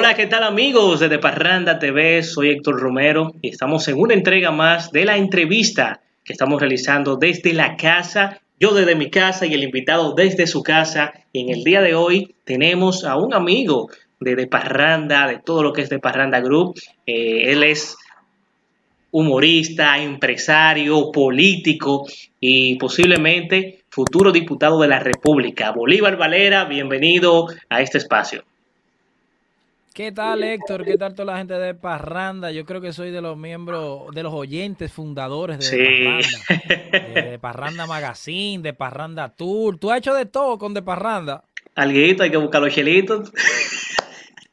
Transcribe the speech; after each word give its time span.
Hola, 0.00 0.14
¿qué 0.14 0.28
tal 0.28 0.44
amigos 0.44 1.00
de, 1.00 1.08
de 1.08 1.18
Parranda 1.18 1.80
TV? 1.80 2.22
Soy 2.22 2.50
Héctor 2.50 2.78
Romero 2.78 3.34
y 3.42 3.48
estamos 3.48 3.88
en 3.88 3.98
una 3.98 4.14
entrega 4.14 4.52
más 4.52 4.92
de 4.92 5.04
la 5.04 5.16
entrevista 5.16 6.02
que 6.24 6.34
estamos 6.34 6.60
realizando 6.60 7.16
desde 7.16 7.52
la 7.52 7.76
casa, 7.76 8.40
yo 8.60 8.72
desde 8.74 8.94
mi 8.94 9.10
casa 9.10 9.44
y 9.44 9.54
el 9.54 9.64
invitado 9.64 10.14
desde 10.14 10.46
su 10.46 10.62
casa. 10.62 11.14
Y 11.32 11.40
en 11.40 11.48
el 11.48 11.64
día 11.64 11.80
de 11.80 11.96
hoy 11.96 12.32
tenemos 12.44 13.04
a 13.04 13.16
un 13.16 13.34
amigo 13.34 13.90
de, 14.20 14.36
de 14.36 14.46
Parranda, 14.46 15.26
de 15.26 15.40
todo 15.40 15.64
lo 15.64 15.72
que 15.72 15.82
es 15.82 15.88
de 15.88 15.98
Parranda 15.98 16.38
Group. 16.38 16.78
Eh, 17.04 17.50
él 17.50 17.64
es 17.64 17.96
humorista, 19.10 19.98
empresario, 20.00 21.10
político 21.10 22.06
y 22.38 22.76
posiblemente 22.76 23.80
futuro 23.90 24.30
diputado 24.30 24.80
de 24.80 24.86
la 24.86 25.00
República. 25.00 25.72
Bolívar 25.72 26.16
Valera, 26.16 26.66
bienvenido 26.66 27.48
a 27.68 27.82
este 27.82 27.98
espacio. 27.98 28.44
¿Qué 29.98 30.12
tal, 30.12 30.44
Héctor? 30.44 30.84
¿Qué 30.84 30.96
tal 30.96 31.12
toda 31.12 31.32
la 31.32 31.38
gente 31.38 31.54
de 31.54 31.74
Parranda? 31.74 32.52
Yo 32.52 32.64
creo 32.64 32.80
que 32.80 32.92
soy 32.92 33.10
de 33.10 33.20
los 33.20 33.36
miembros, 33.36 34.14
de 34.14 34.22
los 34.22 34.32
oyentes 34.32 34.92
fundadores 34.92 35.58
de, 35.58 35.64
Sí. 35.64 36.04
Parranda. 36.04 37.14
De, 37.14 37.30
de 37.30 37.38
Parranda 37.40 37.86
Magazine, 37.88 38.62
de 38.62 38.72
Parranda 38.74 39.28
Tour. 39.30 39.76
Tú 39.76 39.90
has 39.90 39.98
hecho 39.98 40.14
de 40.14 40.24
todo 40.24 40.56
con 40.56 40.72
De 40.72 40.82
Parranda. 40.82 41.42
Alguito, 41.74 42.22
hay 42.22 42.30
que 42.30 42.36
buscar 42.36 42.62
los 42.62 42.72
chelitos. 42.72 43.32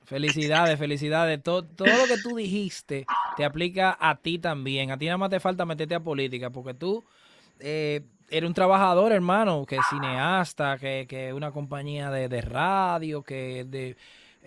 Felicidades, 0.05 0.79
felicidades. 0.79 1.43
Todo, 1.43 1.63
todo 1.63 1.89
lo 1.95 2.07
que 2.07 2.19
tú 2.23 2.35
dijiste 2.35 3.05
te 3.37 3.45
aplica 3.45 3.95
a 3.99 4.15
ti 4.15 4.39
también. 4.39 4.89
A 4.89 4.97
ti 4.97 5.05
nada 5.05 5.19
más 5.19 5.29
te 5.29 5.39
falta 5.39 5.63
meterte 5.63 5.93
a 5.93 5.99
política 5.99 6.49
porque 6.49 6.73
tú 6.73 7.03
eh, 7.59 8.01
eres 8.31 8.47
un 8.47 8.55
trabajador, 8.55 9.11
hermano, 9.11 9.63
que 9.67 9.75
es 9.75 9.85
cineasta, 9.91 10.79
que, 10.79 11.05
que 11.07 11.33
una 11.33 11.51
compañía 11.51 12.09
de, 12.09 12.29
de 12.29 12.41
radio, 12.41 13.21
que 13.21 13.63
de 13.63 13.95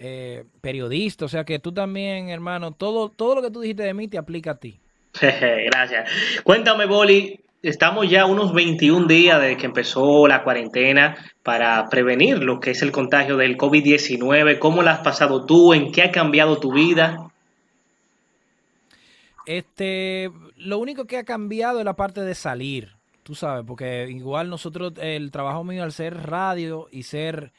eh, 0.00 0.44
periodista. 0.60 1.24
O 1.24 1.28
sea 1.28 1.44
que 1.44 1.58
tú 1.58 1.72
también, 1.72 2.28
hermano, 2.28 2.72
todo, 2.72 3.08
todo 3.08 3.34
lo 3.36 3.42
que 3.42 3.50
tú 3.50 3.60
dijiste 3.60 3.82
de 3.82 3.94
mí 3.94 4.08
te 4.08 4.18
aplica 4.18 4.52
a 4.52 4.56
ti. 4.56 4.78
Gracias. 5.20 6.10
Cuéntame, 6.44 6.86
Boli, 6.86 7.40
estamos 7.62 8.08
ya 8.08 8.26
unos 8.26 8.54
21 8.54 9.06
días 9.06 9.40
desde 9.40 9.56
que 9.56 9.66
empezó 9.66 10.28
la 10.28 10.44
cuarentena 10.44 11.16
para 11.42 11.88
prevenir 11.88 12.42
lo 12.42 12.60
que 12.60 12.70
es 12.70 12.82
el 12.82 12.92
contagio 12.92 13.36
del 13.36 13.56
COVID-19. 13.56 14.58
¿Cómo 14.58 14.82
la 14.82 14.92
has 14.92 15.00
pasado 15.00 15.44
tú? 15.44 15.74
¿En 15.74 15.90
qué 15.90 16.02
ha 16.02 16.10
cambiado 16.12 16.58
tu 16.58 16.72
vida? 16.72 17.30
Este, 19.46 20.30
lo 20.56 20.78
único 20.78 21.06
que 21.06 21.16
ha 21.16 21.24
cambiado 21.24 21.78
es 21.78 21.84
la 21.84 21.96
parte 21.96 22.20
de 22.20 22.34
salir, 22.34 22.96
tú 23.22 23.34
sabes, 23.34 23.64
porque 23.66 24.06
igual 24.10 24.50
nosotros, 24.50 24.92
el 25.00 25.30
trabajo 25.30 25.64
mío 25.64 25.82
al 25.82 25.92
ser 25.92 26.14
radio 26.24 26.86
y 26.92 27.04
ser 27.04 27.52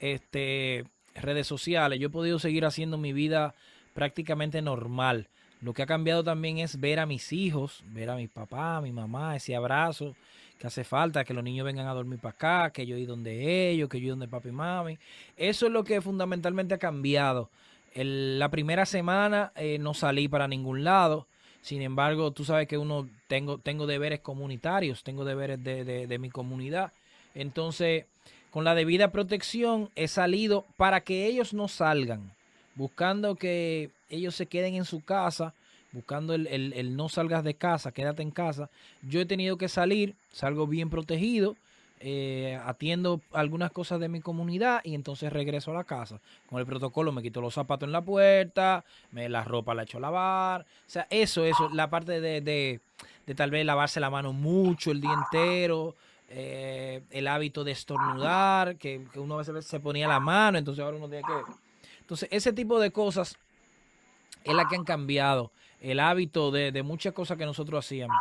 este 0.00 0.84
redes 1.22 1.46
sociales, 1.46 1.98
yo 1.98 2.08
he 2.08 2.10
podido 2.10 2.38
seguir 2.38 2.64
haciendo 2.64 2.98
mi 2.98 3.12
vida 3.12 3.54
prácticamente 3.94 4.62
normal. 4.62 5.28
Lo 5.62 5.72
que 5.72 5.82
ha 5.82 5.86
cambiado 5.86 6.22
también 6.22 6.58
es 6.58 6.78
ver 6.80 6.98
a 7.00 7.06
mis 7.06 7.32
hijos, 7.32 7.82
ver 7.86 8.10
a 8.10 8.16
mi 8.16 8.28
papá, 8.28 8.76
a 8.76 8.80
mi 8.80 8.92
mamá, 8.92 9.36
ese 9.36 9.56
abrazo 9.56 10.14
que 10.58 10.66
hace 10.66 10.84
falta, 10.84 11.24
que 11.24 11.34
los 11.34 11.44
niños 11.44 11.64
vengan 11.66 11.86
a 11.86 11.94
dormir 11.94 12.18
para 12.18 12.34
acá, 12.34 12.70
que 12.72 12.86
yo 12.86 12.96
ir 12.96 13.06
donde 13.08 13.70
ellos, 13.70 13.88
que 13.88 13.98
yo 14.00 14.04
ir 14.06 14.10
donde 14.10 14.28
papi 14.28 14.48
y 14.48 14.52
mami. 14.52 14.98
Eso 15.36 15.66
es 15.66 15.72
lo 15.72 15.84
que 15.84 16.00
fundamentalmente 16.00 16.74
ha 16.74 16.78
cambiado. 16.78 17.50
La 17.94 18.50
primera 18.50 18.84
semana 18.86 19.52
eh, 19.56 19.78
no 19.78 19.94
salí 19.94 20.28
para 20.28 20.48
ningún 20.48 20.84
lado. 20.84 21.26
Sin 21.62 21.82
embargo, 21.82 22.30
tú 22.30 22.44
sabes 22.44 22.68
que 22.68 22.78
uno 22.78 23.08
tengo, 23.26 23.58
tengo 23.58 23.86
deberes 23.86 24.20
comunitarios, 24.20 25.02
tengo 25.02 25.24
deberes 25.24 25.62
de, 25.64 25.84
de- 25.84 26.06
de 26.06 26.18
mi 26.18 26.30
comunidad. 26.30 26.92
Entonces, 27.34 28.04
con 28.56 28.64
la 28.64 28.74
debida 28.74 29.08
protección, 29.12 29.90
he 29.96 30.08
salido 30.08 30.64
para 30.78 31.02
que 31.02 31.26
ellos 31.26 31.52
no 31.52 31.68
salgan, 31.68 32.32
buscando 32.74 33.34
que 33.34 33.90
ellos 34.08 34.34
se 34.34 34.46
queden 34.46 34.76
en 34.76 34.86
su 34.86 35.04
casa, 35.04 35.52
buscando 35.92 36.32
el, 36.32 36.46
el- 36.46 36.72
el 36.72 36.96
no 36.96 37.10
salgas 37.10 37.44
de 37.44 37.52
casa, 37.52 37.92
quédate 37.92 38.22
en 38.22 38.30
casa. 38.30 38.70
Yo 39.02 39.20
he 39.20 39.26
tenido 39.26 39.58
que 39.58 39.68
salir, 39.68 40.14
salgo 40.32 40.66
bien 40.66 40.88
protegido, 40.88 41.54
eh, 42.00 42.58
atiendo 42.64 43.20
algunas 43.34 43.70
cosas 43.72 44.00
de 44.00 44.08
mi 44.08 44.20
comunidad 44.22 44.80
y 44.84 44.94
entonces 44.94 45.30
regreso 45.34 45.72
a 45.72 45.74
la 45.74 45.84
casa. 45.84 46.18
Con 46.48 46.58
el 46.58 46.64
protocolo 46.64 47.12
me 47.12 47.20
quito 47.22 47.42
los 47.42 47.52
zapatos 47.52 47.86
en 47.86 47.92
la 47.92 48.00
puerta, 48.00 48.86
me 49.12 49.28
la 49.28 49.44
ropa 49.44 49.74
la 49.74 49.82
echo 49.82 49.98
a 49.98 50.00
lavar. 50.00 50.62
O 50.62 50.64
sea, 50.90 51.06
eso, 51.10 51.44
eso, 51.44 51.68
la 51.74 51.90
parte 51.90 52.22
de, 52.22 52.40
de, 52.40 52.80
de 53.26 53.34
tal 53.34 53.50
vez 53.50 53.66
lavarse 53.66 54.00
la 54.00 54.08
mano 54.08 54.32
mucho 54.32 54.92
el 54.92 55.02
día 55.02 55.12
entero, 55.12 55.94
eh, 56.28 57.02
el 57.10 57.28
hábito 57.28 57.64
de 57.64 57.72
estornudar, 57.72 58.76
que, 58.76 59.06
que 59.12 59.20
uno 59.20 59.34
a 59.34 59.38
veces 59.38 59.66
se 59.66 59.80
ponía 59.80 60.08
la 60.08 60.20
mano, 60.20 60.58
entonces 60.58 60.84
ahora 60.84 60.96
uno 60.96 61.08
tiene 61.08 61.22
que... 61.26 61.52
Entonces, 62.00 62.28
ese 62.32 62.52
tipo 62.52 62.78
de 62.78 62.90
cosas 62.90 63.36
es 64.44 64.54
la 64.54 64.68
que 64.68 64.76
han 64.76 64.84
cambiado 64.84 65.50
el 65.80 66.00
hábito 66.00 66.50
de, 66.50 66.72
de 66.72 66.82
muchas 66.82 67.12
cosas 67.12 67.36
que 67.36 67.46
nosotros 67.46 67.84
hacíamos. 67.84 68.16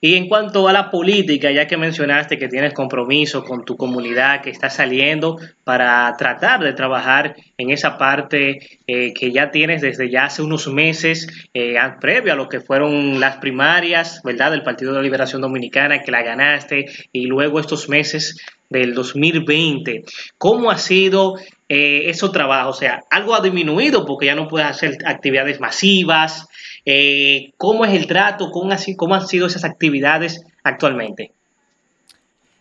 Y 0.00 0.14
en 0.14 0.28
cuanto 0.28 0.68
a 0.68 0.72
la 0.72 0.90
política, 0.90 1.50
ya 1.50 1.66
que 1.66 1.76
mencionaste 1.76 2.38
que 2.38 2.48
tienes 2.48 2.72
compromiso 2.72 3.44
con 3.44 3.64
tu 3.64 3.76
comunidad, 3.76 4.42
que 4.42 4.50
estás 4.50 4.76
saliendo 4.76 5.38
para 5.64 6.14
tratar 6.16 6.62
de 6.62 6.72
trabajar 6.72 7.34
en 7.58 7.70
esa 7.70 7.98
parte 7.98 8.58
eh, 8.86 9.12
que 9.14 9.32
ya 9.32 9.50
tienes 9.50 9.82
desde 9.82 10.10
ya 10.10 10.24
hace 10.24 10.42
unos 10.42 10.68
meses, 10.68 11.26
eh, 11.54 11.76
previo 12.00 12.32
a 12.32 12.36
lo 12.36 12.48
que 12.48 12.60
fueron 12.60 13.20
las 13.20 13.36
primarias, 13.36 14.20
¿verdad? 14.24 14.50
Del 14.50 14.62
Partido 14.62 14.92
de 14.92 14.98
la 14.98 15.02
Liberación 15.02 15.42
Dominicana, 15.42 16.02
que 16.02 16.10
la 16.10 16.22
ganaste, 16.22 16.86
y 17.12 17.26
luego 17.26 17.60
estos 17.60 17.88
meses 17.88 18.36
del 18.70 18.94
2020. 18.94 20.04
¿Cómo 20.38 20.70
ha 20.70 20.78
sido 20.78 21.34
eh, 21.68 22.02
esos 22.10 22.32
trabajos? 22.32 22.76
O 22.76 22.78
sea, 22.78 23.02
algo 23.10 23.34
ha 23.34 23.40
disminuido 23.40 24.04
porque 24.06 24.26
ya 24.26 24.34
no 24.34 24.48
puedes 24.48 24.68
hacer 24.68 24.96
actividades 25.04 25.60
masivas. 25.60 26.46
Eh, 26.84 27.52
¿Cómo 27.56 27.84
es 27.84 27.92
el 27.92 28.06
trato? 28.06 28.50
¿Cómo, 28.50 28.72
ha 28.72 28.78
si- 28.78 28.96
¿Cómo 28.96 29.14
han 29.14 29.26
sido 29.26 29.46
esas 29.46 29.64
actividades 29.64 30.44
actualmente? 30.62 31.32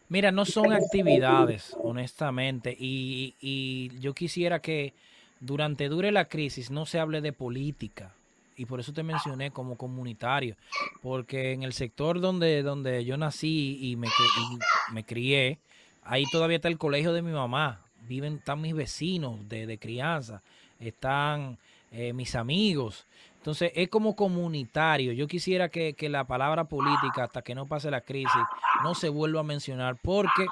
Mira, 0.08 0.32
no 0.32 0.46
son 0.46 0.72
actividades, 0.72 1.76
honestamente, 1.84 2.76
y, 2.80 3.34
y 3.42 3.90
yo 4.00 4.14
quisiera 4.14 4.60
que 4.60 4.94
durante 5.40 5.90
dure 5.90 6.12
la 6.12 6.26
crisis 6.26 6.70
no 6.70 6.86
se 6.86 7.00
hable 7.00 7.22
de 7.22 7.34
política, 7.34 8.14
y 8.56 8.66
por 8.66 8.80
eso 8.80 8.94
te 8.94 9.02
mencioné 9.04 9.50
como 9.52 9.76
comunitario, 9.78 10.56
porque 11.02 11.54
en 11.54 11.64
el 11.64 11.74
sector 11.74 12.22
donde, 12.22 12.62
donde 12.62 13.04
yo 13.04 13.18
nací 13.18 13.80
y 13.82 13.96
me, 13.96 14.08
y 14.08 14.94
me 14.94 15.04
crié, 15.04 15.58
ahí 16.04 16.24
todavía 16.32 16.58
está 16.58 16.68
el 16.68 16.78
colegio 16.78 17.12
de 17.12 17.24
mi 17.24 17.32
mamá, 17.32 17.82
viven, 18.08 18.36
están 18.36 18.62
mis 18.62 18.74
vecinos 18.74 19.48
de, 19.50 19.66
de 19.66 19.78
crianza, 19.78 20.42
están 20.80 21.58
eh, 21.92 22.14
mis 22.14 22.36
amigos, 22.36 23.06
entonces 23.46 23.72
es 23.76 23.90
como 23.90 24.16
comunitario. 24.16 25.14
Yo 25.14 25.28
quisiera 25.28 25.70
que, 25.70 25.94
que 25.94 26.10
la 26.10 26.24
palabra 26.24 26.64
política, 26.64 27.26
hasta 27.26 27.44
que 27.44 27.54
no 27.54 27.68
pase 27.68 27.92
la 27.92 28.02
crisis, 28.02 28.42
no 28.84 28.96
se 28.96 29.08
vuelva 29.08 29.42
a 29.42 29.44
mencionar, 29.44 29.98
porque 30.02 30.48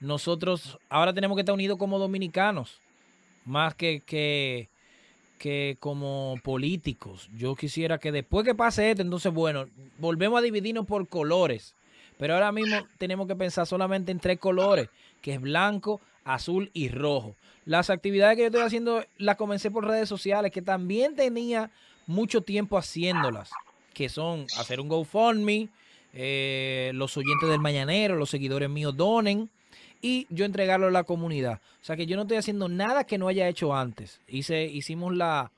nosotros 0.00 0.78
ahora 0.88 1.12
tenemos 1.12 1.36
que 1.36 1.42
estar 1.42 1.52
unidos 1.52 1.76
como 1.76 1.98
dominicanos, 1.98 2.80
más 3.44 3.74
que, 3.74 4.00
que, 4.06 4.70
que 5.36 5.76
como 5.80 6.36
políticos. 6.42 7.28
Yo 7.36 7.54
quisiera 7.54 7.98
que 7.98 8.10
después 8.10 8.46
que 8.46 8.54
pase 8.54 8.90
esto, 8.90 9.02
entonces, 9.02 9.34
bueno, 9.34 9.66
volvemos 9.98 10.38
a 10.38 10.42
dividirnos 10.42 10.86
por 10.86 11.06
colores. 11.08 11.74
Pero 12.16 12.34
ahora 12.34 12.52
mismo 12.52 12.76
tenemos 12.96 13.26
que 13.26 13.36
pensar 13.36 13.66
solamente 13.66 14.12
en 14.12 14.18
tres 14.18 14.38
colores, 14.38 14.88
que 15.20 15.34
es 15.34 15.40
blanco, 15.42 16.00
azul 16.24 16.70
y 16.72 16.88
rojo. 16.88 17.36
Las 17.64 17.90
actividades 17.90 18.36
que 18.36 18.42
yo 18.42 18.46
estoy 18.46 18.62
haciendo 18.62 19.04
las 19.18 19.36
comencé 19.36 19.70
por 19.70 19.86
redes 19.86 20.08
sociales, 20.08 20.52
que 20.52 20.62
también 20.62 21.14
tenía 21.14 21.70
mucho 22.06 22.42
tiempo 22.42 22.78
haciéndolas, 22.78 23.50
que 23.94 24.08
son 24.08 24.46
hacer 24.58 24.80
un 24.80 24.88
GoFundMe, 24.88 25.68
eh, 26.12 26.90
los 26.94 27.16
oyentes 27.16 27.48
del 27.48 27.60
Mañanero, 27.60 28.16
los 28.16 28.30
seguidores 28.30 28.68
míos 28.68 28.96
donen 28.96 29.48
y 30.02 30.26
yo 30.30 30.44
entregarlo 30.44 30.88
a 30.88 30.90
la 30.90 31.04
comunidad. 31.04 31.60
O 31.80 31.84
sea 31.84 31.96
que 31.96 32.06
yo 32.06 32.16
no 32.16 32.22
estoy 32.22 32.38
haciendo 32.38 32.68
nada 32.68 33.04
que 33.04 33.18
no 33.18 33.28
haya 33.28 33.48
hecho 33.48 33.74
antes. 33.74 34.20
Hice, 34.26 34.64
hicimos 34.64 35.14
la, 35.14 35.52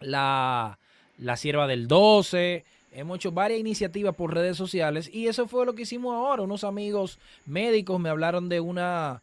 la, 0.00 0.78
la 1.18 1.36
sierva 1.36 1.66
del 1.66 1.88
12, 1.88 2.64
hemos 2.92 3.16
hecho 3.16 3.32
varias 3.32 3.60
iniciativas 3.60 4.14
por 4.14 4.34
redes 4.34 4.56
sociales 4.56 5.10
y 5.12 5.26
eso 5.26 5.46
fue 5.46 5.66
lo 5.66 5.74
que 5.74 5.82
hicimos 5.82 6.14
ahora. 6.14 6.42
Unos 6.42 6.64
amigos 6.64 7.18
médicos 7.44 8.00
me 8.00 8.08
hablaron 8.08 8.48
de 8.48 8.60
una, 8.60 9.22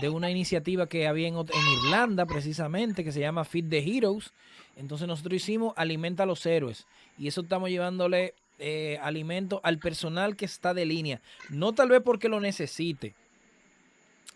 de 0.00 0.08
una 0.08 0.30
iniciativa 0.30 0.88
que 0.88 1.06
había 1.06 1.28
en, 1.28 1.36
Irlanda 1.84 2.26
precisamente 2.26 3.04
que 3.04 3.12
se 3.12 3.20
llama 3.20 3.44
Feed 3.44 3.68
the 3.68 3.78
Heroes. 3.78 4.32
Entonces 4.76 5.06
nosotros 5.06 5.34
hicimos 5.34 5.74
Alimenta 5.76 6.22
a 6.22 6.26
los 6.26 6.44
Héroes 6.46 6.86
y 7.18 7.28
eso 7.28 7.42
estamos 7.42 7.70
llevándole 7.70 8.34
eh, 8.58 8.98
alimento 9.02 9.60
al 9.62 9.78
personal 9.78 10.36
que 10.36 10.44
está 10.44 10.74
de 10.74 10.86
línea. 10.86 11.20
No 11.48 11.72
tal 11.72 11.88
vez 11.88 12.02
porque 12.02 12.28
lo 12.28 12.40
necesite, 12.40 13.14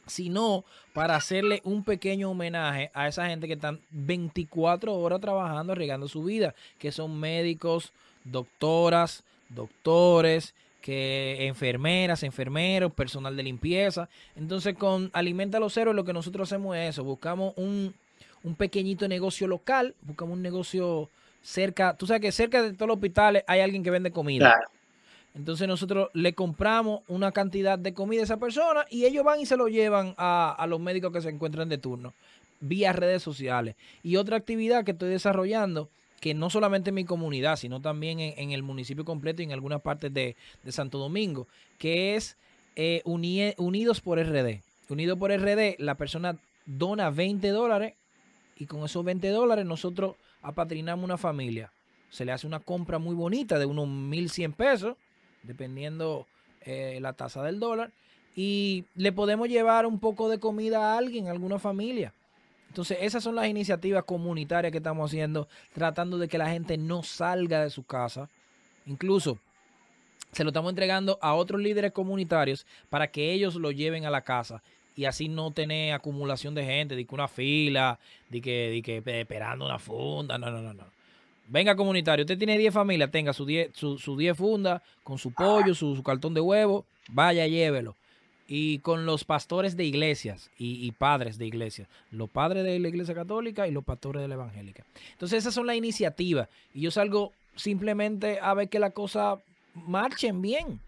sino 0.06 0.64
para 0.92 1.16
hacerle 1.16 1.60
un 1.64 1.84
pequeño 1.84 2.30
homenaje 2.30 2.90
a 2.94 3.08
esa 3.08 3.26
gente 3.26 3.46
que 3.46 3.54
están 3.54 3.80
24 3.90 4.94
horas 4.94 5.20
trabajando, 5.20 5.72
arriesgando 5.72 6.08
su 6.08 6.24
vida, 6.24 6.54
que 6.78 6.92
son 6.92 7.18
médicos, 7.18 7.92
doctoras, 8.24 9.24
doctores, 9.48 10.54
que 10.84 11.46
enfermeras, 11.46 12.22
enfermeros, 12.24 12.92
personal 12.92 13.34
de 13.34 13.42
limpieza. 13.42 14.10
Entonces 14.36 14.74
con 14.76 15.08
Alimenta 15.14 15.56
a 15.56 15.60
los 15.60 15.74
Héroes 15.78 15.96
lo 15.96 16.04
que 16.04 16.12
nosotros 16.12 16.46
hacemos 16.46 16.76
es 16.76 16.90
eso, 16.90 17.04
buscamos 17.04 17.54
un, 17.56 17.94
un 18.42 18.54
pequeñito 18.54 19.08
negocio 19.08 19.46
local, 19.46 19.94
buscamos 20.02 20.34
un 20.34 20.42
negocio 20.42 21.08
cerca, 21.40 21.96
tú 21.96 22.06
sabes 22.06 22.20
que 22.20 22.32
cerca 22.32 22.62
de 22.62 22.74
todos 22.74 22.86
los 22.86 22.96
hospitales 22.96 23.44
hay 23.46 23.60
alguien 23.60 23.82
que 23.82 23.90
vende 23.90 24.10
comida. 24.10 24.52
Claro. 24.52 24.68
Entonces 25.34 25.66
nosotros 25.66 26.10
le 26.12 26.34
compramos 26.34 27.00
una 27.08 27.32
cantidad 27.32 27.78
de 27.78 27.94
comida 27.94 28.20
a 28.20 28.24
esa 28.24 28.36
persona 28.36 28.84
y 28.90 29.06
ellos 29.06 29.24
van 29.24 29.40
y 29.40 29.46
se 29.46 29.56
lo 29.56 29.68
llevan 29.68 30.14
a, 30.18 30.66
los 30.68 30.80
médicos 30.80 31.14
que 31.14 31.22
se 31.22 31.30
encuentran 31.30 31.70
de 31.70 31.78
turno 31.78 32.12
vía 32.60 32.92
redes 32.92 33.22
sociales. 33.22 33.74
Y 34.02 34.16
otra 34.16 34.36
actividad 34.36 34.84
que 34.84 34.90
estoy 34.90 35.08
desarrollando, 35.08 35.88
que 36.24 36.32
no 36.32 36.48
solamente 36.48 36.88
en 36.88 36.94
mi 36.94 37.04
comunidad, 37.04 37.56
sino 37.56 37.82
también 37.82 38.18
en, 38.18 38.50
el 38.52 38.62
municipio 38.62 39.04
completo 39.04 39.42
y 39.42 39.44
en 39.44 39.52
algunas 39.52 39.82
partes 39.82 40.10
de, 40.14 40.36
Santo 40.70 40.96
Domingo, 40.96 41.46
que 41.76 42.16
es 42.16 42.38
eh, 42.76 43.02
Unidos 43.04 44.00
por 44.00 44.18
RD. 44.18 44.62
Unidos 44.88 45.18
por 45.18 45.30
RD, 45.30 45.74
la 45.76 45.96
persona 45.96 46.38
dona 46.64 47.10
20 47.10 47.46
dólares 47.50 47.92
y 48.56 48.64
con 48.64 48.82
esos 48.86 49.04
20 49.04 49.28
dólares 49.28 49.66
nosotros 49.66 50.16
apadrinamos 50.40 51.04
una 51.04 51.18
familia. 51.18 51.70
Se 52.08 52.24
le 52.24 52.32
hace 52.32 52.46
una 52.46 52.60
compra 52.60 52.98
muy 52.98 53.14
bonita 53.14 53.58
de 53.58 53.66
unos 53.66 53.86
1.100 53.86 54.54
pesos 54.54 54.96
dependiendo 55.42 56.26
eh, 56.62 57.00
la 57.02 57.12
tasa 57.12 57.42
del 57.42 57.60
dólar, 57.60 57.90
y 58.34 58.86
le 58.94 59.12
podemos 59.12 59.50
llevar 59.50 59.84
un 59.84 59.98
poco 59.98 60.30
de 60.30 60.40
comida 60.40 60.94
a 60.94 60.96
alguien, 60.96 61.28
a 61.28 61.32
alguna 61.32 61.58
familia. 61.58 62.14
Entonces, 62.74 62.98
esas 63.02 63.22
son 63.22 63.36
las 63.36 63.46
iniciativas 63.46 64.02
comunitarias 64.02 64.72
que 64.72 64.78
estamos 64.78 65.08
haciendo, 65.08 65.46
tratando 65.72 66.18
de 66.18 66.26
que 66.26 66.38
la 66.38 66.50
gente 66.50 66.76
no 66.76 67.04
salga 67.04 67.62
de 67.62 67.70
su 67.70 67.84
casa. 67.84 68.28
Incluso 68.84 69.38
se 70.32 70.42
lo 70.42 70.50
estamos 70.50 70.70
entregando 70.70 71.16
a 71.22 71.34
otros 71.34 71.60
líderes 71.60 71.92
comunitarios 71.92 72.66
para 72.90 73.06
que 73.06 73.30
ellos 73.30 73.54
lo 73.54 73.70
lleven 73.70 74.06
a 74.06 74.10
la 74.10 74.22
casa 74.22 74.60
y 74.96 75.04
así 75.04 75.28
no 75.28 75.52
tener 75.52 75.92
acumulación 75.92 76.52
de 76.56 76.64
gente, 76.64 76.96
de 76.96 77.04
que 77.04 77.14
una 77.14 77.28
fila, 77.28 78.00
de 78.28 78.40
que, 78.40 78.70
de 78.70 78.82
que 78.82 79.20
esperando 79.20 79.66
una 79.66 79.78
funda. 79.78 80.36
No, 80.36 80.50
no, 80.50 80.60
no, 80.60 80.74
no. 80.74 80.82
Venga 81.46 81.76
comunitario, 81.76 82.24
usted 82.24 82.36
tiene 82.36 82.58
10 82.58 82.74
familias, 82.74 83.08
tenga 83.12 83.32
sus 83.32 83.46
10 83.46 83.70
su, 83.72 83.98
su 83.98 84.34
fundas 84.34 84.82
con 85.04 85.16
su 85.16 85.30
pollo, 85.32 85.76
su, 85.76 86.02
cartón 86.02 86.34
de 86.34 86.40
huevo, 86.40 86.84
vaya, 87.08 87.46
llévelo. 87.46 87.94
Y 88.46 88.78
con 88.80 89.06
los 89.06 89.24
pastores 89.24 89.76
de 89.76 89.84
iglesias 89.84 90.50
y, 90.58 90.90
padres 90.92 91.38
de 91.38 91.46
iglesias, 91.46 91.88
los 92.10 92.28
padres 92.28 92.64
de 92.64 92.78
la 92.78 92.88
iglesia 92.88 93.14
católica 93.14 93.66
y 93.66 93.70
los 93.70 93.84
pastores 93.84 94.20
de 94.20 94.28
la 94.28 94.34
evangélica. 94.34 94.84
Entonces 95.12 95.38
esas 95.38 95.54
son 95.54 95.66
las 95.66 95.76
iniciativas 95.76 96.48
y 96.74 96.82
yo 96.82 96.90
salgo 96.90 97.32
simplemente 97.56 98.38
a 98.40 98.52
ver 98.52 98.68
que 98.68 98.78
las 98.78 98.92
cosas 98.92 99.38
marchen 99.74 100.42
bien. 100.42 100.78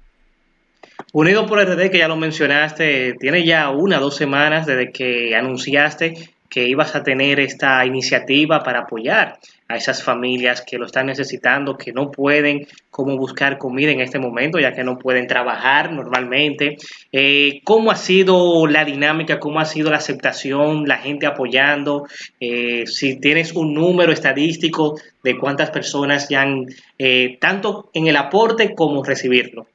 Unido 1.13 1.47
por 1.47 1.59
RD, 1.59 1.91
que 1.91 1.99
ya 1.99 2.09
lo 2.09 2.17
mencionaste, 2.17 3.15
tiene 3.15 3.45
ya 3.45 3.71
una 3.71 3.99
o 3.99 4.03
dos 4.03 4.17
semanas 4.17 4.67
desde 4.67 4.93
que 4.93 5.35
anunciaste 5.35 6.31
que 6.49 6.69
ibas 6.69 6.95
a 6.95 7.03
tener 7.03 7.41
esta 7.41 7.85
iniciativa 7.87 8.63
para 8.63 8.81
apoyar 8.81 9.39
a 9.69 9.77
esas 9.77 10.03
familias 10.03 10.63
que 10.63 10.79
lo 10.79 10.87
están 10.87 11.07
necesitando, 11.07 11.77
que 11.77 11.93
no 11.93 12.11
pueden 12.11 12.67
cómo 12.91 13.17
buscar 13.17 13.59
comida 13.59 13.91
en 13.91 14.01
este 14.01 14.19
momento, 14.19 14.59
ya 14.61 14.73
que 14.73 14.85
no 14.85 14.99
pueden 14.99 15.27
trabajar 15.27 15.93
normalmente. 15.93 16.77
Eh, 17.11 17.61
¿Cómo 17.65 17.91
ha 17.91 17.97
sido 17.97 18.67
la 18.67 18.85
dinámica? 18.85 19.41
¿Cómo 19.41 19.59
ha 19.59 19.65
sido 19.65 19.91
la 19.91 19.97
aceptación? 19.97 20.87
La 20.87 20.99
gente 20.99 21.27
apoyando. 21.27 22.07
Eh, 22.39 22.87
si 22.87 23.19
tienes 23.19 23.53
un 23.53 23.75
número 23.75 24.13
estadístico 24.13 25.01
de 25.23 25.37
cuántas 25.37 25.71
personas 25.71 26.29
ya 26.29 26.43
han, 26.43 26.67
eh, 26.99 27.37
tanto 27.41 27.91
en 27.93 28.07
el 28.07 28.17
aporte 28.17 28.75
como 28.75 29.03
recibirlo. 29.03 29.67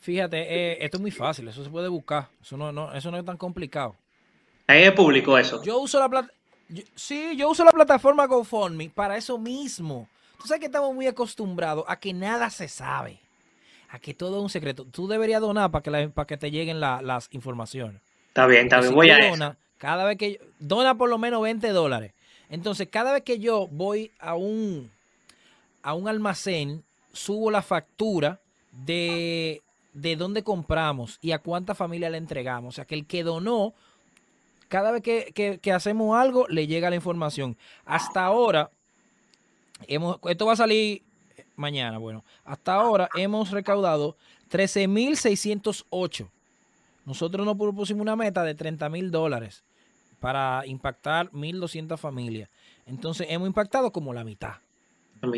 Fíjate, 0.00 0.84
esto 0.84 0.98
es 0.98 1.00
muy 1.00 1.10
fácil, 1.10 1.48
eso 1.48 1.64
se 1.64 1.70
puede 1.70 1.88
buscar, 1.88 2.28
eso 2.40 2.56
no, 2.56 2.94
eso 2.94 3.10
no 3.10 3.18
es 3.18 3.24
tan 3.24 3.36
complicado. 3.36 3.96
Ahí 4.68 4.82
es 4.82 4.92
público 4.92 5.36
eso. 5.36 5.62
Yo 5.62 5.78
uso 5.78 5.98
la 5.98 6.08
plata. 6.08 6.30
Sí, 6.94 7.36
yo 7.36 7.50
uso 7.50 7.64
la 7.64 7.72
plataforma 7.72 8.26
GoFundMe 8.26 8.90
para 8.90 9.16
eso 9.16 9.38
mismo. 9.38 10.08
Tú 10.40 10.46
sabes 10.48 10.60
que 10.60 10.66
estamos 10.66 10.94
muy 10.94 11.06
acostumbrados 11.06 11.84
a 11.88 11.98
que 11.98 12.12
nada 12.12 12.50
se 12.50 12.68
sabe. 12.68 13.20
A 13.88 13.98
que 13.98 14.14
todo 14.14 14.38
es 14.38 14.42
un 14.42 14.50
secreto. 14.50 14.84
Tú 14.84 15.06
deberías 15.06 15.40
donar 15.40 15.70
para 15.70 15.82
que, 15.82 16.08
para 16.08 16.26
que 16.26 16.36
te 16.36 16.50
lleguen 16.50 16.80
las 16.80 17.28
informaciones. 17.32 18.02
Está 18.28 18.46
bien, 18.46 18.64
está 18.64 18.80
bien. 18.80 18.94
voy 18.94 19.10
a 19.10 19.30
dona, 19.30 19.56
Cada 19.78 20.04
vez 20.04 20.18
que 20.18 20.40
dona 20.58 20.96
por 20.96 21.08
lo 21.08 21.18
menos 21.18 21.40
20 21.42 21.68
dólares. 21.70 22.12
Entonces, 22.48 22.88
cada 22.90 23.12
vez 23.12 23.22
que 23.22 23.38
yo 23.38 23.68
voy 23.68 24.12
a 24.18 24.34
un, 24.34 24.90
a 25.82 25.94
un 25.94 26.08
almacén, 26.08 26.84
subo 27.12 27.50
la 27.50 27.62
factura 27.62 28.40
de, 28.72 29.62
de 29.94 30.16
dónde 30.16 30.42
compramos 30.42 31.18
y 31.22 31.32
a 31.32 31.38
cuánta 31.38 31.74
familia 31.74 32.10
le 32.10 32.18
entregamos. 32.18 32.74
O 32.74 32.76
sea, 32.76 32.84
que 32.84 32.94
el 32.94 33.06
que 33.06 33.22
donó 33.22 33.74
cada 34.68 34.90
vez 34.90 35.02
que, 35.02 35.72
hacemos 35.72 36.16
algo, 36.16 36.46
le 36.48 36.66
llega 36.66 36.90
la 36.90 36.96
información. 36.96 37.56
Hasta 37.84 38.24
ahora, 38.24 38.70
hemos, 39.86 40.18
esto 40.24 40.46
va 40.46 40.54
a 40.54 40.56
salir 40.56 41.02
mañana, 41.56 41.98
bueno, 41.98 42.24
hasta 42.44 42.74
ahora 42.74 43.08
hemos 43.14 43.50
recaudado 43.50 44.16
13.608. 44.50 46.28
Nosotros 47.04 47.46
nos 47.46 47.56
propusimos 47.56 48.02
una 48.02 48.16
meta 48.16 48.42
de 48.42 48.54
30 48.54 48.88
mil 48.88 49.10
dólares 49.10 49.62
para 50.20 50.66
impactar 50.66 51.30
1.200 51.30 51.96
familias. 51.98 52.48
Entonces 52.86 53.26
hemos 53.30 53.46
impactado 53.46 53.92
como 53.92 54.12
la 54.12 54.24
mitad. 54.24 54.54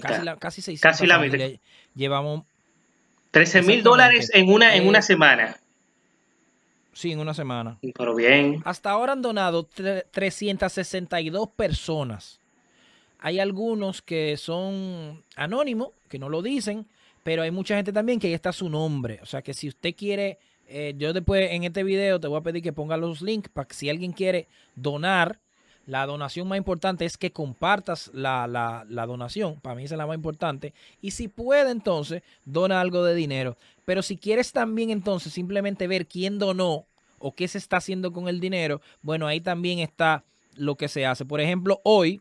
Casi, 0.02 0.24
la, 0.24 0.36
casi 0.36 0.60
600 0.60 0.80
casi 0.80 1.06
la 1.06 1.18
mitad. 1.18 1.60
Llevamos 1.94 2.44
13 3.30 3.62
mil 3.62 3.82
dólares 3.82 4.30
en 4.34 4.50
una, 4.50 4.74
en 4.74 4.88
una 4.88 5.00
eh, 5.00 5.02
semana. 5.02 5.56
Sí, 6.98 7.12
en 7.12 7.20
una 7.20 7.32
semana. 7.32 7.78
Pero 7.94 8.12
bien. 8.12 8.60
Hasta 8.64 8.90
ahora 8.90 9.12
han 9.12 9.22
donado 9.22 9.62
362 9.62 11.48
personas. 11.50 12.40
Hay 13.20 13.38
algunos 13.38 14.02
que 14.02 14.36
son 14.36 15.22
anónimos, 15.36 15.90
que 16.08 16.18
no 16.18 16.28
lo 16.28 16.42
dicen, 16.42 16.88
pero 17.22 17.42
hay 17.42 17.52
mucha 17.52 17.76
gente 17.76 17.92
también 17.92 18.18
que 18.18 18.26
ahí 18.26 18.34
está 18.34 18.52
su 18.52 18.68
nombre. 18.68 19.20
O 19.22 19.26
sea 19.26 19.42
que 19.42 19.54
si 19.54 19.68
usted 19.68 19.94
quiere, 19.94 20.40
eh, 20.66 20.94
yo 20.96 21.12
después 21.12 21.52
en 21.52 21.62
este 21.62 21.84
video 21.84 22.18
te 22.18 22.26
voy 22.26 22.40
a 22.40 22.42
pedir 22.42 22.64
que 22.64 22.72
ponga 22.72 22.96
los 22.96 23.22
links 23.22 23.48
para 23.48 23.68
que 23.68 23.76
si 23.76 23.88
alguien 23.88 24.10
quiere 24.10 24.48
donar, 24.74 25.38
la 25.86 26.04
donación 26.04 26.48
más 26.48 26.58
importante 26.58 27.04
es 27.04 27.16
que 27.16 27.30
compartas 27.30 28.10
la, 28.12 28.48
la, 28.48 28.84
la, 28.88 29.06
donación. 29.06 29.60
Para 29.60 29.76
mí 29.76 29.84
esa 29.84 29.94
es 29.94 29.98
la 29.98 30.06
más 30.06 30.16
importante. 30.16 30.74
Y 31.00 31.12
si 31.12 31.28
puede, 31.28 31.70
entonces, 31.70 32.22
dona 32.44 32.80
algo 32.80 33.04
de 33.04 33.14
dinero. 33.14 33.56
Pero 33.84 34.02
si 34.02 34.18
quieres 34.18 34.52
también, 34.52 34.90
entonces, 34.90 35.32
simplemente 35.32 35.86
ver 35.86 36.06
quién 36.06 36.38
donó 36.38 36.87
o 37.18 37.34
qué 37.34 37.48
se 37.48 37.58
está 37.58 37.78
haciendo 37.78 38.12
con 38.12 38.28
el 38.28 38.40
dinero, 38.40 38.80
bueno, 39.02 39.26
ahí 39.26 39.40
también 39.40 39.78
está 39.78 40.24
lo 40.56 40.76
que 40.76 40.88
se 40.88 41.06
hace. 41.06 41.24
Por 41.24 41.40
ejemplo, 41.40 41.80
hoy, 41.84 42.20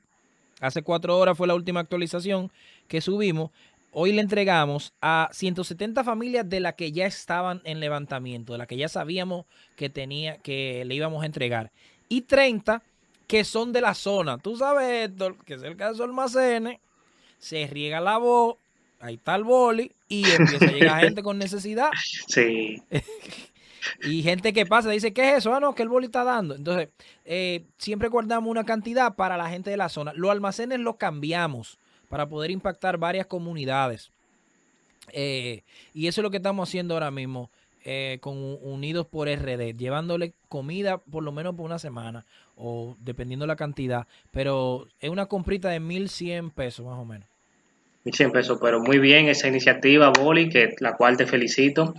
hace 0.59 0.81
cuatro 0.81 1.17
horas 1.17 1.37
fue 1.37 1.47
la 1.47 1.55
última 1.55 1.79
actualización 1.79 2.51
que 2.87 3.01
subimos. 3.01 3.51
Hoy 3.91 4.11
le 4.11 4.21
entregamos 4.21 4.93
a 5.01 5.29
170 5.31 6.03
familias 6.03 6.47
de 6.47 6.59
las 6.59 6.75
que 6.75 6.91
ya 6.91 7.05
estaban 7.05 7.61
en 7.63 7.79
levantamiento, 7.79 8.53
de 8.53 8.59
las 8.59 8.67
que 8.67 8.77
ya 8.77 8.89
sabíamos 8.89 9.45
que 9.75 9.89
tenía, 9.89 10.37
que 10.37 10.83
le 10.85 10.95
íbamos 10.95 11.23
a 11.23 11.25
entregar. 11.25 11.71
Y 12.09 12.21
30 12.21 12.83
que 13.27 13.43
son 13.43 13.73
de 13.73 13.81
la 13.81 13.93
zona. 13.93 14.37
Tú 14.37 14.55
sabes, 14.55 15.09
Héctor, 15.09 15.37
que 15.45 15.59
cerca 15.59 15.87
de 15.87 15.93
esos 15.93 16.05
almacenes 16.05 16.79
se 17.37 17.67
riega 17.67 17.99
la 17.99 18.17
voz, 18.17 18.55
ahí 18.99 19.15
está 19.15 19.35
el 19.35 19.43
boli 19.43 19.91
y 20.07 20.29
empieza 20.29 20.65
a 20.65 20.71
llegar 20.71 21.01
gente 21.03 21.21
con 21.21 21.37
necesidad. 21.37 21.89
Sí. 22.27 22.81
Y 24.03 24.23
gente 24.23 24.53
que 24.53 24.65
pasa 24.65 24.89
dice, 24.89 25.13
¿qué 25.13 25.31
es 25.31 25.37
eso? 25.39 25.53
Ah, 25.53 25.59
no, 25.59 25.75
que 25.75 25.83
el 25.83 25.89
boli 25.89 26.05
está 26.05 26.23
dando. 26.23 26.55
Entonces, 26.55 26.89
eh, 27.25 27.65
siempre 27.77 28.09
guardamos 28.09 28.49
una 28.49 28.65
cantidad 28.65 29.15
para 29.15 29.37
la 29.37 29.49
gente 29.49 29.69
de 29.69 29.77
la 29.77 29.89
zona. 29.89 30.13
Los 30.13 30.31
almacenes 30.31 30.79
los 30.79 30.95
cambiamos 30.95 31.77
para 32.09 32.27
poder 32.27 32.51
impactar 32.51 32.97
varias 32.97 33.27
comunidades. 33.27 34.11
Eh, 35.11 35.63
y 35.93 36.07
eso 36.07 36.21
es 36.21 36.23
lo 36.23 36.31
que 36.31 36.37
estamos 36.37 36.67
haciendo 36.67 36.93
ahora 36.93 37.11
mismo 37.11 37.49
eh, 37.83 38.17
con 38.21 38.35
Unidos 38.61 39.07
por 39.07 39.29
RD, 39.29 39.77
llevándole 39.77 40.33
comida 40.49 40.97
por 40.97 41.23
lo 41.23 41.31
menos 41.31 41.55
por 41.55 41.65
una 41.65 41.79
semana 41.79 42.25
o 42.55 42.95
dependiendo 42.99 43.47
la 43.47 43.55
cantidad. 43.55 44.07
Pero 44.31 44.87
es 44.99 45.09
una 45.09 45.27
comprita 45.27 45.69
de 45.69 45.79
1.100 45.79 46.51
pesos 46.51 46.85
más 46.85 46.99
o 46.99 47.05
menos. 47.05 47.27
1.100 48.05 48.31
pesos, 48.31 48.59
pero 48.61 48.79
muy 48.79 48.99
bien 48.99 49.27
esa 49.27 49.47
iniciativa, 49.47 50.11
Boli, 50.11 50.49
que 50.49 50.75
la 50.79 50.95
cual 50.95 51.17
te 51.17 51.25
felicito 51.25 51.93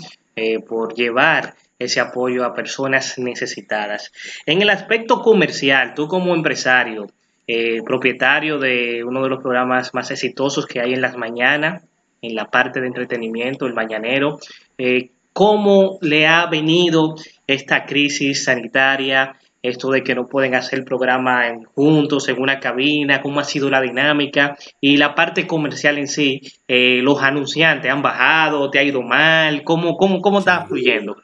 por 0.69 0.95
llevar 0.95 1.55
ese 1.79 2.01
apoyo 2.01 2.45
a 2.45 2.55
personas 2.55 3.19
necesitadas. 3.19 4.13
En 4.47 4.63
el 4.63 4.71
aspecto 4.71 5.21
comercial, 5.21 5.95
tú 5.95 6.09
como 6.09 6.35
empresario, 6.35 7.07
eh, 7.47 7.83
propietario 7.83 8.59
de 8.59 9.03
uno 9.05 9.23
de 9.23 9.31
los 9.31 9.41
programas 9.41 9.95
más 9.95 10.11
exitosos 10.11 10.67
que 10.67 10.81
hay 10.81 10.93
en 10.93 11.01
las 11.01 11.17
mañanas, 11.17 11.83
en 12.21 12.35
la 12.35 12.47
parte 12.47 12.81
de 12.81 12.89
entretenimiento, 12.89 13.67
el 13.67 13.75
mañanero, 13.75 14.39
eh, 14.77 15.11
¿cómo 15.33 15.99
le 16.03 16.27
ha 16.27 16.47
venido 16.47 17.15
esta 17.47 17.87
crisis 17.87 18.45
sanitaria? 18.45 19.37
Esto 19.63 19.91
de 19.91 20.03
que 20.03 20.15
no 20.15 20.27
pueden 20.27 20.55
hacer 20.55 20.81
el 20.81 20.85
programa 20.85 21.43
juntos 21.75 22.29
en 22.29 22.41
una 22.41 22.61
cabina, 22.61 23.23
cómo 23.23 23.41
ha 23.41 23.45
sido 23.45 23.71
la 23.71 23.81
dinámica 23.81 24.57
y 24.81 24.97
la 24.99 25.15
parte 25.15 25.47
comercial 25.47 25.99
en 25.99 26.07
sí, 26.07 26.41
eh, 26.69 27.01
los 27.03 27.23
anunciantes 27.23 27.91
han 27.91 28.03
bajado, 28.03 28.71
te 28.71 28.79
ha 28.79 28.85
ido 28.85 29.03
mal, 29.03 29.65
cómo, 29.65 29.97
cómo, 29.97 30.21
cómo 30.21 30.41
está 30.41 30.67
fluyendo. 30.67 31.17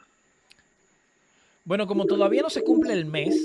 Bueno, 1.65 1.87
como 1.87 2.05
todavía 2.05 2.41
no 2.41 2.49
se 2.49 2.63
cumple 2.63 2.93
el 2.93 3.05
mes, 3.05 3.35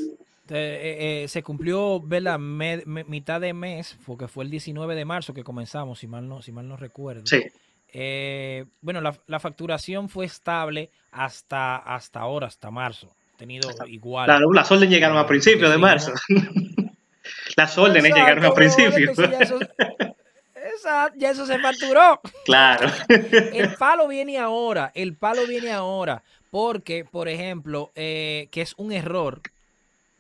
Eh, 0.53 1.23
eh, 1.23 1.29
se 1.29 1.45
cumplió 1.45 2.01
¿verdad? 2.01 2.39
mitad 2.41 3.41
de 3.41 3.55
mes, 3.55 3.97
porque 4.05 4.27
fue 4.27 4.43
el 4.43 4.51
19 4.51 4.97
de 4.97 5.05
marzo 5.05 5.33
que 5.33 5.45
comenzamos, 5.45 6.01
si 6.01 6.09
mal 6.09 6.29
no, 6.29 6.43
si 6.43 6.51
mal 6.51 6.67
no 6.67 6.77
recuerdo. 6.77 7.23
Sí. 7.25 7.45
Eh, 7.93 8.65
bueno, 8.81 9.01
la, 9.01 9.41
facturación 9.41 10.09
fue 10.09 10.27
estable 10.27 10.91
hasta, 11.13 11.77
hasta 11.77 12.21
ahora, 12.21 12.49
hasta 12.49 12.71
marzo. 12.71 13.15
Tenido 13.37 13.71
igual. 13.87 14.27
Claro, 14.27 14.53
las 14.53 14.71
órdenes 14.71 14.91
llegaron 14.91 15.19
a 15.19 15.27
principios 15.27 15.71
de 15.71 15.79
marzo. 15.79 16.13
las 17.57 17.79
órdenes 17.79 18.13
llegaron 18.13 18.45
a 18.45 18.53
principios. 18.53 19.17
ya 21.17 21.31
eso 21.31 21.47
se 21.47 21.59
facturó. 21.59 22.21
Claro. 22.45 22.89
El 23.09 23.75
palo 23.75 24.09
viene 24.09 24.39
ahora, 24.39 24.91
el 24.95 25.17
palo 25.17 25.47
viene 25.47 25.71
ahora, 25.71 26.23
porque, 26.51 27.05
por 27.05 27.29
ejemplo, 27.29 27.91
que 27.95 28.49
es 28.53 28.75
un 28.77 28.93
error 28.93 29.41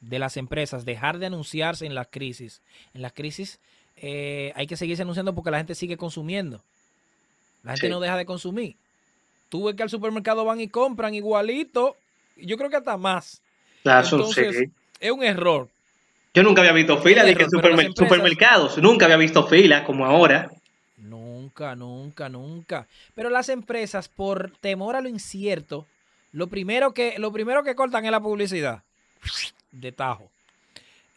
de 0.00 0.18
las 0.18 0.36
empresas 0.36 0.84
dejar 0.84 1.18
de 1.18 1.26
anunciarse 1.26 1.86
en 1.86 1.94
las 1.94 2.08
crisis. 2.08 2.62
En 2.94 3.02
las 3.02 3.12
crisis 3.12 3.60
eh, 3.96 4.52
hay 4.56 4.66
que 4.66 4.76
seguirse 4.76 5.02
anunciando 5.02 5.34
porque 5.34 5.50
la 5.50 5.58
gente 5.58 5.74
sigue 5.74 5.96
consumiendo. 5.96 6.62
La 7.62 7.72
gente 7.72 7.90
no 7.90 8.00
deja 8.00 8.16
de 8.16 8.24
consumir. 8.24 8.76
Tú 9.50 9.64
ves 9.64 9.76
que 9.76 9.82
al 9.82 9.90
supermercado 9.90 10.44
van 10.44 10.60
y 10.60 10.68
compran 10.68 11.14
igualito. 11.14 11.96
Yo 12.36 12.56
creo 12.56 12.70
que 12.70 12.76
hasta 12.76 12.96
más. 12.96 13.42
Entonces, 13.84 14.68
es 15.00 15.10
un 15.10 15.22
error. 15.22 15.68
Yo 16.32 16.42
nunca 16.42 16.62
había 16.62 16.72
visto 16.72 16.96
fila 16.98 17.24
de 17.24 17.34
que 17.34 17.46
supermercados. 17.50 18.78
Nunca 18.78 19.04
había 19.06 19.16
visto 19.16 19.46
fila 19.46 19.84
como 19.84 20.06
ahora. 20.06 20.50
Nunca, 20.96 21.74
nunca, 21.74 22.28
nunca. 22.28 22.86
Pero 23.14 23.28
las 23.28 23.48
empresas, 23.48 24.08
por 24.08 24.52
temor 24.60 24.96
a 24.96 25.00
lo 25.00 25.08
incierto, 25.08 25.86
lo 26.32 26.46
primero 26.48 26.94
que, 26.94 27.18
lo 27.18 27.32
primero 27.32 27.62
que 27.62 27.74
cortan 27.74 28.04
es 28.04 28.10
la 28.10 28.20
publicidad 28.20 28.82
de 29.72 29.92
tajo. 29.92 30.30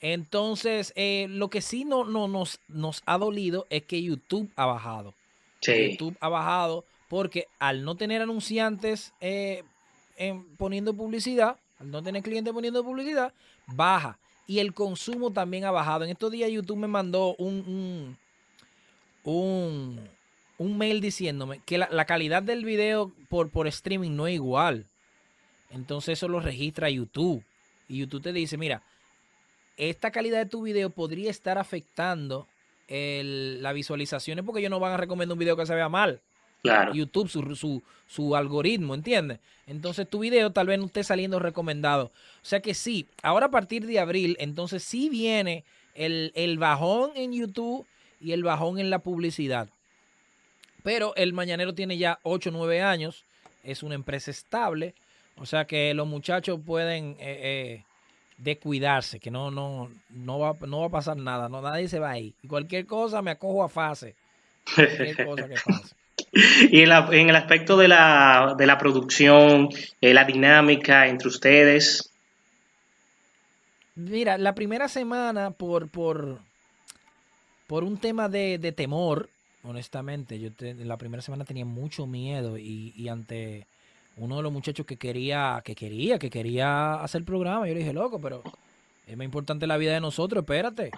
Entonces, 0.02 0.92
eh, 0.96 1.28
lo 1.30 1.50
que 1.50 1.62
sí 1.62 1.86
no, 1.86 2.04
no 2.04 2.28
nos, 2.28 2.60
nos 2.68 3.02
ha 3.06 3.18
dolido 3.18 3.66
es 3.70 3.84
que 3.84 4.04
YouTube 4.04 4.52
ha 4.56 4.66
bajado. 4.66 5.14
YouTube 5.62 6.18
ha 6.20 6.28
bajado 6.28 6.84
porque 7.08 7.48
al 7.58 7.86
no 7.86 7.96
tener 7.96 8.22
anunciantes 8.22 9.14
eh, 9.22 9.64
poniendo 10.58 10.94
publicidad, 10.94 11.58
al 11.80 11.92
no 11.92 12.04
tener 12.04 12.22
clientes 12.22 12.54
poniendo 12.54 12.84
publicidad, 12.84 13.34
baja. 13.68 14.18
Y 14.46 14.60
el 14.60 14.74
consumo 14.74 15.32
también 15.32 15.64
ha 15.64 15.72
bajado. 15.72 16.04
En 16.04 16.10
estos 16.10 16.32
días 16.32 16.52
YouTube 16.52 16.80
me 16.80 16.88
mandó 16.88 17.36
un, 17.38 18.18
un, 19.24 20.10
un, 20.58 20.78
mail 20.78 21.00
diciéndome 21.00 21.62
que 21.66 21.78
la, 21.78 21.88
la, 21.92 22.04
calidad 22.04 22.44
del 22.44 22.66
video 22.66 23.14
por, 23.30 23.50
por 23.50 23.68
streaming 23.68 24.12
no 24.12 24.28
es 24.28 24.34
igual. 24.34 24.86
Entonces 25.74 26.20
eso 26.20 26.28
lo 26.28 26.40
registra 26.40 26.90
YouTube. 26.90 27.44
Y 27.88 27.98
YouTube 27.98 28.24
te 28.24 28.34
dice, 28.34 28.58
mira, 28.58 28.82
esta 29.78 30.12
calidad 30.12 30.40
de 30.40 30.46
tu 30.46 30.62
video 30.62 30.90
podría 30.90 31.30
estar 31.30 31.58
afectando 31.58 32.48
las 32.88 33.74
visualizaciones 33.74 34.46
porque 34.46 34.60
ellos 34.60 34.70
no 34.70 34.80
van 34.80 34.94
a 34.94 34.98
recomendar 34.98 35.34
un 35.34 35.40
video 35.40 35.58
que 35.58 35.66
se 35.66 35.74
vea 35.74 35.90
mal. 35.90 36.22
Claro. 36.62 36.94
YouTube, 36.94 37.28
su, 37.28 37.82
su, 38.08 38.36
algoritmo, 38.36 38.94
¿entiendes? 38.94 39.40
Entonces 39.68 40.08
tu 40.08 40.20
video 40.20 40.52
tal 40.52 40.68
vez 40.68 40.80
no 40.80 40.86
esté 40.86 41.04
saliendo 41.04 41.40
recomendado. 41.40 42.06
O 42.06 42.46
sea 42.46 42.62
que 42.62 42.74
sí, 42.74 43.08
ahora 43.22 43.48
a 43.48 43.52
partir 43.52 43.86
de 43.86 44.00
abril, 44.00 44.38
entonces 44.40 44.82
sí 44.84 45.10
viene 45.10 45.66
el, 45.94 46.32
el 46.36 46.58
bajón 46.58 47.12
en 47.16 47.34
YouTube 47.34 47.86
y 48.22 48.32
el 48.32 48.44
bajón 48.44 48.80
en 48.80 48.90
la 48.90 49.00
publicidad. 49.00 49.68
Pero 50.84 51.14
el 51.16 51.34
Mañanero 51.34 51.74
tiene 51.74 51.98
ya 51.98 52.20
8 52.24 52.50
o 52.50 52.54
9 52.54 52.82
años, 52.82 53.26
es 53.64 53.84
una 53.84 53.96
empresa 53.96 54.32
estable, 54.32 54.94
o 55.38 55.46
sea 55.46 55.66
que 55.66 55.94
los 55.94 56.08
muchachos 56.08 56.60
pueden 56.66 57.16
eh, 57.20 57.40
eh, 57.42 57.84
descuidarse, 58.38 59.20
que 59.20 59.32
no, 59.32 59.52
no, 59.52 59.90
no, 60.10 60.40
va, 60.40 60.56
no 60.68 60.82
va 60.82 60.88
a 60.88 60.92
pasar 60.92 61.18
nada, 61.18 61.50
no, 61.50 61.62
nadie 61.62 61.88
se 61.88 62.00
va 62.00 62.12
ahí. 62.12 62.34
Y 62.44 62.48
cualquier 62.48 62.86
cosa 62.86 63.22
me 63.22 63.32
acojo 63.32 63.64
a 63.64 63.70
fase. 63.70 64.16
Cualquier 64.76 65.26
cosa 65.26 65.48
que 65.48 65.56
pase. 65.66 65.96
Y 66.72 66.82
en, 66.82 66.92
en, 66.92 67.30
el 67.30 67.36
aspecto 67.36 67.78
de 67.78 67.88
la, 67.88 68.56
de 68.58 68.66
la 68.66 68.78
producción, 68.78 69.70
eh, 70.02 70.14
la 70.14 70.26
dinámica 70.26 71.08
entre 71.08 71.28
ustedes. 71.28 72.12
Mira, 73.96 74.38
la 74.38 74.56
primera 74.56 74.88
semana, 74.88 75.52
por, 75.52 75.90
por, 75.90 76.40
por 77.68 77.84
un 77.84 77.98
tema 77.98 78.30
de, 78.30 78.58
de 78.58 78.72
temor, 78.72 79.30
honestamente, 79.64 80.40
yo 80.40 80.50
la 80.60 80.98
primera 80.98 81.22
semana 81.22 81.46
tenía 81.46 81.66
mucho 81.66 82.08
miedo 82.08 82.58
y, 82.58 82.94
y 82.96 83.10
ante 83.10 83.68
uno 84.18 84.38
de 84.38 84.44
los 84.44 84.52
muchachos 84.52 84.86
que 84.86 84.98
quería, 84.98 85.62
que 85.64 85.76
quería, 85.76 86.20
que 86.20 86.30
quería 86.30 86.96
hacer 86.96 87.20
el 87.20 87.26
programa. 87.26 87.68
Yo 87.68 87.74
le 87.74 87.80
dije, 87.80 87.94
loco, 87.94 88.20
pero 88.20 88.44
es 89.08 89.18
más 89.18 89.26
importante 89.26 89.68
la 89.68 89.78
vida 89.78 89.94
de 89.94 90.02
nosotros, 90.02 90.44
espérate. 90.44 90.92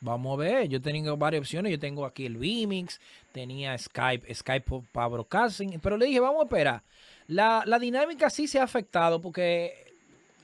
Vamos 0.00 0.34
a 0.34 0.36
ver, 0.36 0.68
yo 0.68 0.80
tengo 0.80 1.16
varias 1.16 1.40
opciones. 1.40 1.72
Yo 1.72 1.78
tengo 1.78 2.04
aquí 2.04 2.26
el 2.26 2.36
Vimix, 2.36 3.00
tenía 3.32 3.76
Skype, 3.76 4.32
Skype 4.34 4.82
para 4.92 5.08
broadcasting, 5.08 5.80
pero 5.80 5.96
le 5.96 6.06
dije, 6.06 6.20
vamos 6.20 6.40
a 6.40 6.44
esperar. 6.44 6.82
La, 7.26 7.62
la 7.66 7.78
dinámica 7.78 8.30
sí 8.30 8.46
se 8.46 8.60
ha 8.60 8.64
afectado 8.64 9.20
porque 9.20 9.92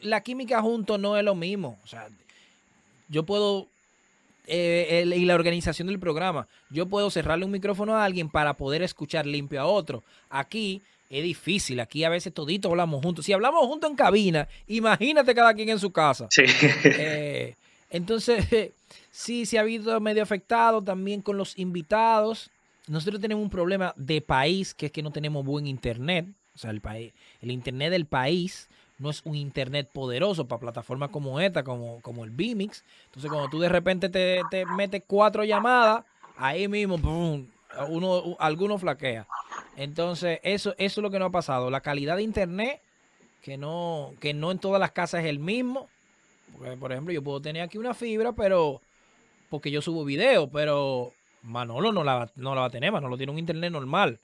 la 0.03 0.23
química 0.23 0.61
junto 0.61 0.99
no 0.99 1.17
es 1.17 1.25
lo 1.25 1.35
mismo. 1.35 1.79
O 1.85 1.87
sea, 1.87 2.09
yo 3.09 3.25
puedo 3.25 3.69
eh, 4.47 5.05
y 5.17 5.25
la 5.25 5.35
organización 5.35 5.89
del 5.89 5.99
programa. 5.99 6.47
Yo 6.71 6.87
puedo 6.87 7.11
cerrarle 7.11 7.45
un 7.45 7.51
micrófono 7.51 7.97
a 7.97 8.05
alguien 8.05 8.29
para 8.29 8.55
poder 8.55 8.83
escuchar 8.83 9.27
limpio 9.27 9.61
a 9.61 9.67
otro. 9.67 10.03
Aquí 10.29 10.83
es 11.11 11.23
difícil. 11.23 11.81
Aquí 11.81 12.05
a 12.05 12.09
veces 12.09 12.33
toditos 12.33 12.71
hablamos 12.71 13.03
juntos. 13.03 13.25
Si 13.25 13.33
hablamos 13.33 13.67
juntos 13.67 13.91
en 13.91 13.97
cabina, 13.97 14.49
imagínate 14.67 15.35
cada 15.35 15.55
quien 15.55 15.69
en 15.69 15.79
su 15.79 15.93
casa. 15.93 16.27
Sí. 16.31 16.43
Eh, 16.85 17.55
entonces, 17.91 18.73
sí, 19.11 19.47
se 19.47 19.59
ha 19.59 19.63
habido 19.63 20.01
medio 20.01 20.23
afectado 20.23 20.83
también 20.83 21.23
con 21.23 21.37
los 21.37 21.59
invitados. 21.59 22.51
Nosotros 22.89 23.21
tenemos 23.21 23.43
un 23.43 23.51
problema 23.51 23.95
de 23.97 24.21
país, 24.21 24.75
que 24.75 24.87
es 24.87 24.93
que 24.93 25.03
no 25.03 25.11
tenemos 25.11 25.45
buen 25.45 25.67
internet. 25.67 26.27
O 26.55 26.59
sea, 26.59 26.71
el, 26.71 26.81
país, 26.81 27.13
el 27.41 27.51
internet 27.51 27.91
del 27.91 28.07
país 28.07 28.69
no 28.99 29.11
es 29.11 29.23
un 29.25 29.35
internet 29.35 29.91
poderoso 29.93 30.47
para 30.47 30.61
plataformas 30.61 31.11
como 31.11 31.41
esta, 31.41 31.65
como, 31.65 32.01
como 32.01 32.25
el 32.25 32.31
Bimix. 32.31 32.85
Entonces, 33.07 33.31
cuando 33.31 33.49
tú 33.49 33.59
de 33.59 33.69
repente 33.69 34.09
te, 34.09 34.41
te 34.51 34.65
metes 34.67 35.03
cuatro 35.07 35.45
llamadas, 35.45 36.05
ahí 36.37 36.69
mismo, 36.69 36.99
uno, 37.89 38.37
alguno 38.39 38.79
flaquea. 38.79 39.27
Entonces, 39.77 40.41
eso, 40.43 40.75
eso 40.79 41.01
es 41.01 41.03
lo 41.03 41.11
que 41.11 41.19
no 41.19 41.27
ha 41.27 41.31
pasado. 41.31 41.71
La 41.71 41.81
calidad 41.81 42.17
de 42.17 42.23
internet, 42.23 42.81
que 43.43 43.57
no, 43.57 44.13
que 44.21 44.35
no 44.35 44.51
en 44.51 44.59
todas 44.59 44.81
las 44.81 44.93
casas 44.93 45.25
es 45.25 45.31
el 45.31 45.39
mismo. 45.39 45.89
por 46.81 46.93
ejemplo, 46.93 47.13
yo 47.13 47.23
puedo 47.23 47.41
tener 47.41 47.63
aquí 47.63 47.79
una 47.79 47.95
fibra, 47.95 48.33
pero 48.33 48.81
porque 49.51 49.71
yo 49.71 49.83
subo 49.83 50.05
video, 50.05 50.49
pero 50.49 51.13
Manolo 51.43 51.93
no 51.93 52.03
la, 52.05 52.31
no 52.37 52.55
la 52.55 52.63
va 52.63 52.67
a 52.67 52.71
tener, 52.71 52.91
Manolo 52.91 53.17
tiene 53.17 53.33
un 53.33 53.39
internet 53.39 53.71
normal. 53.71 54.19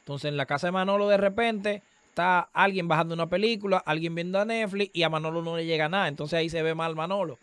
Entonces, 0.00 0.28
en 0.28 0.36
la 0.36 0.46
casa 0.46 0.66
de 0.66 0.72
Manolo, 0.72 1.08
de 1.08 1.16
repente, 1.16 1.82
está 2.14 2.48
alguien 2.52 2.86
bajando 2.86 3.14
una 3.14 3.28
película, 3.28 3.78
alguien 3.78 4.14
viendo 4.14 4.38
a 4.38 4.44
Netflix 4.44 4.90
y 4.94 5.02
a 5.02 5.08
Manolo 5.08 5.42
no 5.42 5.56
le 5.56 5.66
llega 5.66 5.88
nada. 5.88 6.06
Entonces 6.06 6.38
ahí 6.38 6.48
se 6.48 6.62
ve 6.62 6.72
mal 6.74 6.94
Manolo. 6.94 7.38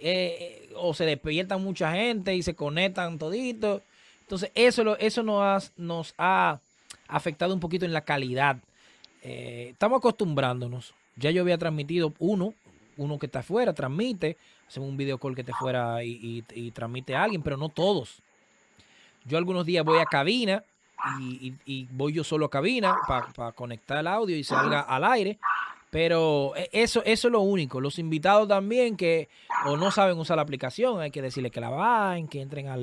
Eh, 0.00 0.70
o 0.76 0.92
se 0.92 1.04
despiertan 1.04 1.62
mucha 1.62 1.92
gente 1.92 2.34
y 2.34 2.42
se 2.42 2.54
conectan 2.54 3.18
toditos. 3.18 3.82
Entonces, 4.28 4.52
eso, 4.54 4.98
eso 4.98 5.22
nos, 5.22 5.40
ha, 5.40 5.72
nos 5.78 6.14
ha 6.18 6.60
afectado 7.08 7.54
un 7.54 7.60
poquito 7.60 7.86
en 7.86 7.94
la 7.94 8.02
calidad. 8.02 8.58
Eh, 9.22 9.68
estamos 9.70 10.00
acostumbrándonos. 10.00 10.92
Ya 11.16 11.30
yo 11.30 11.40
había 11.40 11.56
transmitido 11.56 12.12
uno, 12.18 12.52
uno 12.98 13.18
que 13.18 13.24
está 13.24 13.38
afuera, 13.38 13.72
transmite, 13.72 14.36
hacemos 14.68 14.90
un 14.90 14.98
video 14.98 15.16
call 15.16 15.34
que 15.34 15.44
te 15.44 15.54
fuera 15.54 16.04
y, 16.04 16.42
transmite 16.74 17.16
a 17.16 17.22
alguien, 17.22 17.40
pero 17.40 17.56
no 17.56 17.70
todos. 17.70 18.20
Yo 19.24 19.38
algunos 19.38 19.64
días 19.64 19.82
voy 19.82 19.98
a 19.98 20.04
cabina 20.04 20.62
y, 21.18 21.88
voy 21.92 22.12
yo 22.12 22.22
solo 22.22 22.44
a 22.44 22.50
cabina 22.50 22.98
para 23.06 23.52
conectar 23.52 23.96
el 23.96 24.08
audio 24.08 24.36
y 24.36 24.44
salga 24.44 24.82
al 24.82 25.04
aire. 25.04 25.38
Pero 25.88 26.52
e, 26.54 26.68
eso, 26.70 27.02
eso 27.06 27.28
es 27.28 27.32
lo 27.32 27.40
único. 27.40 27.80
Los 27.80 27.98
invitados 27.98 28.46
también 28.46 28.94
que 28.94 29.30
o 29.64 29.78
no 29.78 29.90
saben 29.90 30.18
usar 30.18 30.36
la 30.36 30.42
aplicación, 30.42 31.00
hay 31.00 31.10
que 31.10 31.22
decirle 31.22 31.50
que 31.50 31.62
la 31.62 31.70
bajen, 31.70 32.28
que 32.28 32.42
entren 32.42 32.68
a 32.68 32.76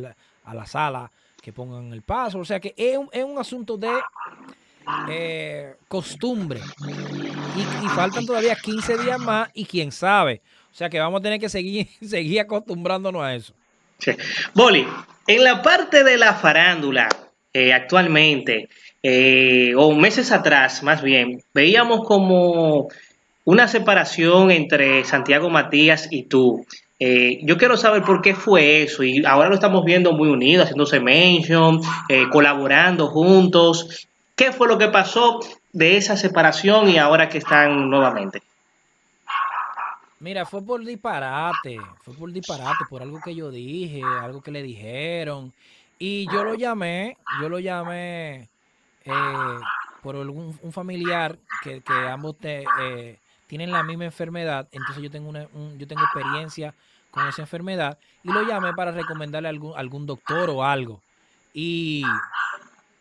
la 0.56 0.66
sala 0.66 1.12
que 1.46 1.54
pongan 1.54 1.94
el 1.94 2.02
paso. 2.02 2.40
O 2.40 2.46
sea 2.46 2.60
que 2.60 2.74
es 2.76 2.98
un, 2.98 3.08
es 3.12 3.24
un 3.24 3.38
asunto 3.38 3.78
de 3.78 3.92
eh, 5.08 5.76
costumbre. 5.88 6.60
Y, 7.84 7.88
faltan 7.90 8.26
todavía 8.26 8.56
15 8.56 8.98
días 8.98 9.20
más 9.20 9.50
y 9.54 9.64
quién 9.64 9.92
sabe. 9.92 10.42
O 10.72 10.76
sea 10.76 10.90
que 10.90 11.00
vamos 11.00 11.20
a 11.20 11.24
tener 11.24 11.40
que 11.40 11.48
seguir, 11.48 11.88
seguir 12.02 12.40
acostumbrándonos 12.40 13.22
a 13.22 13.36
eso. 13.36 13.54
Boli, 14.56 14.88
en 15.28 15.44
la 15.44 15.62
parte 15.62 16.04
de 16.04 16.18
la 16.18 16.34
farándula, 16.34 17.10
eh, 17.54 17.72
actualmente, 17.74 18.68
eh, 19.04 19.74
o 19.78 19.94
meses 19.94 20.32
atrás 20.32 20.82
más 20.82 21.04
bien, 21.04 21.44
veíamos 21.54 22.08
como 22.08 22.90
una 23.44 23.68
separación 23.68 24.50
entre 24.50 25.04
Santiago 25.04 25.52
Matías 25.52 26.08
y 26.10 26.24
tú. 26.24 26.66
Eh, 27.00 27.40
yo 27.44 27.58
quiero 27.58 27.76
saber 27.76 28.04
por 28.04 28.22
qué 28.22 28.34
fue 28.34 28.84
eso 28.84 29.04
y 29.04 29.26
ahora 29.26 29.50
lo 29.50 29.56
estamos 29.56 29.84
viendo 29.84 30.14
muy 30.14 30.30
unidos, 30.30 30.64
haciéndose 30.64 31.00
mention, 31.00 31.82
eh, 32.08 32.28
colaborando 32.30 33.08
juntos. 33.08 34.08
¿Qué 34.36 34.52
fue 34.52 34.68
lo 34.68 34.78
que 34.78 34.88
pasó 34.88 35.40
de 35.74 35.98
esa 35.98 36.16
separación 36.16 36.90
y 36.90 36.98
ahora 36.98 37.28
que 37.28 37.40
están 37.40 37.90
nuevamente? 37.90 38.42
Mira, 40.20 40.46
fue 40.46 40.66
por 40.66 40.84
disparate, 40.84 41.78
fue 42.02 42.14
por 42.14 42.32
disparate, 42.32 42.86
por 42.90 43.02
algo 43.02 43.20
que 43.24 43.36
yo 43.36 43.52
dije, 43.52 44.02
algo 44.02 44.42
que 44.42 44.52
le 44.52 44.64
dijeron. 44.64 45.54
Y 46.00 46.26
yo 46.32 46.44
lo 46.44 46.56
llamé, 46.56 47.18
yo 47.42 47.50
lo 47.50 47.60
llamé 47.60 48.50
eh, 49.06 49.60
por 50.02 50.16
algún, 50.16 50.58
un 50.62 50.72
familiar 50.74 51.38
que, 51.62 51.82
que 51.82 51.94
ambos 51.94 52.36
eh, 52.42 53.18
tienen 53.48 53.72
la 53.72 53.84
misma 53.84 54.06
enfermedad, 54.06 54.68
entonces 54.72 55.04
yo 55.04 55.12
tengo, 55.12 55.30
una, 55.30 55.48
yo 55.78 55.88
tengo 55.88 56.02
experiencia 56.04 56.74
con 57.12 57.28
esa 57.28 57.44
enfermedad 57.44 57.98
y 58.24 58.32
lo 58.32 58.44
llamé 58.44 58.74
para 58.74 58.92
recomendarle 58.92 59.48
a 59.48 59.52
algún, 59.52 59.74
algún 59.78 60.06
doctor 60.06 60.50
o 60.50 60.64
algo. 60.64 61.02
Y, 61.54 62.04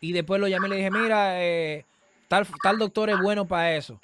y 0.00 0.12
después 0.12 0.40
lo 0.40 0.46
llamé 0.46 0.68
y 0.68 0.70
le 0.70 0.76
dije, 0.76 0.90
mira, 0.90 1.42
eh, 1.42 1.84
tal, 2.28 2.46
tal 2.62 2.78
doctor 2.78 3.10
es 3.10 3.18
bueno 3.18 3.46
para 3.46 3.74
eso. 3.74 4.00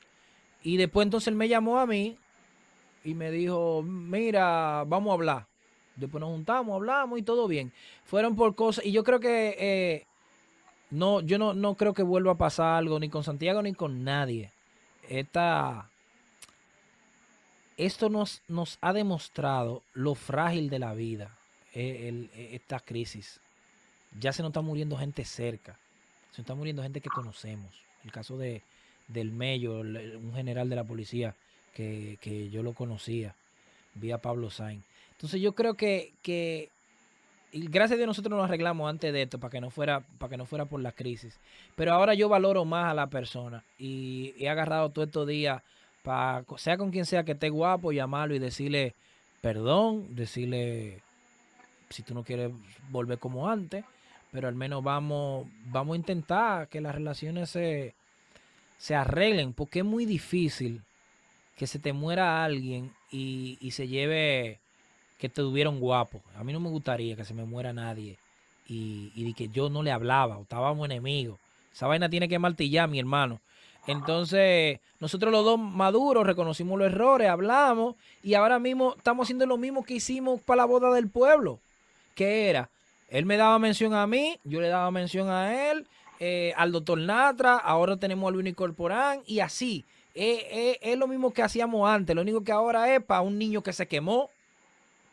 Y 0.63 0.77
después 0.77 1.07
entonces 1.07 1.29
él 1.29 1.37
me 1.37 1.49
llamó 1.49 1.79
a 1.79 1.87
mí 1.87 2.19
y 3.05 3.15
me 3.15 3.31
dijo, 3.31 3.83
mira, 3.83 4.85
vamos 4.87 5.11
a 5.11 5.15
hablar. 5.15 5.47
Después 5.97 6.21
nos 6.21 6.31
juntamos, 6.31 6.75
hablamos 6.75 7.19
y 7.19 7.23
todo 7.23 7.47
bien. 7.47 7.73
Fueron 8.05 8.35
por 8.35 8.55
cosas, 8.55 8.85
y 8.85 8.93
yo 8.93 9.05
creo 9.05 9.21
que 9.21 9.57
eh, 9.59 10.07
no, 10.91 11.21
yo 11.21 11.39
no, 11.39 11.55
no 11.55 11.75
creo 11.75 11.93
que 11.93 12.03
vuelva 12.03 12.33
a 12.33 12.39
pasar 12.39 12.77
algo 12.77 12.99
ni 12.99 13.09
con 13.09 13.23
Santiago 13.23 13.63
ni 13.63 13.75
con 13.75 14.03
nadie. 14.03 14.51
Esta, 15.09 15.90
esto 17.87 18.11
nos, 18.11 18.43
nos 18.49 18.79
ha 18.81 18.93
demostrado 18.93 19.83
lo 19.95 20.15
frágil 20.15 20.69
de 20.69 20.79
la 20.79 20.95
vida, 20.95 21.31
eh, 21.75 22.29
eh, 22.35 22.51
esta 22.53 22.81
crisis. 22.81 23.41
Ya 24.19 24.33
se 24.33 24.43
nos 24.43 24.51
está 24.51 24.61
muriendo 24.61 24.97
gente 24.97 25.25
cerca, 25.25 25.79
se 26.33 26.39
nos 26.39 26.41
está 26.41 26.55
muriendo 26.55 26.83
gente 26.83 27.01
que 27.01 27.09
conocemos. 27.09 27.71
El 28.05 28.13
caso 28.13 28.37
de, 28.37 28.63
del 29.09 29.33
Mello, 29.33 29.81
un 29.81 30.33
general 30.35 30.69
de 30.69 30.77
la 30.77 30.85
policía 30.85 31.35
que, 31.75 32.19
que 32.21 32.51
yo 32.51 32.63
lo 32.63 32.75
conocía, 32.75 33.35
vía 33.95 34.19
Pablo 34.19 34.51
Sainz. 34.51 34.85
Entonces 35.13 35.41
yo 35.41 35.55
creo 35.55 35.75
que, 35.75 36.13
que 36.23 36.71
gracias 37.53 37.93
a 37.93 37.97
Dios 37.97 38.07
nosotros 38.07 38.37
nos 38.37 38.45
arreglamos 38.45 38.89
antes 38.89 39.13
de 39.13 39.23
esto 39.23 39.39
para 39.39 39.51
que 39.51 39.61
no 39.61 39.71
fuera 39.71 40.01
para 40.19 40.31
que 40.31 40.37
no 40.37 40.47
fuera 40.47 40.65
por 40.65 40.81
la 40.81 40.93
crisis. 40.93 41.39
Pero 41.77 41.93
ahora 41.93 42.15
yo 42.15 42.29
valoro 42.29 42.65
más 42.65 42.91
a 42.91 42.95
la 42.95 43.09
persona 43.09 43.65
y 43.79 44.35
he 44.39 44.49
agarrado 44.49 44.91
todos 44.91 45.09
estos 45.09 45.27
días 45.27 45.63
para 46.03 46.45
sea 46.57 46.77
con 46.77 46.91
quien 46.91 47.07
sea 47.07 47.25
que 47.25 47.33
esté 47.33 47.51
guapo, 47.51 47.93
llamarlo 47.93 48.35
y 48.35 48.39
decirle 48.39 48.95
perdón, 49.41 50.15
decirle 50.15 51.01
si 51.89 52.03
tú 52.03 52.15
no 52.15 52.23
quieres 52.25 52.53
volver 52.91 53.19
como 53.19 53.49
antes, 53.49 53.85
pero 54.33 54.49
al 54.49 54.55
menos 54.55 54.83
vamos 54.83 55.47
vamos 55.67 55.95
a 55.95 55.97
intentar 55.97 56.69
que 56.69 56.81
las 56.81 56.95
relaciones 56.95 57.51
se 57.51 57.95
se 58.79 58.95
arreglen 58.95 59.53
porque 59.53 59.81
es 59.81 59.85
muy 59.85 60.07
difícil 60.07 60.83
que 61.57 61.67
se 61.67 61.79
te 61.79 61.93
muera 61.93 62.43
alguien 62.43 62.93
y, 63.11 63.59
y 63.61 63.73
se 63.73 63.87
lleve 63.87 64.59
que 65.19 65.29
te 65.29 65.43
tuvieron 65.43 65.79
guapo. 65.79 66.23
A 66.35 66.43
mí 66.43 66.53
no 66.55 66.61
me 66.61 66.71
gustaría 66.71 67.15
que 67.15 67.27
se 67.27 67.35
me 67.35 67.45
muera 67.45 67.75
nadie 67.75 68.17
y, 68.67 69.13
y 69.15 69.35
que 69.35 69.49
yo 69.49 69.69
no 69.69 69.83
le 69.83 69.93
hablaba 69.93 70.39
o 70.39 70.43
estábamos 70.43 70.87
enemigos. 70.87 71.39
Esa 71.73 71.87
vaina 71.87 72.09
tiene 72.09 72.29
que 72.29 72.39
martillar, 72.39 72.89
mi 72.89 72.99
hermano. 72.99 73.41
Entonces, 73.87 74.81
nosotros 74.99 75.33
los 75.33 75.45
dos 75.45 75.59
maduros 75.59 76.27
reconocimos 76.27 76.79
los 76.79 76.93
errores, 76.93 77.29
hablamos 77.29 77.97
y 78.23 78.35
ahora 78.35 78.59
mismo 78.59 78.95
estamos 78.97 79.27
haciendo 79.27 79.47
lo 79.47 79.57
mismo 79.57 79.85
que 79.85 79.95
hicimos 79.95 80.41
para 80.41 80.59
la 80.59 80.65
boda 80.67 80.93
del 80.93 81.09
pueblo. 81.09 81.59
que 82.15 82.51
era? 82.51 82.69
Él 83.09 83.27
me 83.27 83.37
daba 83.37 83.59
mención 83.59 83.95
a 83.95 84.07
mí, 84.07 84.39
yo 84.45 84.61
le 84.61 84.69
daba 84.69 84.91
mención 84.91 85.29
a 85.31 85.71
él, 85.71 85.87
eh, 86.21 86.53
al 86.57 86.71
doctor 86.71 86.99
Natra, 86.99 87.57
ahora 87.57 87.97
tenemos 87.97 88.29
al 88.29 88.35
Luis 88.35 88.55
Corporán 88.55 89.23
y 89.27 89.41
así. 89.41 89.85
es 90.15 90.99
lo 90.99 91.09
mismo 91.09 91.33
que 91.33 91.43
hacíamos 91.43 91.89
antes, 91.89 92.15
lo 92.15 92.23
único 92.23 92.45
que 92.45 92.53
ahora 92.53 92.95
es 92.95 93.03
para 93.03 93.23
un 93.23 93.39
niño 93.39 93.63
que 93.63 93.73
se 93.73 93.89
quemó, 93.89 94.31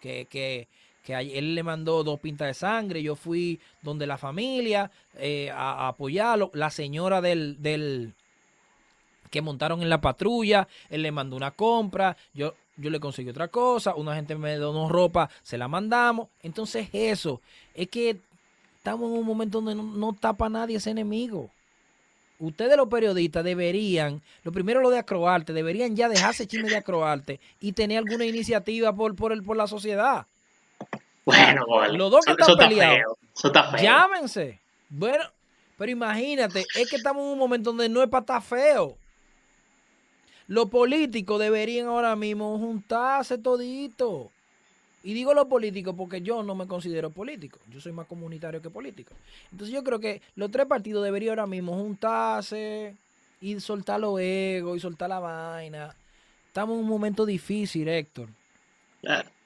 que, 0.02 0.28
que, 0.30 0.68
él 1.08 1.56
le 1.56 1.64
mandó 1.64 2.04
dos 2.04 2.20
pintas 2.20 2.48
de 2.48 2.54
sangre, 2.54 3.02
yo 3.02 3.16
fui 3.16 3.60
donde 3.82 4.06
la 4.06 4.18
familia 4.18 4.92
eh, 5.16 5.50
a, 5.52 5.88
apoyarlo, 5.88 6.52
la 6.54 6.70
señora 6.70 7.22
del, 7.22 7.62
del 7.62 8.14
que 9.30 9.42
montaron 9.42 9.82
en 9.82 9.90
la 9.90 10.02
patrulla, 10.02 10.68
él 10.90 11.02
le 11.02 11.12
mandó 11.12 11.36
una 11.36 11.52
compra, 11.52 12.18
yo, 12.34 12.54
yo 12.78 12.90
le 12.90 13.00
conseguí 13.00 13.30
otra 13.30 13.48
cosa, 13.48 13.96
una 13.96 14.16
gente 14.16 14.36
me 14.36 14.56
donó 14.56 14.90
ropa, 14.90 15.30
se 15.44 15.58
la 15.58 15.68
mandamos, 15.68 16.30
entonces 16.42 16.90
eso, 16.94 17.42
es 17.74 17.88
que 17.90 18.18
estamos 18.76 19.12
en 19.12 19.20
un 19.20 19.26
momento 19.26 19.62
donde 19.62 19.76
no, 19.76 19.84
no 19.84 20.14
tapa 20.14 20.50
nadie 20.50 20.78
ese 20.78 20.92
enemigo 20.92 21.50
ustedes 22.40 22.78
los 22.78 22.88
periodistas 22.88 23.44
deberían, 23.44 24.22
lo 24.44 24.52
primero 24.52 24.82
lo 24.82 24.90
de 24.90 25.00
acroarte, 25.00 25.54
deberían 25.54 25.96
ya 25.96 26.10
dejarse 26.10 26.48
chisme 26.48 26.70
de 26.70 26.78
acroarte 26.78 27.40
y 27.60 27.74
tener 27.74 28.00
alguna 28.00 28.26
iniciativa 28.26 28.94
por, 28.94 29.16
por, 29.16 29.32
el, 29.32 29.44
por 29.44 29.58
la 29.58 29.68
sociedad. 29.68 30.26
Bueno, 31.26 31.66
los 31.92 32.12
dos 32.12 32.26
que 32.26 32.32
están 32.32 32.58
peleados, 32.58 33.18
llámense. 33.82 34.60
Bueno, 34.90 35.24
pero 35.78 35.92
imagínate, 35.92 36.66
es 36.76 36.90
que 36.90 36.96
estamos 36.96 37.24
en 37.24 37.32
un 37.32 37.40
momento 37.40 37.72
donde 37.72 37.90
no 37.90 38.02
es 38.02 38.10
para 38.10 38.22
estar 38.22 38.42
feo. 38.42 38.98
Los 40.48 40.70
políticos 40.70 41.40
deberían 41.40 41.88
ahora 41.88 42.16
mismo 42.16 42.58
juntarse 42.58 43.38
todito 43.38 44.32
y 45.04 45.14
digo 45.14 45.34
lo 45.34 45.48
político 45.48 45.96
porque 45.96 46.22
yo 46.22 46.44
no 46.44 46.56
me 46.56 46.68
considero 46.68 47.10
político. 47.12 47.60
Yo 47.72 47.80
soy 47.80 47.94
más 47.94 48.08
comunitario 48.08 48.62
que 48.62 48.70
político. 48.70 49.14
Entonces 49.52 49.74
yo 49.74 49.84
creo 49.84 50.00
que 50.00 50.22
los 50.36 50.52
tres 50.52 50.66
partidos 50.66 51.04
deberían 51.04 51.32
ahora 51.32 51.48
mismo 51.48 51.76
juntarse 51.76 52.96
y 53.40 53.60
soltar 53.60 54.00
los 54.00 54.20
egos 54.20 54.76
y 54.76 54.80
soltar 54.82 55.10
la 55.10 55.20
vaina. 55.20 55.96
Estamos 56.48 56.76
en 56.76 56.84
un 56.84 56.90
momento 56.90 57.26
difícil, 57.26 57.88
Héctor. 57.88 58.30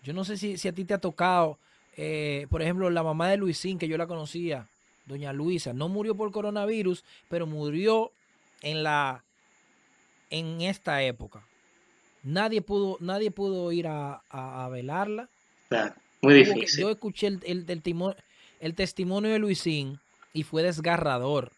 Yo 0.03 0.13
no 0.13 0.23
sé 0.23 0.37
si, 0.37 0.67
a 0.67 0.71
ti 0.71 0.85
te 0.85 0.95
ha 0.95 0.97
tocado, 0.97 1.59
eh, 1.95 2.47
por 2.49 2.61
ejemplo, 2.61 2.89
la 2.89 3.03
mamá 3.03 3.29
de 3.29 3.37
Luisín, 3.37 3.77
que 3.77 3.87
yo 3.87 3.97
la 3.97 4.07
conocía, 4.07 4.67
doña 5.05 5.33
Luisa, 5.33 5.73
no 5.73 5.89
murió 5.89 6.15
por 6.15 6.31
coronavirus, 6.31 7.03
pero 7.29 7.45
murió 7.45 8.11
en 8.61 8.81
la 8.81 9.23
en 10.31 10.61
esta 10.61 11.03
época. 11.03 11.43
Nadie 12.23 12.61
pudo, 12.61 12.97
nadie 12.99 13.29
pudo 13.29 13.71
ir 13.71 13.87
a, 13.87 14.23
a 14.29 14.67
velarla 14.69 15.29
muy 16.21 16.33
difícil. 16.35 16.81
Yo 16.81 16.89
escuché 16.89 17.27
el, 17.27 17.39
el, 18.59 18.75
testimonio 18.75 19.31
de 19.31 19.39
Luisín 19.39 19.99
y 20.33 20.43
fue 20.43 20.63
desgarrador. 20.63 21.51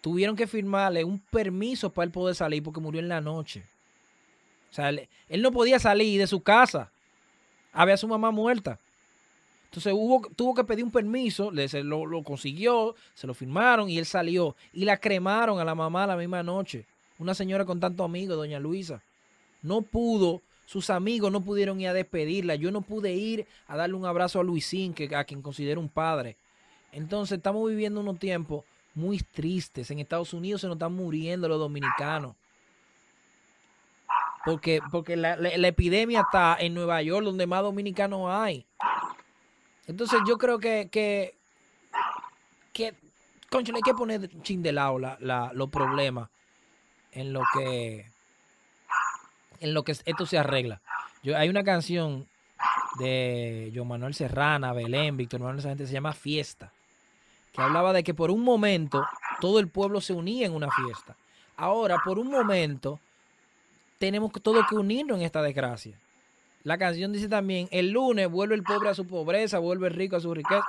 Tuvieron 0.00 0.36
que 0.36 0.46
firmarle 0.46 1.04
un 1.04 1.18
permiso 1.18 1.90
para 1.90 2.06
él 2.06 2.10
poder 2.10 2.34
salir 2.34 2.62
porque 2.62 2.80
murió 2.80 3.00
en 3.00 3.08
la 3.08 3.20
noche. 3.20 3.64
O 4.70 4.74
sea, 4.74 4.88
él, 4.88 5.08
no 5.42 5.52
podía 5.52 5.78
salir 5.78 6.18
de 6.18 6.26
su 6.26 6.40
casa. 6.42 6.90
Había 7.72 7.96
su 7.96 8.08
mamá 8.08 8.30
muerta. 8.30 8.78
Entonces 9.66 9.92
hubo, 9.92 10.26
tuvo 10.34 10.54
que 10.54 10.64
pedir 10.64 10.84
un 10.84 10.90
permiso, 10.90 11.52
le, 11.52 11.68
lo, 11.84 12.04
lo, 12.04 12.24
consiguió, 12.24 12.96
se 13.14 13.28
lo 13.28 13.34
firmaron 13.34 13.88
y 13.88 13.98
él 13.98 14.06
salió. 14.06 14.56
Y 14.72 14.84
la 14.84 14.96
cremaron 14.96 15.60
a 15.60 15.64
la 15.64 15.74
mamá 15.74 16.06
la 16.06 16.16
misma 16.16 16.42
noche. 16.42 16.86
Una 17.20 17.34
señora 17.34 17.64
con 17.64 17.78
tanto 17.78 18.02
amigo, 18.02 18.34
doña 18.34 18.58
Luisa. 18.58 19.02
No 19.62 19.82
pudo 19.82 20.42
sus 20.70 20.88
amigos 20.88 21.32
no 21.32 21.40
pudieron 21.40 21.80
ir 21.80 21.88
a 21.88 21.92
despedirla. 21.92 22.54
Yo 22.54 22.70
no 22.70 22.80
pude 22.80 23.12
ir 23.12 23.44
a 23.66 23.76
darle 23.76 23.96
un 23.96 24.06
abrazo 24.06 24.38
a 24.38 24.44
Luisín, 24.44 24.94
que, 24.94 25.12
a 25.16 25.24
quien 25.24 25.42
considero 25.42 25.80
un 25.80 25.88
padre. 25.88 26.36
Entonces 26.92 27.38
estamos 27.38 27.68
viviendo 27.68 27.98
unos 27.98 28.20
tiempos 28.20 28.64
muy 28.94 29.18
tristes. 29.18 29.90
En 29.90 29.98
Estados 29.98 30.32
Unidos 30.32 30.60
se 30.60 30.68
nos 30.68 30.76
están 30.76 30.94
muriendo 30.94 31.48
los 31.48 31.58
dominicanos. 31.58 32.36
Porque, 34.44 34.80
porque 34.92 35.16
la, 35.16 35.34
epidemia 35.66 36.20
está 36.20 36.56
en 36.60 36.72
Nueva 36.72 37.02
York, 37.02 37.24
donde 37.24 37.48
más 37.48 37.62
dominicanos 37.62 38.30
hay. 38.30 38.64
Entonces 39.88 40.20
yo 40.24 40.38
creo 40.38 40.60
que, 40.60 40.88
que, 40.88 41.34
que 42.72 42.94
concho, 43.50 43.74
hay 43.74 43.82
que 43.82 43.94
poner 43.94 44.30
chin 44.42 44.62
de 44.62 44.70
lado 44.70 45.00
los 45.52 45.68
problemas 45.68 46.30
en 47.12 47.32
lo 47.32 47.42
que 47.54 48.06
en 49.60 49.74
lo 49.74 49.82
que 49.82 49.92
esto 49.92 50.26
se 50.26 50.38
arregla. 50.38 50.80
Yo, 51.22 51.36
hay 51.36 51.48
una 51.48 51.62
canción 51.62 52.26
de 52.98 53.72
John 53.74 53.88
Manuel 53.88 54.14
Serrana, 54.14 54.72
Belén, 54.72 55.16
Víctor 55.16 55.40
Manuel, 55.40 55.58
esa 55.58 55.68
gente 55.68 55.86
se 55.86 55.92
llama 55.92 56.12
Fiesta, 56.12 56.72
que 57.52 57.60
hablaba 57.60 57.92
de 57.92 58.02
que 58.02 58.14
por 58.14 58.30
un 58.30 58.42
momento 58.42 59.06
todo 59.40 59.58
el 59.58 59.68
pueblo 59.68 60.00
se 60.00 60.12
unía 60.12 60.46
en 60.46 60.54
una 60.54 60.70
fiesta. 60.70 61.14
Ahora, 61.56 61.98
por 62.04 62.18
un 62.18 62.30
momento, 62.30 62.98
tenemos 63.98 64.32
todo 64.42 64.66
que 64.66 64.76
unirnos 64.76 65.18
en 65.18 65.24
esta 65.24 65.42
desgracia. 65.42 65.94
La 66.64 66.78
canción 66.78 67.12
dice 67.12 67.28
también, 67.28 67.68
el 67.70 67.90
lunes 67.90 68.30
vuelve 68.30 68.54
el 68.54 68.62
pobre 68.62 68.88
a 68.88 68.94
su 68.94 69.06
pobreza, 69.06 69.58
vuelve 69.58 69.88
el 69.88 69.94
rico 69.94 70.16
a 70.16 70.20
su 70.20 70.32
riqueza. 70.32 70.64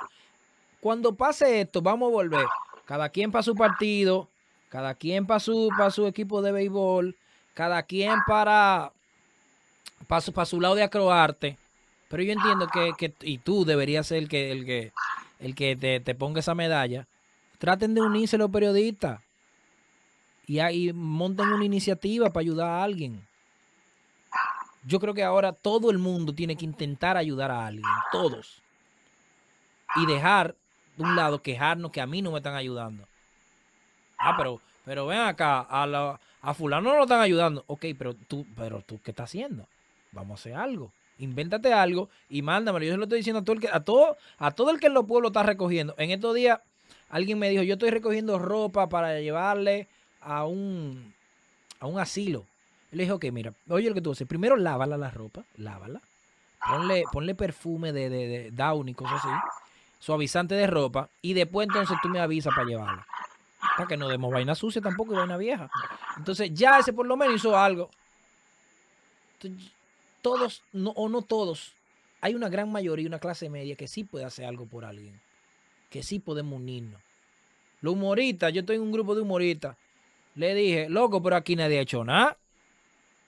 Cuando 0.80 1.14
pase 1.14 1.60
esto, 1.60 1.80
vamos 1.80 2.08
a 2.08 2.12
volver. 2.12 2.46
Cada 2.84 3.08
quien 3.08 3.30
para 3.30 3.42
su 3.42 3.54
partido, 3.54 4.28
cada 4.72 4.94
quien 4.94 5.26
para 5.26 5.38
su, 5.38 5.68
para 5.76 5.90
su 5.90 6.06
equipo 6.06 6.40
de 6.40 6.50
béisbol, 6.50 7.14
cada 7.52 7.82
quien 7.82 8.14
para, 8.26 8.90
para, 10.06 10.20
su, 10.22 10.32
para 10.32 10.46
su 10.46 10.62
lado 10.62 10.74
de 10.74 10.82
acroarte. 10.82 11.58
Pero 12.08 12.22
yo 12.22 12.32
entiendo 12.32 12.66
que, 12.68 13.12
y 13.20 13.36
tú 13.36 13.66
deberías 13.66 14.06
ser 14.06 14.16
el 14.16 14.30
que, 14.30 14.50
el 14.50 14.64
que, 14.64 14.92
el 15.40 15.54
que 15.54 15.76
te, 15.76 16.00
te 16.00 16.14
ponga 16.14 16.40
esa 16.40 16.54
medalla. 16.54 17.06
Traten 17.58 17.92
de 17.92 18.00
unirse 18.00 18.38
los 18.38 18.50
periodistas 18.50 19.20
y 20.46 20.60
ahí 20.60 20.90
monten 20.94 21.48
una 21.48 21.66
iniciativa 21.66 22.30
para 22.30 22.40
ayudar 22.40 22.70
a 22.70 22.82
alguien. 22.82 23.22
Yo 24.86 24.98
creo 25.00 25.12
que 25.12 25.22
ahora 25.22 25.52
todo 25.52 25.90
el 25.90 25.98
mundo 25.98 26.34
tiene 26.34 26.56
que 26.56 26.64
intentar 26.64 27.18
ayudar 27.18 27.50
a 27.50 27.66
alguien, 27.66 27.84
todos. 28.10 28.62
Y 29.96 30.06
dejar 30.06 30.56
de 30.96 31.04
un 31.04 31.14
lado 31.14 31.42
quejarnos 31.42 31.90
que 31.92 32.00
a 32.00 32.06
mí 32.06 32.22
no 32.22 32.30
me 32.30 32.38
están 32.38 32.54
ayudando. 32.54 33.06
Ah, 34.22 34.34
pero, 34.36 34.60
pero 34.84 35.06
ven 35.06 35.18
acá, 35.18 35.60
a, 35.60 35.86
la, 35.86 36.20
fulano 36.54 36.90
no 36.90 36.96
lo 36.96 37.02
están 37.02 37.20
ayudando. 37.20 37.64
Ok, 37.66 37.86
pero 37.98 38.14
tú, 38.14 38.46
pero 38.56 38.82
tú, 38.86 39.00
¿qué 39.02 39.10
estás 39.10 39.30
haciendo? 39.30 39.66
Vamos 40.12 40.38
a 40.38 40.40
hacer 40.40 40.54
algo. 40.54 40.92
Invéntate 41.18 41.72
algo 41.72 42.08
y 42.28 42.42
mándamelo. 42.42 42.84
Yo 42.84 42.92
se 42.92 42.96
lo 42.98 43.04
estoy 43.04 43.18
diciendo 43.18 43.40
a 43.40 43.44
todo 43.44 43.54
el 43.54 43.60
que, 43.60 43.68
a 43.68 43.80
todo, 43.80 44.16
a 44.38 44.50
todo 44.52 44.70
el 44.70 44.80
que 44.80 44.86
en 44.86 44.94
los 44.94 45.06
pueblos 45.06 45.30
está 45.30 45.42
recogiendo. 45.42 45.94
En 45.98 46.10
estos 46.10 46.34
días, 46.34 46.60
alguien 47.10 47.38
me 47.38 47.50
dijo, 47.50 47.62
yo 47.62 47.74
estoy 47.74 47.90
recogiendo 47.90 48.38
ropa 48.38 48.88
para 48.88 49.20
llevarle 49.20 49.88
a 50.20 50.44
un, 50.44 51.12
a 51.80 51.86
un 51.86 51.98
asilo. 51.98 52.44
Le 52.90 53.04
dije, 53.04 53.12
ok, 53.12 53.24
mira, 53.32 53.52
oye 53.68 53.88
lo 53.88 53.94
que 53.94 54.02
tú 54.02 54.12
haces. 54.12 54.28
Primero 54.28 54.56
lávala 54.56 54.96
la 54.96 55.10
ropa, 55.10 55.44
lávala. 55.56 56.00
Ponle, 56.68 57.02
ponle 57.12 57.34
perfume 57.34 57.92
de, 57.92 58.08
de, 58.08 58.28
de 58.28 58.50
Downy, 58.52 58.94
cosas 58.94 59.24
así. 59.24 59.34
Suavizante 59.98 60.54
de 60.54 60.66
ropa. 60.66 61.08
Y 61.22 61.32
después 61.34 61.66
entonces 61.66 61.96
tú 62.02 62.08
me 62.08 62.20
avisas 62.20 62.54
para 62.54 62.68
llevarla. 62.68 63.06
Para 63.76 63.88
que 63.88 63.96
no 63.96 64.08
demos 64.08 64.32
vaina 64.32 64.54
sucia 64.54 64.82
tampoco 64.82 65.12
y 65.12 65.16
vaina 65.16 65.36
vieja. 65.36 65.70
Entonces 66.16 66.50
ya 66.52 66.78
ese 66.78 66.92
por 66.92 67.06
lo 67.06 67.16
menos 67.16 67.36
hizo 67.36 67.56
algo. 67.56 67.90
todos, 70.20 70.62
no, 70.72 70.90
o 70.90 71.08
no 71.08 71.22
todos, 71.22 71.74
hay 72.20 72.34
una 72.34 72.48
gran 72.48 72.70
mayoría, 72.70 73.08
una 73.08 73.18
clase 73.18 73.50
media 73.50 73.74
que 73.76 73.88
sí 73.88 74.04
puede 74.04 74.24
hacer 74.24 74.44
algo 74.44 74.66
por 74.66 74.84
alguien. 74.84 75.20
Que 75.90 76.02
sí 76.02 76.18
podemos 76.18 76.60
unirnos. 76.60 77.00
Los 77.80 77.94
humoristas, 77.94 78.52
yo 78.52 78.60
estoy 78.60 78.76
en 78.76 78.82
un 78.82 78.92
grupo 78.92 79.14
de 79.14 79.22
humoristas. 79.22 79.76
Le 80.36 80.54
dije, 80.54 80.88
loco, 80.88 81.22
pero 81.22 81.36
aquí 81.36 81.56
nadie 81.56 81.78
ha 81.78 81.82
hecho 81.82 82.04
nada. 82.04 82.36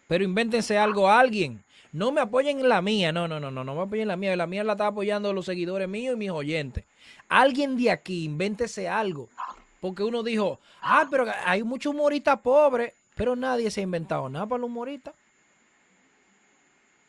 Pero 0.07 0.25
invéntense 0.25 0.79
algo 0.79 1.09
a 1.09 1.19
alguien. 1.19 1.65
No 1.93 2.13
me 2.13 2.21
apoyen 2.21 2.61
en 2.61 2.69
la 2.69 2.81
mía. 2.81 3.13
No, 3.13 3.27
no, 3.27 3.41
no, 3.41 3.51
no, 3.51 3.65
no 3.65 3.75
me 3.75 3.83
apoyen 3.83 4.03
en 4.03 4.09
la 4.09 4.17
mía. 4.17 4.37
La 4.37 4.47
mía 4.47 4.65
la 4.65 4.73
está 4.73 4.87
apoyando 4.87 5.33
los 5.33 5.47
seguidores 5.47 5.89
míos 5.89 6.15
y 6.15 6.19
mis 6.19 6.31
oyentes. 6.31 6.85
Alguien 7.29 7.77
de 7.77 7.91
aquí, 7.91 8.25
invéntese 8.25 8.89
algo. 8.89 9.29
Porque 9.85 10.03
uno 10.03 10.23
dijo, 10.23 10.61
ah, 10.81 11.07
pero 11.11 11.27
hay 11.45 11.63
muchos 11.63 11.93
humoristas 11.93 12.41
pobres. 12.41 12.95
Pero 13.15 13.37
nadie 13.37 13.71
se 13.71 13.81
ha 13.81 13.83
inventado 13.83 14.31
nada 14.31 14.47
para 14.47 14.61
los 14.61 14.71
humoristas. 14.71 15.13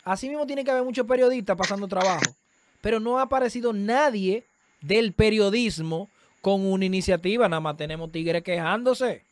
Así 0.04 0.28
mismo 0.28 0.46
tiene 0.46 0.66
que 0.66 0.72
haber 0.72 0.84
muchos 0.84 1.08
periodistas 1.08 1.56
pasando 1.56 1.88
trabajo. 1.88 2.36
Pero 2.82 3.00
no 3.00 3.18
ha 3.18 3.22
aparecido 3.22 3.72
nadie 3.72 4.44
del 4.82 5.14
periodismo 5.14 6.10
con 6.42 6.66
una 6.66 6.84
iniciativa. 6.84 7.48
Nada 7.48 7.62
más 7.62 7.78
tenemos 7.78 8.12
tigres 8.12 8.44
quejándose. 8.44 9.24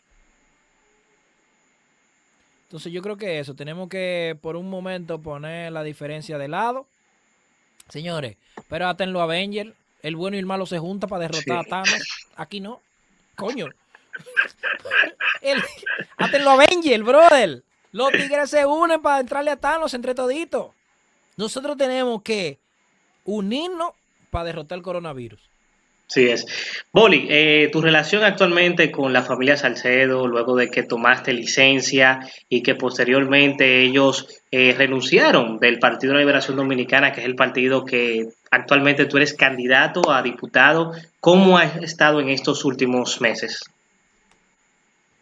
Entonces 2.67 2.93
yo 2.93 3.01
creo 3.01 3.17
que 3.17 3.39
eso, 3.39 3.55
tenemos 3.55 3.89
que 3.89 4.37
por 4.41 4.55
un 4.55 4.69
momento 4.69 5.21
poner 5.21 5.73
la 5.73 5.83
diferencia 5.83 6.37
de 6.37 6.47
lado. 6.47 6.87
Señores, 7.89 8.37
pero 8.69 8.87
hasta 8.87 9.03
en 9.03 9.11
los 9.11 9.21
Avengers, 9.21 9.73
el 10.01 10.15
bueno 10.15 10.37
y 10.37 10.39
el 10.39 10.45
malo 10.45 10.65
se 10.65 10.79
juntan 10.79 11.09
para 11.09 11.27
derrotar 11.27 11.57
a 11.57 11.63
Thanos. 11.65 12.29
Aquí 12.37 12.61
no. 12.61 12.79
Coño. 13.35 13.67
El, 15.41 15.61
hasta 16.17 16.37
en 16.37 16.45
los 16.45 16.53
Avengers, 16.53 17.03
brother. 17.03 17.63
Los 17.91 18.11
tigres 18.11 18.49
se 18.49 18.65
unen 18.65 19.01
para 19.01 19.19
entrarle 19.19 19.51
a 19.51 19.55
Thanos 19.57 19.93
entre 19.93 20.15
toditos. 20.15 20.71
Nosotros 21.37 21.77
tenemos 21.77 22.21
que 22.21 22.59
unirnos 23.25 23.91
para 24.31 24.45
derrotar 24.45 24.77
el 24.77 24.83
coronavirus. 24.83 25.52
Sí 26.07 26.27
es. 26.27 26.45
Boli, 26.91 27.27
eh, 27.29 27.69
tu 27.71 27.81
relación 27.81 28.23
actualmente 28.23 28.91
con 28.91 29.13
la 29.13 29.23
familia 29.23 29.57
Salcedo, 29.57 30.27
luego 30.27 30.55
de 30.55 30.69
que 30.69 30.83
tomaste 30.83 31.33
licencia 31.33 32.19
y 32.49 32.61
que 32.61 32.75
posteriormente 32.75 33.81
ellos 33.81 34.27
eh, 34.51 34.75
renunciaron 34.77 35.57
del 35.59 35.79
Partido 35.79 36.11
de 36.11 36.15
la 36.15 36.19
Liberación 36.21 36.57
Dominicana, 36.57 37.11
que 37.11 37.21
es 37.21 37.25
el 37.25 37.35
partido 37.35 37.83
que 37.83 38.27
actualmente 38.51 39.05
tú 39.05 39.17
eres 39.17 39.33
candidato 39.33 40.11
a 40.11 40.21
diputado, 40.21 40.91
¿cómo 41.19 41.57
has 41.57 41.77
estado 41.77 42.19
en 42.19 42.29
estos 42.29 42.63
últimos 42.63 43.19
meses? 43.19 43.63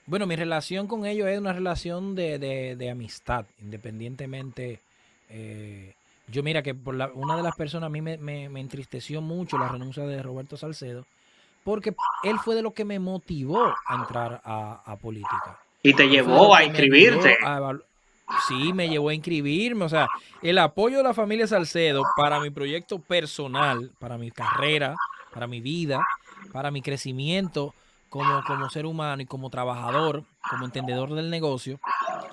Bueno, 0.05 0.27
mi 0.27 0.35
relación 0.35 0.87
con 0.87 1.05
ellos 1.05 1.29
es 1.29 1.39
una 1.39 1.53
relación 1.53 2.15
de, 2.15 2.37
de, 2.75 2.89
amistad, 2.89 3.45
independientemente 3.61 4.79
eh, 5.29 5.93
yo 6.31 6.43
mira 6.43 6.63
que 6.63 6.73
por 6.73 6.95
una 7.13 7.35
de 7.35 7.43
las 7.43 7.55
personas 7.55 7.87
a 7.87 7.89
mí 7.89 8.01
me, 8.01 8.45
entristeció 8.45 9.21
mucho 9.21 9.57
la 9.57 9.67
renuncia 9.67 10.03
de 10.03 10.23
Roberto 10.23 10.57
Salcedo, 10.57 11.05
porque 11.63 11.93
él 12.23 12.39
fue 12.39 12.55
de 12.55 12.61
lo 12.61 12.71
que 12.71 12.85
me 12.85 12.99
motivó 12.99 13.63
a 13.63 13.95
entrar 13.95 14.41
a, 14.43 14.95
política. 15.01 15.59
Y 15.83 15.93
te 15.93 16.07
llevó 16.07 16.55
a 16.55 16.63
inscribirte. 16.63 17.37
sí, 18.47 18.73
me 18.73 18.89
llevó 18.89 19.09
a 19.09 19.13
inscribirme. 19.13 19.85
O 19.85 19.89
sea, 19.89 20.07
el 20.41 20.57
apoyo 20.57 20.97
de 20.97 21.03
la 21.03 21.13
familia 21.13 21.47
Salcedo 21.47 22.03
para 22.15 22.39
mi 22.39 22.49
proyecto 22.49 22.99
personal, 22.99 23.91
para 23.99 24.17
mi 24.17 24.31
carrera, 24.31 24.95
para 25.33 25.47
mi 25.47 25.59
vida, 25.59 25.99
para 26.51 26.71
mi 26.71 26.81
crecimiento 26.81 27.75
como, 28.09 28.43
como 28.45 28.69
ser 28.69 28.85
humano 28.85 29.21
y 29.21 29.25
como 29.25 29.49
trabajador, 29.49 30.23
como 30.49 30.65
entendedor 30.65 31.13
del 31.13 31.29
negocio, 31.29 31.79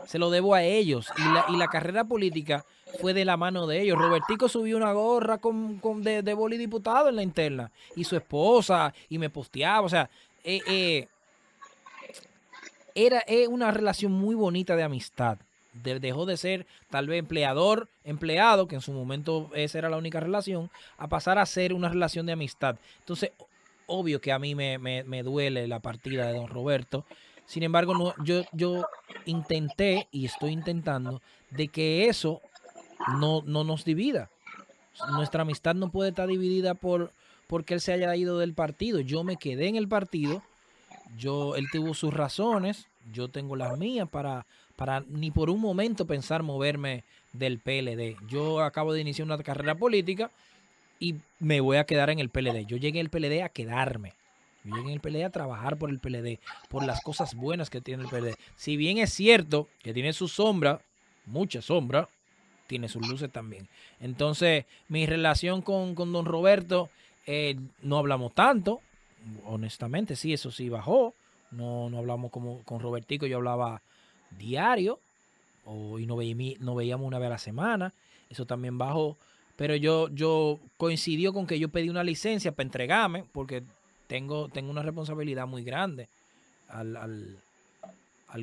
se 0.07 0.19
lo 0.19 0.31
debo 0.31 0.55
a 0.55 0.63
ellos. 0.63 1.09
Y 1.17 1.23
la, 1.33 1.45
y 1.49 1.57
la 1.57 1.69
carrera 1.69 2.05
política 2.05 2.65
fue 3.01 3.15
de 3.15 3.25
la 3.25 3.37
mano 3.37 3.67
de 3.67 3.81
ellos. 3.81 3.99
Robertico 3.99 4.49
subió 4.49 4.77
una 4.77 4.93
gorra 4.93 5.39
con, 5.39 5.81
de, 6.03 6.23
de 6.23 6.35
boli 6.35 6.57
diputado 6.57 7.09
en 7.09 7.17
la 7.17 7.23
interna. 7.23 7.71
Y 7.97 8.05
su 8.05 8.17
esposa, 8.17 8.93
y 9.09 9.19
me 9.19 9.31
posteaba. 9.31 9.81
O 9.81 9.89
sea, 9.89 10.11
eh, 10.45 10.61
eh, 10.67 11.09
era 12.95 13.25
una 13.49 13.71
relación 13.71 14.13
muy 14.13 14.35
bonita 14.35 14.77
de 14.77 14.83
amistad. 14.83 15.39
dejó 15.73 16.27
de 16.27 16.37
ser 16.37 16.67
tal 16.91 17.07
vez 17.07 17.21
empleador, 17.21 17.89
empleado, 18.05 18.67
que 18.67 18.75
en 18.75 18.81
su 18.81 18.93
momento 18.93 19.51
esa 19.55 19.79
era 19.79 19.89
la 19.89 19.97
única 19.97 20.21
relación, 20.21 20.71
a 20.97 21.09
pasar 21.09 21.39
a 21.39 21.47
ser 21.47 21.73
una 21.73 21.89
relación 21.89 22.27
de 22.27 22.33
amistad. 22.33 22.77
Entonces, 22.99 23.31
obvio 23.87 24.21
que 24.21 24.33
a 24.33 24.39
mí 24.39 24.55
me, 24.55 24.79
me 24.79 25.23
duele 25.23 25.69
la 25.69 25.81
partida 25.81 26.27
de 26.27 26.35
don 26.35 26.49
Roberto. 26.49 27.05
Sin 27.49 27.63
embargo, 27.63 27.95
no, 27.95 28.15
yo, 28.23 28.43
yo 28.53 28.87
intenté 29.25 30.07
y 30.13 30.27
estoy 30.27 30.53
intentando 30.53 31.23
de 31.51 31.69
que 31.69 32.07
eso 32.07 32.43
no, 33.19 33.43
no 33.47 33.65
nos 33.65 33.85
divida. 33.85 34.31
Nuestra 35.13 35.43
amistad 35.43 35.75
no 35.75 35.91
puede 35.91 36.11
estar 36.11 36.29
dividida 36.29 36.75
por 36.75 37.13
porque 37.49 37.75
él 37.75 37.81
se 37.81 37.93
haya 37.93 38.15
ido 38.15 38.39
del 38.39 38.55
partido. 38.55 39.01
Yo 39.01 39.25
me 39.25 39.37
quedé 39.37 39.69
en 39.69 39.77
el 39.77 39.89
partido. 39.89 40.43
Yo, 41.17 41.57
él 41.57 41.67
tuvo 41.73 41.95
sus 41.95 42.13
razones. 42.13 42.87
Yo 43.11 43.29
tengo 43.29 43.57
las 43.57 43.77
mías 43.79 44.09
para, 44.09 44.47
para 44.77 45.01
ni 45.09 45.31
por 45.31 45.49
un 45.49 45.61
momento 45.61 46.07
pensar 46.07 46.43
moverme 46.43 47.05
del 47.33 47.59
PLD. 47.59 48.17
Yo 48.29 48.61
acabo 48.61 48.93
de 48.93 49.01
iniciar 49.01 49.27
una 49.27 49.39
carrera 49.39 49.75
política 49.75 50.31
y 51.01 51.15
me 51.39 51.61
voy 51.61 51.79
a 51.79 51.85
quedar 51.85 52.11
en 52.11 52.19
el 52.19 52.29
PLD. 52.29 52.67
Yo 52.67 52.77
llegué 52.77 53.01
al 53.01 53.09
PLD 53.09 53.43
a 53.43 53.49
quedarme. 53.49 54.13
Yo 54.65 54.77
llegué 54.77 54.93
el 54.93 55.01
PLD 55.01 55.25
a 55.25 55.31
trabajar 55.31 55.79
por 55.79 55.89
el 55.89 56.01
PLD, 56.01 56.41
por 56.69 56.85
las 56.85 57.01
cosas 57.01 57.35
buenas 57.35 57.71
que 57.71 57.81
tiene 57.81 58.03
el 58.03 58.11
PLD. 58.11 58.37
Si 58.57 58.77
bien 58.77 58.99
es 58.99 59.11
cierto 59.11 59.69
que 59.83 59.95
tiene 59.95 60.13
su 60.13 60.29
sombra, 60.29 60.83
mucha 61.25 61.63
sombra, 61.63 62.11
tiene 62.69 62.89
sus 62.89 63.09
luces 63.09 63.33
también. 63.33 63.67
Entonces, 63.99 64.67
mi 64.89 65.07
relación 65.07 65.63
con, 65.63 65.95
don 65.97 66.25
Roberto, 66.25 66.89
eh, 67.27 67.57
no 67.83 67.99
hablamos 67.99 68.33
tanto, 68.35 68.81
honestamente, 69.45 70.15
sí, 70.15 70.33
eso 70.33 70.53
sí 70.53 70.69
bajó. 70.69 71.15
No, 71.51 71.89
no 71.91 71.99
hablamos 71.99 72.31
como 72.31 72.63
con 72.65 72.79
Robertico, 72.79 73.27
yo 73.27 73.39
hablaba 73.39 73.81
diario, 74.39 75.01
o, 75.65 75.99
y 75.99 76.07
no, 76.07 76.17
no 76.61 76.75
veíamos 76.75 77.07
una 77.07 77.19
vez 77.19 77.27
a 77.27 77.31
la 77.31 77.39
semana, 77.39 77.95
eso 78.31 78.45
también 78.45 78.79
bajó. 78.79 79.17
Pero 79.57 79.75
yo, 79.75 80.09
yo 80.11 80.61
coincidió 80.77 81.33
con 81.33 81.47
que 81.47 81.59
yo 81.59 81.71
pedí 81.71 81.89
una 81.89 82.05
licencia 82.05 82.53
para 82.53 82.67
entregarme, 82.67 83.25
porque 83.33 83.63
tengo, 84.07 84.49
tengo 84.49 84.71
una 84.71 84.83
responsabilidad 84.83 85.47
muy 85.47 85.65
grande 85.65 86.07
al, 86.69 86.97
al 86.97 87.39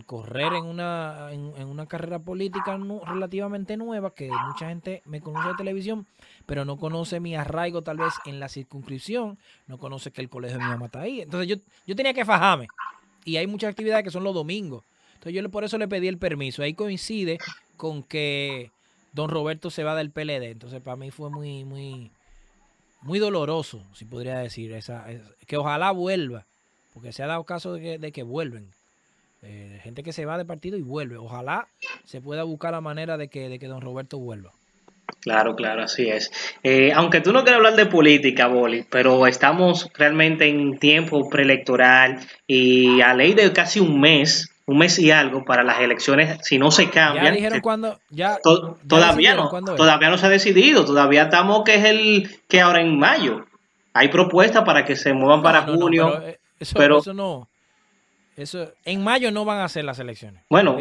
correr 0.06 0.54
en 0.54 0.66
una, 0.66 1.32
en, 1.32 1.68
una 1.68 1.86
carrera 1.86 2.20
política 2.20 2.78
relativamente 3.06 3.78
nueva, 3.78 4.14
que 4.14 4.30
mucha 4.30 4.70
gente 4.70 5.02
me 5.06 5.22
conoce 5.22 5.50
de 5.50 5.56
televisión, 5.56 6.08
pero 6.46 6.66
no 6.66 6.78
conoce 6.78 7.20
mi 7.20 7.36
arraigo 7.36 7.84
tal 7.84 7.98
vez 7.98 8.14
en 8.26 8.40
la 8.40 8.50
circunscripción, 8.50 9.38
no 9.68 9.78
conoce 9.78 10.12
que 10.12 10.22
el 10.22 10.30
colegio 10.30 10.58
de 10.58 10.64
mi 10.64 10.70
mamá 10.70 10.88
está 10.88 11.02
ahí. 11.02 11.22
Entonces 11.22 11.48
yo, 11.48 11.56
yo 11.86 11.96
tenía 11.96 12.14
que 12.14 12.26
fajarme. 12.26 12.68
Y 13.26 13.38
hay 13.38 13.48
muchas 13.48 13.72
actividades 13.72 14.04
que 14.04 14.12
son 14.12 14.24
los 14.24 14.34
domingos. 14.34 14.84
Entonces 15.14 15.34
yo 15.34 15.50
por 15.50 15.64
eso 15.64 15.78
le 15.78 15.88
pedí 15.88 16.08
el 16.08 16.18
permiso. 16.18 16.64
Ahí 16.64 16.74
coincide 16.74 17.38
con 17.78 18.04
que 18.04 18.72
don 19.14 19.30
Roberto 19.30 19.70
se 19.70 19.84
va 19.84 19.96
del 19.96 20.12
PLD. 20.12 20.52
Entonces 20.52 20.82
para 20.82 20.98
mí 20.98 21.12
fue 21.12 21.30
muy, 21.30 21.64
muy, 21.64 22.12
muy 23.02 23.20
doloroso, 23.20 23.82
si 23.94 24.06
podría 24.06 24.40
decir, 24.40 24.74
esa, 24.74 25.06
que 25.46 25.58
ojalá 25.58 25.92
vuelva, 25.92 26.46
porque 26.94 27.12
se 27.12 27.22
ha 27.24 27.28
dado 27.28 27.44
caso 27.44 27.74
de 27.74 27.82
que, 27.82 27.98
de 28.00 28.12
que 28.12 28.24
vuelven. 28.24 28.72
Eh, 29.46 29.80
gente 29.84 30.02
que 30.04 30.12
se 30.14 30.26
va 30.26 30.38
de 30.38 30.46
partido 30.46 30.78
y 30.78 30.82
vuelve. 30.82 31.18
Ojalá 31.18 31.68
se 32.04 32.20
pueda 32.22 32.44
buscar 32.44 32.72
la 32.72 32.82
manera 32.82 33.18
de 33.18 33.28
que, 33.28 33.48
de 33.50 33.60
que 33.60 33.68
don 33.68 33.82
Roberto 33.82 34.18
vuelva. 34.18 34.52
Claro, 35.22 35.56
claro, 35.56 35.84
así 35.84 36.10
es. 36.10 36.32
Eh, 36.64 36.92
aunque 36.94 37.22
tú 37.22 37.32
no 37.32 37.44
quieras 37.44 37.58
hablar 37.58 37.76
de 37.76 37.86
política, 37.86 38.48
Boli, 38.48 38.86
pero 38.90 39.28
estamos 39.28 39.90
realmente 39.96 40.48
en 40.48 40.78
tiempo 40.80 41.30
preelectoral 41.30 42.20
y 42.48 43.02
a 43.02 43.14
ley 43.14 43.34
de 43.34 43.52
casi 43.54 43.80
un 43.80 44.00
mes 44.00 44.52
un 44.68 44.80
mes 44.80 44.98
y 44.98 45.12
algo 45.12 45.46
para 45.46 45.64
las 45.64 45.80
elecciones, 45.80 46.40
si 46.42 46.58
no 46.58 46.72
se 46.72 46.90
cambian. 46.90 47.26
Ya 47.26 47.32
dijeron 47.32 47.60
cuándo, 47.62 48.00
ya, 48.10 48.40
to- 48.42 48.78
ya 48.82 48.88
todavía 48.88 49.36
no, 49.36 49.48
todavía 49.76 50.10
no 50.10 50.18
se 50.18 50.26
ha 50.26 50.30
decidido, 50.30 50.84
todavía 50.86 51.26
estamos 51.26 51.64
que 51.64 51.76
es 51.76 51.86
el 51.86 52.40
que 52.48 52.62
ahora 52.62 52.82
en 52.82 52.98
mayo. 52.98 53.46
Hay 53.94 54.08
propuestas 54.08 54.64
para 54.64 54.84
que 54.84 54.96
se 54.96 55.14
muevan 55.14 55.44
para 55.44 55.62
No, 55.62 55.68
no, 55.68 55.74
no, 55.74 55.82
junio. 55.82 56.12
pero, 56.16 56.28
eh, 56.30 56.40
eso, 56.60 56.74
pero- 56.80 56.98
eso 56.98 57.14
no. 57.14 57.48
Eso, 58.38 58.74
en 58.84 59.02
mayo 59.02 59.32
no 59.32 59.46
van 59.46 59.60
a 59.60 59.64
hacer 59.66 59.86
las 59.86 59.98
elecciones. 60.00 60.44
Bueno. 60.50 60.78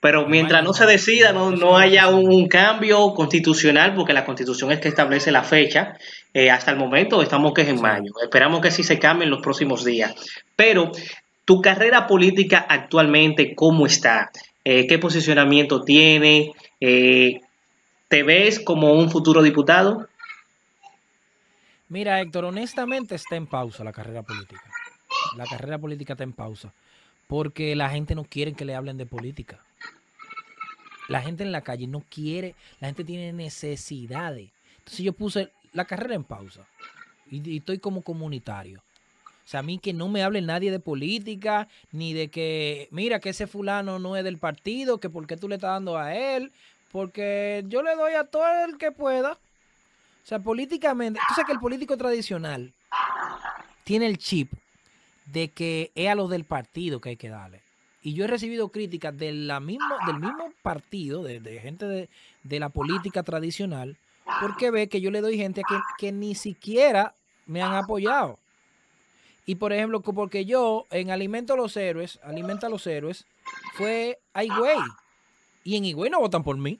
Pero 0.00 0.24
En 0.24 0.30
mientras 0.30 0.64
no 0.64 0.72
se 0.72 0.84
decida, 0.84 1.32
no, 1.32 1.52
no 1.52 1.78
haya 1.78 2.08
un, 2.08 2.28
un 2.28 2.48
cambio 2.48 3.14
constitucional, 3.14 3.94
porque 3.94 4.12
la 4.12 4.24
constitución 4.24 4.72
es 4.72 4.80
que 4.80 4.88
establece 4.88 5.30
la 5.30 5.44
fecha, 5.44 5.96
eh, 6.34 6.50
hasta 6.50 6.72
el 6.72 6.76
momento 6.76 7.22
estamos 7.22 7.52
que 7.54 7.62
es 7.62 7.68
en 7.68 7.76
Sí. 7.76 7.82
mayo. 7.82 8.10
Esperamos 8.20 8.60
que 8.60 8.72
sí 8.72 8.82
se 8.82 8.98
cambie 8.98 9.24
en 9.26 9.30
los 9.30 9.40
próximos 9.42 9.84
días. 9.84 10.12
Pero 10.56 10.90
tu 11.44 11.60
carrera 11.62 12.06
política 12.08 12.66
actualmente, 12.68 13.54
¿cómo 13.54 13.86
está? 13.86 14.30
Eh, 14.64 14.86
¿Qué 14.88 14.98
posicionamiento 14.98 15.82
tiene? 15.82 16.50
Eh, 16.80 17.40
¿Te 18.08 18.22
ves 18.24 18.58
como 18.58 18.92
un 18.92 19.08
futuro 19.10 19.40
diputado? 19.42 20.08
Mira, 21.90 22.20
Héctor, 22.20 22.44
honestamente 22.46 23.14
está 23.14 23.36
en 23.36 23.46
pausa 23.46 23.84
la 23.84 23.92
carrera 23.92 24.22
política. 24.22 24.62
La 25.36 25.44
carrera 25.44 25.78
política 25.78 26.12
está 26.14 26.24
en 26.24 26.32
pausa. 26.32 26.72
Porque 27.28 27.76
la 27.76 27.90
gente 27.90 28.16
no 28.16 28.24
quiere 28.24 28.54
que 28.54 28.64
le 28.64 28.74
hablen 28.74 28.96
de 28.96 29.06
política. 29.06 29.60
La 31.08 31.22
gente 31.22 31.44
en 31.44 31.52
la 31.52 31.60
calle 31.62 31.86
no 31.86 32.02
quiere, 32.08 32.54
la 32.80 32.88
gente 32.88 33.04
tiene 33.04 33.32
necesidades. 33.32 34.50
Entonces 34.78 35.04
yo 35.04 35.12
puse 35.12 35.52
la 35.72 35.84
carrera 35.84 36.14
en 36.14 36.24
pausa. 36.24 36.66
Y, 37.30 37.58
estoy 37.58 37.78
como 37.78 38.02
comunitario. 38.02 38.80
O 38.80 39.50
sea, 39.50 39.60
a 39.60 39.62
mí 39.62 39.78
que 39.78 39.92
no 39.92 40.08
me 40.08 40.22
hable 40.22 40.42
nadie 40.42 40.70
de 40.70 40.80
política, 40.80 41.68
ni 41.92 42.12
de 42.12 42.28
que, 42.28 42.88
mira, 42.90 43.20
que 43.20 43.30
ese 43.30 43.46
fulano 43.46 43.98
no 43.98 44.16
es 44.16 44.24
del 44.24 44.38
partido, 44.38 44.98
que 44.98 45.08
por 45.08 45.26
qué 45.26 45.36
tú 45.36 45.48
le 45.48 45.54
estás 45.54 45.72
dando 45.72 45.96
a 45.96 46.14
él, 46.14 46.52
porque 46.90 47.64
yo 47.68 47.82
le 47.82 47.94
doy 47.94 48.14
a 48.14 48.24
todo 48.24 48.64
el 48.64 48.76
que 48.76 48.92
pueda. 48.92 49.32
O 49.32 50.26
sea, 50.28 50.38
políticamente, 50.38 51.20
tú 51.28 51.34
sabes 51.34 51.46
que 51.46 51.52
el 51.52 51.60
político 51.60 51.96
tradicional 51.96 52.74
tiene 53.84 54.06
el 54.06 54.18
chip 54.18 54.52
de 55.32 55.48
que 55.48 55.90
es 55.94 56.08
a 56.08 56.14
los 56.14 56.30
del 56.30 56.44
partido 56.44 57.00
que 57.00 57.10
hay 57.10 57.16
que 57.16 57.28
darle. 57.28 57.62
Y 58.02 58.14
yo 58.14 58.24
he 58.24 58.28
recibido 58.28 58.68
críticas 58.68 59.16
del 59.16 59.50
mismo 59.60 60.52
partido, 60.62 61.22
de, 61.22 61.60
gente 61.60 61.86
de, 61.86 62.08
de 62.44 62.60
la 62.60 62.68
política 62.68 63.22
tradicional, 63.22 63.96
porque 64.40 64.70
ve 64.70 64.88
que 64.88 65.00
yo 65.00 65.10
le 65.10 65.20
doy 65.20 65.36
gente 65.36 65.62
que, 65.68 65.76
que 65.98 66.12
ni 66.12 66.34
siquiera 66.34 67.14
me 67.46 67.62
han 67.62 67.74
apoyado. 67.74 68.38
Y 69.46 69.56
por 69.56 69.72
ejemplo, 69.72 70.00
porque 70.00 70.44
yo 70.44 70.86
en 70.90 71.10
Alimento 71.10 71.54
a 71.54 71.56
los 71.56 71.76
Héroes, 71.76 72.20
Alimenta 72.22 72.66
a 72.66 72.70
los 72.70 72.86
Héroes, 72.86 73.24
fue 73.74 74.18
a 74.34 74.44
Higüey. 74.44 74.78
Y 75.64 75.76
en 75.76 75.86
Higüey 75.86 76.10
no 76.10 76.20
votan 76.20 76.44
por 76.44 76.56
mí. 76.56 76.78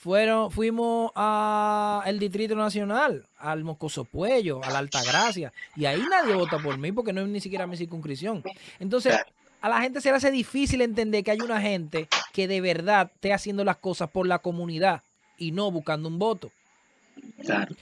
Fueron, 0.00 0.50
fuimos 0.50 1.12
al 1.14 2.18
Distrito 2.18 2.54
Nacional, 2.54 3.26
al 3.36 3.64
Moscoso 3.64 4.06
Puello, 4.06 4.64
a 4.64 4.70
la 4.70 4.78
Altagracia. 4.78 5.52
Y 5.76 5.84
ahí 5.84 6.02
nadie 6.10 6.32
vota 6.34 6.56
por 6.58 6.78
mí 6.78 6.90
porque 6.90 7.12
no 7.12 7.20
es 7.20 7.28
ni 7.28 7.38
siquiera 7.38 7.66
mi 7.66 7.76
circunscripción. 7.76 8.42
Entonces, 8.78 9.14
a 9.60 9.68
la 9.68 9.82
gente 9.82 10.00
se 10.00 10.08
le 10.08 10.16
hace 10.16 10.30
difícil 10.30 10.80
entender 10.80 11.22
que 11.22 11.32
hay 11.32 11.40
una 11.42 11.60
gente 11.60 12.08
que 12.32 12.48
de 12.48 12.62
verdad 12.62 13.10
esté 13.14 13.34
haciendo 13.34 13.62
las 13.62 13.76
cosas 13.76 14.08
por 14.08 14.26
la 14.26 14.38
comunidad 14.38 15.02
y 15.36 15.52
no 15.52 15.70
buscando 15.70 16.08
un 16.08 16.18
voto 16.18 16.50
Claro. 17.44 17.76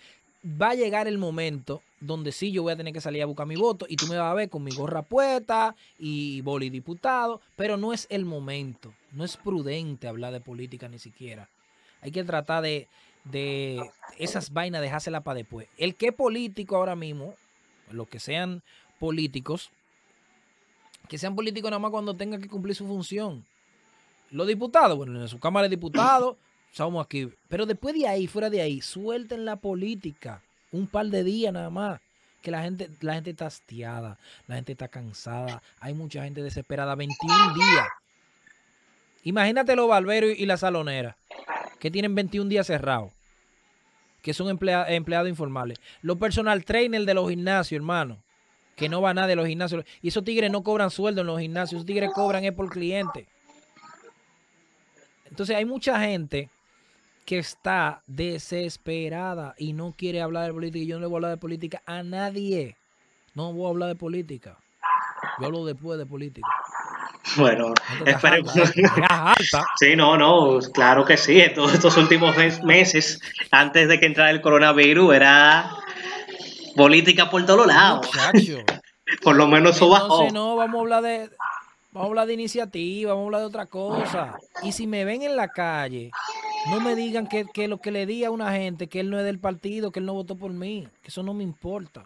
va 0.44 0.70
a 0.70 0.74
llegar 0.74 1.06
el 1.06 1.18
momento 1.18 1.82
donde 2.00 2.32
sí 2.32 2.50
yo 2.50 2.64
voy 2.64 2.72
a 2.72 2.76
tener 2.76 2.92
que 2.92 3.00
salir 3.00 3.22
a 3.22 3.26
buscar 3.26 3.46
mi 3.46 3.54
voto 3.54 3.86
y 3.88 3.94
tú 3.94 4.08
me 4.08 4.16
vas 4.16 4.32
a 4.32 4.34
ver 4.34 4.50
con 4.50 4.64
mi 4.64 4.72
gorra 4.72 5.02
puesta 5.02 5.76
y 6.00 6.40
boli 6.40 6.68
diputado, 6.68 7.40
pero 7.54 7.76
no 7.76 7.92
es 7.92 8.08
el 8.10 8.24
momento, 8.24 8.92
no 9.12 9.24
es 9.24 9.36
prudente 9.36 10.08
hablar 10.08 10.32
de 10.32 10.40
política 10.40 10.88
ni 10.88 10.98
siquiera. 10.98 11.48
Hay 12.00 12.10
que 12.10 12.24
tratar 12.24 12.62
de, 12.62 12.88
de 13.24 13.90
esas 14.18 14.52
vainas 14.52 14.80
dejárselas 14.80 15.22
para 15.22 15.36
después. 15.36 15.68
El 15.76 15.94
que 15.94 16.08
es 16.08 16.14
político 16.14 16.76
ahora 16.76 16.96
mismo, 16.96 17.34
los 17.90 18.08
que 18.08 18.20
sean 18.20 18.62
políticos, 18.98 19.70
que 21.08 21.18
sean 21.18 21.34
políticos 21.34 21.70
nada 21.70 21.80
más 21.80 21.90
cuando 21.90 22.14
tengan 22.14 22.40
que 22.40 22.48
cumplir 22.48 22.74
su 22.74 22.86
función. 22.86 23.44
Los 24.30 24.46
diputados, 24.46 24.96
bueno, 24.96 25.20
en 25.20 25.28
su 25.28 25.38
Cámara 25.38 25.64
de 25.64 25.70
Diputados, 25.76 26.36
estamos 26.70 27.04
aquí. 27.04 27.32
Pero 27.48 27.66
después 27.66 27.94
de 27.94 28.06
ahí, 28.06 28.26
fuera 28.26 28.50
de 28.50 28.60
ahí, 28.60 28.80
suelten 28.80 29.44
la 29.44 29.56
política. 29.56 30.42
Un 30.70 30.86
par 30.86 31.06
de 31.06 31.24
días 31.24 31.52
nada 31.52 31.70
más. 31.70 32.00
Que 32.42 32.50
la 32.50 32.62
gente, 32.62 32.88
la 33.00 33.14
gente 33.14 33.30
está 33.30 33.46
hastiada, 33.46 34.16
la 34.46 34.54
gente 34.54 34.70
está 34.70 34.86
cansada, 34.86 35.60
hay 35.80 35.92
mucha 35.92 36.22
gente 36.22 36.40
desesperada. 36.40 36.94
21 36.94 37.54
días. 37.54 37.88
Imagínate 39.24 39.74
los 39.74 39.88
barberos 39.88 40.30
y 40.38 40.46
la 40.46 40.56
salonera, 40.56 41.16
que 41.78 41.90
tienen 41.90 42.14
21 42.14 42.48
días 42.48 42.66
cerrados, 42.66 43.12
que 44.22 44.34
son 44.34 44.48
emplea- 44.48 44.86
empleados 44.90 45.28
informales. 45.28 45.78
Los 46.02 46.18
personal 46.18 46.64
trainer 46.64 47.04
de 47.04 47.14
los 47.14 47.28
gimnasios, 47.30 47.76
hermano, 47.78 48.18
que 48.76 48.88
no 48.88 49.00
va 49.00 49.14
nada 49.14 49.26
de 49.26 49.36
los 49.36 49.46
gimnasios. 49.46 49.84
Y 50.02 50.08
esos 50.08 50.24
tigres 50.24 50.50
no 50.50 50.62
cobran 50.62 50.90
sueldo 50.90 51.20
en 51.22 51.26
los 51.26 51.40
gimnasios, 51.40 51.78
esos 51.80 51.86
tigres 51.86 52.10
cobran 52.14 52.44
es 52.44 52.52
por 52.52 52.68
cliente. 52.68 53.26
Entonces 55.30 55.56
hay 55.56 55.64
mucha 55.64 56.00
gente 56.00 56.48
que 57.24 57.38
está 57.38 58.02
desesperada 58.06 59.54
y 59.58 59.72
no 59.74 59.92
quiere 59.92 60.22
hablar 60.22 60.46
de 60.46 60.52
política. 60.54 60.84
Yo 60.86 60.96
no 60.96 61.00
le 61.02 61.06
voy 61.06 61.16
a 61.16 61.18
hablar 61.18 61.30
de 61.32 61.36
política 61.36 61.82
a 61.84 62.02
nadie. 62.02 62.76
No 63.34 63.52
voy 63.52 63.66
a 63.66 63.70
hablar 63.70 63.88
de 63.90 63.94
política. 63.96 64.58
Yo 65.38 65.46
hablo 65.46 65.64
después 65.66 65.98
de 65.98 66.06
política. 66.06 66.48
Bueno, 67.36 67.74
esperemos. 68.06 68.52
Sí, 69.78 69.94
no, 69.96 70.16
no, 70.16 70.58
claro 70.72 71.04
que 71.04 71.16
sí. 71.16 71.40
Estos, 71.40 71.74
estos 71.74 71.96
últimos 71.96 72.36
mes- 72.36 72.62
meses, 72.62 73.20
antes 73.50 73.88
de 73.88 73.98
que 74.00 74.06
entrara 74.06 74.30
el 74.30 74.40
coronavirus, 74.40 75.14
era 75.14 75.70
política 76.76 77.30
por 77.30 77.44
todos 77.46 77.66
lados. 77.66 78.08
Por 79.22 79.36
lo 79.36 79.46
menos 79.46 79.76
eso 79.76 79.88
bajó. 79.88 80.30
No, 80.32 80.54
vamos 80.56 80.76
a 80.76 80.80
hablar 80.82 81.02
de 81.02 81.30
vamos 81.92 82.06
a 82.06 82.08
hablar 82.10 82.26
de 82.26 82.34
iniciativa, 82.34 83.12
vamos 83.14 83.24
a 83.24 83.26
hablar 83.26 83.40
de 83.40 83.46
otra 83.46 83.66
cosa. 83.66 84.34
Y 84.62 84.72
si 84.72 84.86
me 84.86 85.06
ven 85.06 85.22
en 85.22 85.34
la 85.34 85.48
calle, 85.48 86.10
no 86.70 86.78
me 86.80 86.94
digan 86.94 87.26
que, 87.26 87.46
que 87.46 87.68
lo 87.68 87.78
que 87.78 87.90
le 87.90 88.04
di 88.04 88.24
a 88.24 88.30
una 88.30 88.52
gente, 88.52 88.86
que 88.86 89.00
él 89.00 89.08
no 89.08 89.18
es 89.18 89.24
del 89.24 89.38
partido, 89.38 89.90
que 89.90 90.00
él 90.00 90.06
no 90.06 90.12
votó 90.12 90.36
por 90.36 90.52
mí, 90.52 90.86
que 91.02 91.08
eso 91.08 91.22
no 91.22 91.32
me 91.32 91.42
importa. 91.42 92.04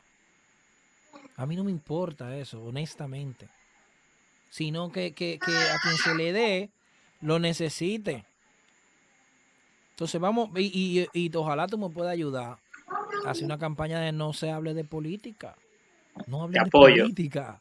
A 1.37 1.45
mí 1.45 1.57
no 1.57 1.65
me 1.65 1.73
importa 1.73 2.37
eso, 2.37 2.63
honestamente. 2.63 3.49
Sino 4.53 4.93
que, 4.93 5.15
que, 5.15 5.39
que 5.39 5.51
a 5.71 5.79
quien 5.79 5.97
se 5.97 6.15
le 6.15 6.31
dé, 6.31 6.71
lo 7.23 7.39
necesite. 7.39 8.27
Entonces 9.93 10.21
vamos, 10.21 10.51
y, 10.57 11.09
y, 11.15 11.25
y 11.27 11.35
ojalá 11.35 11.67
tú 11.67 11.79
me 11.79 11.89
puedas 11.89 12.13
ayudar 12.13 12.59
a 13.25 13.31
hacer 13.31 13.45
una 13.47 13.57
campaña 13.57 13.99
de 14.01 14.13
no 14.13 14.35
se 14.35 14.51
hable 14.51 14.75
de 14.75 14.85
política. 14.85 15.57
No 16.27 16.43
hablen 16.43 16.65
de 16.65 16.71
política. 17.07 17.61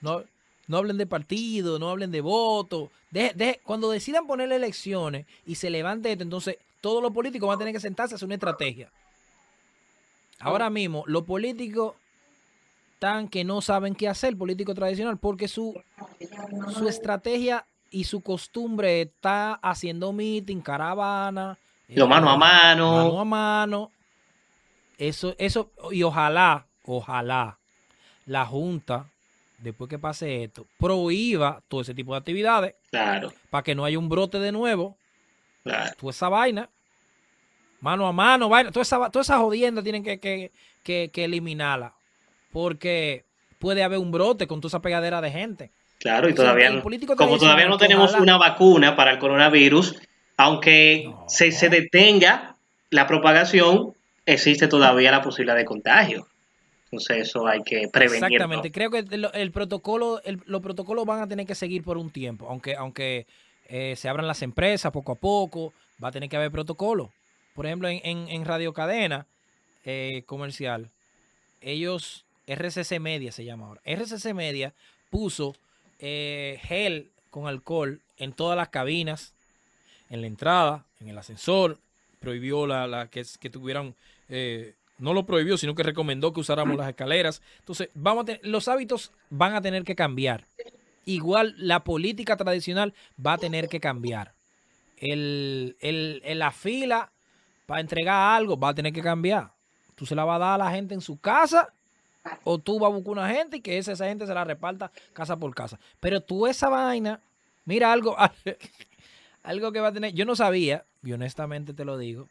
No, 0.00 0.24
no 0.68 0.78
hablen 0.78 0.96
de 0.96 1.06
partido, 1.06 1.78
no 1.78 1.90
hablen 1.90 2.10
de 2.10 2.22
voto. 2.22 2.90
Deje- 3.10 3.34
deje- 3.34 3.60
cuando 3.62 3.90
decidan 3.90 4.26
poner 4.26 4.50
elecciones 4.52 5.26
y 5.44 5.56
se 5.56 5.68
levante 5.68 6.12
esto, 6.12 6.24
entonces 6.24 6.56
todos 6.80 7.02
los 7.02 7.12
políticos 7.12 7.46
van 7.46 7.56
a 7.56 7.58
tener 7.58 7.74
que 7.74 7.80
sentarse 7.80 8.14
a 8.14 8.16
hacer 8.16 8.24
una 8.24 8.36
estrategia. 8.36 8.90
Ahora 10.38 10.70
mismo, 10.70 11.04
los 11.06 11.24
políticos 11.24 11.94
están 13.02 13.26
que 13.26 13.42
no 13.42 13.60
saben 13.60 13.96
qué 13.96 14.06
hacer, 14.06 14.36
político 14.36 14.76
tradicional, 14.76 15.18
porque 15.18 15.48
su, 15.48 15.74
su 16.72 16.86
estrategia 16.86 17.66
y 17.90 18.04
su 18.04 18.20
costumbre 18.20 19.02
está 19.02 19.54
haciendo 19.54 20.12
meeting, 20.12 20.60
caravana. 20.60 21.58
Lo 21.88 22.06
mano 22.06 22.30
a 22.30 22.34
eh, 22.34 22.38
mano. 22.38 22.92
Mano 22.92 23.20
a 23.20 23.24
mano. 23.24 23.90
Eso, 24.98 25.34
eso, 25.38 25.72
y 25.90 26.04
ojalá, 26.04 26.64
ojalá 26.84 27.58
la 28.26 28.46
Junta, 28.46 29.06
después 29.58 29.90
que 29.90 29.98
pase 29.98 30.44
esto, 30.44 30.64
prohíba 30.78 31.60
todo 31.66 31.80
ese 31.80 31.94
tipo 31.94 32.12
de 32.12 32.18
actividades 32.18 32.76
Claro, 32.88 33.32
para 33.50 33.64
que 33.64 33.74
no 33.74 33.84
haya 33.84 33.98
un 33.98 34.08
brote 34.08 34.38
de 34.38 34.52
nuevo. 34.52 34.96
claro. 35.64 35.92
Toda 35.98 36.10
esa 36.12 36.28
vaina, 36.28 36.68
mano 37.80 38.06
a 38.06 38.12
mano, 38.12 38.48
vaina, 38.48 38.70
toda 38.70 38.82
esa, 38.82 39.10
toda 39.10 39.22
esa 39.22 39.38
jodienda 39.38 39.82
tienen 39.82 40.04
que, 40.04 40.20
que, 40.20 40.52
que, 40.84 41.10
que 41.12 41.24
eliminarla. 41.24 41.94
Porque 42.52 43.24
puede 43.58 43.82
haber 43.82 43.98
un 43.98 44.10
brote 44.12 44.46
con 44.46 44.60
toda 44.60 44.68
esa 44.70 44.82
pegadera 44.82 45.20
de 45.20 45.30
gente. 45.30 45.70
Claro, 45.98 46.28
y 46.28 46.32
O 46.32 46.36
sea, 46.36 46.44
todavía, 46.44 46.70
no- 46.70 46.82
como 47.16 47.38
todavía 47.38 47.66
no 47.68 47.78
tenemos 47.78 48.10
ojalá- 48.10 48.22
una 48.22 48.36
vacuna 48.36 48.96
para 48.96 49.12
el 49.12 49.18
coronavirus, 49.18 49.96
aunque 50.36 51.04
No. 51.06 51.24
se, 51.28 51.52
se 51.52 51.68
detenga 51.68 52.56
la 52.90 53.06
propagación, 53.06 53.92
existe 54.26 54.66
todavía 54.68 55.10
la 55.12 55.22
posibilidad 55.22 55.56
de 55.56 55.64
contagio. 55.64 56.26
Entonces 56.86 57.28
eso 57.28 57.46
hay 57.46 57.62
que 57.62 57.88
prevenirlo. 57.90 58.26
Exactamente. 58.26 58.70
Creo 58.72 58.90
que 58.90 58.98
el, 58.98 59.28
el 59.32 59.50
protocolo, 59.52 60.20
el- 60.24 60.42
los 60.44 60.60
protocolos 60.60 61.06
van 61.06 61.20
a 61.22 61.28
tener 61.28 61.46
que 61.46 61.54
seguir 61.54 61.82
por 61.84 61.96
un 61.96 62.10
tiempo. 62.10 62.48
Aunque, 62.50 62.74
aunque 62.76 63.26
eh, 63.68 63.94
se 63.96 64.08
abran 64.08 64.26
las 64.26 64.42
empresas 64.42 64.92
poco 64.92 65.12
a 65.12 65.14
poco, 65.14 65.72
va 66.02 66.08
a 66.08 66.12
tener 66.12 66.28
que 66.28 66.36
haber 66.36 66.50
protocolo. 66.50 67.10
Por 67.54 67.64
ejemplo, 67.64 67.88
en, 67.88 68.00
en, 68.04 68.28
en 68.28 68.44
Radio 68.44 68.72
Cadena 68.74 69.24
eh, 69.84 70.22
Comercial, 70.26 70.90
ellos, 71.60 72.24
RCC 72.46 72.98
Media 73.00 73.32
se 73.32 73.44
llama 73.44 73.66
ahora. 73.66 73.80
RCC 73.84 74.34
Media 74.34 74.74
puso 75.10 75.54
eh, 75.98 76.58
gel 76.62 77.10
con 77.30 77.46
alcohol 77.46 78.00
en 78.16 78.32
todas 78.32 78.56
las 78.56 78.68
cabinas, 78.68 79.34
en 80.10 80.20
la 80.20 80.26
entrada, 80.26 80.84
en 81.00 81.08
el 81.08 81.18
ascensor, 81.18 81.78
prohibió 82.20 82.66
la, 82.66 82.86
la 82.86 83.08
que, 83.08 83.24
que 83.40 83.50
tuvieran, 83.50 83.94
eh, 84.28 84.74
no 84.98 85.14
lo 85.14 85.26
prohibió, 85.26 85.56
sino 85.56 85.74
que 85.74 85.82
recomendó 85.82 86.32
que 86.32 86.40
usáramos 86.40 86.76
las 86.76 86.88
escaleras. 86.88 87.42
Entonces, 87.58 87.88
vamos 87.94 88.26
los 88.42 88.68
hábitos 88.68 89.12
van 89.30 89.54
a 89.54 89.60
tener 89.60 89.84
que 89.84 89.96
cambiar. 89.96 90.46
Igual 91.04 91.54
la 91.58 91.82
política 91.82 92.36
tradicional 92.36 92.94
va 93.24 93.34
a 93.34 93.38
tener 93.38 93.68
que 93.68 93.80
cambiar. 93.80 94.34
El, 94.98 95.76
el, 95.80 96.22
la 96.38 96.52
fila 96.52 97.10
para 97.66 97.80
entregar 97.80 98.36
algo 98.36 98.58
va 98.58 98.68
a 98.68 98.74
tener 98.74 98.92
que 98.92 99.02
cambiar. 99.02 99.52
Tú 99.96 100.06
se 100.06 100.14
la 100.14 100.24
vas 100.24 100.36
a 100.36 100.44
dar 100.44 100.60
a 100.60 100.64
la 100.64 100.70
gente 100.70 100.94
en 100.94 101.00
su 101.00 101.18
casa 101.18 101.72
o 102.44 102.58
tú 102.58 102.78
vas 102.78 102.90
a 102.90 102.94
buscar 102.94 103.12
una 103.12 103.28
gente 103.28 103.58
y 103.58 103.60
que 103.60 103.78
esa, 103.78 103.92
esa 103.92 104.06
gente 104.06 104.26
se 104.26 104.34
la 104.34 104.44
reparta 104.44 104.90
casa 105.12 105.36
por 105.36 105.54
casa. 105.54 105.78
Pero 106.00 106.20
tú 106.20 106.46
esa 106.46 106.68
vaina, 106.68 107.20
mira 107.64 107.92
algo, 107.92 108.16
algo 109.42 109.72
que 109.72 109.80
va 109.80 109.88
a 109.88 109.92
tener, 109.92 110.12
yo 110.12 110.24
no 110.24 110.36
sabía, 110.36 110.84
y 111.02 111.12
honestamente 111.12 111.74
te 111.74 111.84
lo 111.84 111.98
digo, 111.98 112.28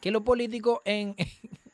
que 0.00 0.10
los 0.10 0.22
políticos 0.22 0.80
en, 0.84 1.16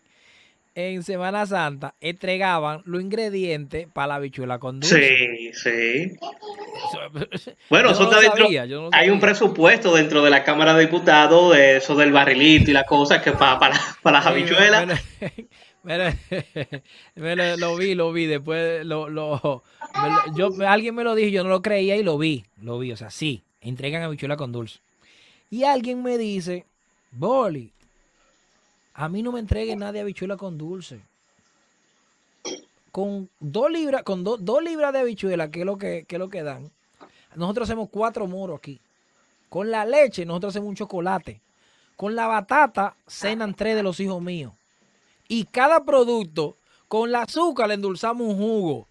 en 0.75 1.03
Semana 1.03 1.47
Santa 1.47 1.95
entregaban 2.01 2.83
los 2.85 3.03
ingredientes 3.03 3.87
para 3.93 4.09
la 4.09 4.19
bichuela 4.19 4.59
con 4.59 4.81
dulce. 4.81 5.17
Sí, 5.17 5.53
sí. 5.53 6.17
Bueno, 7.69 7.91
eso 7.91 8.05
está 8.05 8.21
dentro, 8.21 8.49
hay 8.93 9.11
un 9.11 9.21
presupuesto 9.21 9.95
dentro 9.95 10.23
de 10.23 10.31
la 10.31 10.43
Cámara 10.43 10.75
de 10.75 10.83
Diputados 10.83 11.55
de 11.55 11.77
eso 11.77 11.95
del 11.95 12.13
barrilito 12.13 12.71
y 12.71 12.75
las 12.75 12.85
cosas 12.85 13.23
que 13.23 13.33
para, 13.33 13.59
para, 13.59 13.79
para 14.03 14.19
las 14.19 14.27
habichuelas. 14.27 15.01
lo, 17.15 17.77
vi, 17.77 17.95
lo 17.95 18.13
vi, 18.13 18.27
después 18.27 18.87
lo, 18.87 19.09
lo, 19.09 19.63
yo, 20.37 20.51
alguien 20.67 20.95
me 20.95 21.03
lo 21.03 21.15
dijo, 21.15 21.29
yo 21.31 21.43
no 21.43 21.51
lo 21.51 21.63
creía 21.63 21.97
y 21.97 22.05
lo 22.05 22.19
vi, 22.19 22.45
lo 22.61 22.79
vi, 22.79 22.93
o 22.93 22.97
sea, 22.97 23.11
sí, 23.11 23.43
entregan 23.61 24.03
habichuela 24.03 24.37
con 24.37 24.53
dulce. 24.53 24.79
Y 25.51 25.65
alguien 25.65 26.03
me 26.03 26.19
dice, 26.19 26.65
Boli, 27.11 27.73
a 28.95 29.09
mí 29.09 29.23
no 29.23 29.33
me 29.33 29.41
entregue 29.41 29.75
nadie 29.75 30.01
habichuela 30.01 30.37
con 30.37 30.57
dulce. 30.57 31.01
Con 32.93 33.29
dos 33.41 33.71
libras, 33.71 34.03
con 34.03 34.23
dos 34.23 34.63
libras 34.63 34.93
de 34.93 35.01
habichuela, 35.01 35.51
que 35.51 35.61
es 35.61 35.67
lo 35.67 35.79
que, 35.79 36.05
que 36.05 36.17
es 36.17 36.19
lo 36.21 36.29
que 36.29 36.43
dan, 36.43 36.71
nosotros 37.35 37.69
hacemos 37.69 37.89
cuatro 37.91 38.27
muros 38.27 38.59
aquí. 38.59 38.79
Con 39.49 39.71
la 39.71 39.85
leche, 39.85 40.25
nosotros 40.25 40.53
hacemos 40.53 40.69
un 40.69 40.77
chocolate. 40.77 41.41
Con 41.97 42.15
la 42.15 42.27
batata, 42.27 42.95
cenan 43.07 43.55
tres 43.55 43.77
de 43.77 43.83
los 43.83 44.01
hijos 44.01 44.23
míos. 44.23 44.53
Y 45.29 45.45
cada 45.45 45.85
producto, 45.85 46.57
con 46.89 47.11
la 47.11 47.23
azúcar 47.23 47.69
le 47.69 47.75
endulzamos 47.75 48.27
un 48.27 48.37
jugo. 48.37 48.87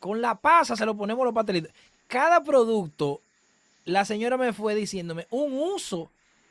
Con 0.00 0.20
la 0.20 0.34
pasa 0.34 0.76
se 0.76 0.86
lo 0.86 0.96
ponemos 0.96 1.24
los 1.24 1.34
pastelitos. 1.34 1.72
Cada 2.06 2.42
producto, 2.42 3.20
la 3.84 4.04
señora 4.04 4.36
me 4.36 4.52
fue 4.52 4.74
diciéndome 4.74 5.26
un 5.30 5.52
uso 5.52 6.10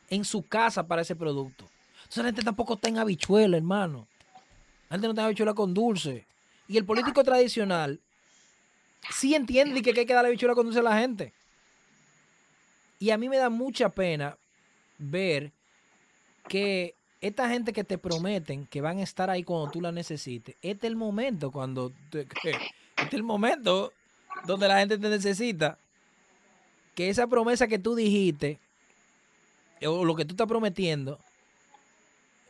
en 0.10 0.26
su 0.26 0.44
casa 0.44 0.88
para 0.88 1.02
ese 1.02 1.16
producto. 1.16 1.66
Entonces 1.98 2.18
la 2.18 2.26
gente 2.26 2.44
tampoco 2.44 2.76
está 2.76 2.90
en 2.90 2.98
habichuela, 2.98 3.58
hermano. 3.58 4.08
La 4.90 4.96
gente 4.96 5.08
no 5.08 5.14
está 5.14 5.26
habichuela 5.26 5.54
con 5.54 5.74
dulce. 5.74 6.26
Y 6.68 6.78
el 6.78 6.86
político 6.86 7.24
tradicional 7.24 8.00
sí 9.12 9.36
entiende 9.36 9.82
que 9.82 10.00
hay 10.00 10.06
que 10.06 10.14
darle 10.14 10.32
bichuela 10.32 10.56
cuando 10.56 10.78
a 10.78 10.84
la 10.84 11.00
gente. 11.00 11.34
Y 13.00 13.10
a 13.12 13.18
mí 13.18 13.30
me 13.30 13.38
da 13.38 13.50
mucha 13.50 13.90
pena 13.90 14.38
ver 14.98 15.52
que 16.48 16.95
esta 17.22 17.50
gente 17.50 17.74
que 17.74 17.84
te 17.84 17.98
prometen 17.98 18.68
que 18.68 18.82
van 18.82 19.00
a 19.00 19.04
estar 19.04 19.30
ahí 19.30 19.44
cuando 19.44 19.72
tú 19.72 19.82
la 19.82 19.92
necesites, 19.92 20.56
este 20.62 20.88
es 20.88 20.92
el 20.92 20.96
momento 20.96 21.52
cuando 21.52 21.92
este 22.12 22.52
es 22.52 23.14
el 23.14 23.24
momento 23.24 23.94
donde 24.46 24.68
la 24.68 24.80
gente 24.80 24.98
te 24.98 25.10
necesita. 25.10 25.78
Que 26.94 27.10
esa 27.10 27.28
promesa 27.28 27.68
que 27.68 27.78
tú 27.78 27.94
dijiste, 27.94 28.58
o 29.86 30.06
lo 30.06 30.16
que 30.16 30.24
tú 30.24 30.34
estás 30.34 30.48
prometiendo, 30.48 31.20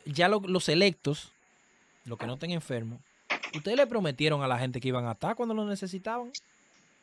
ya 0.06 0.28
los 0.28 0.70
electos, 0.70 1.32
los 2.06 2.20
que 2.20 2.28
no 2.28 2.36
estén 2.36 2.52
enfermos, 2.52 3.00
Ustedes 3.56 3.78
le 3.78 3.88
prometieron 3.88 4.44
a 4.44 4.48
la 4.48 4.60
gente 4.60 4.82
que 4.82 4.90
iban 4.90 5.06
a 5.06 5.14
estar 5.14 5.36
cuando 5.36 5.54
lo 5.54 5.66
necesitaban. 5.66 6.32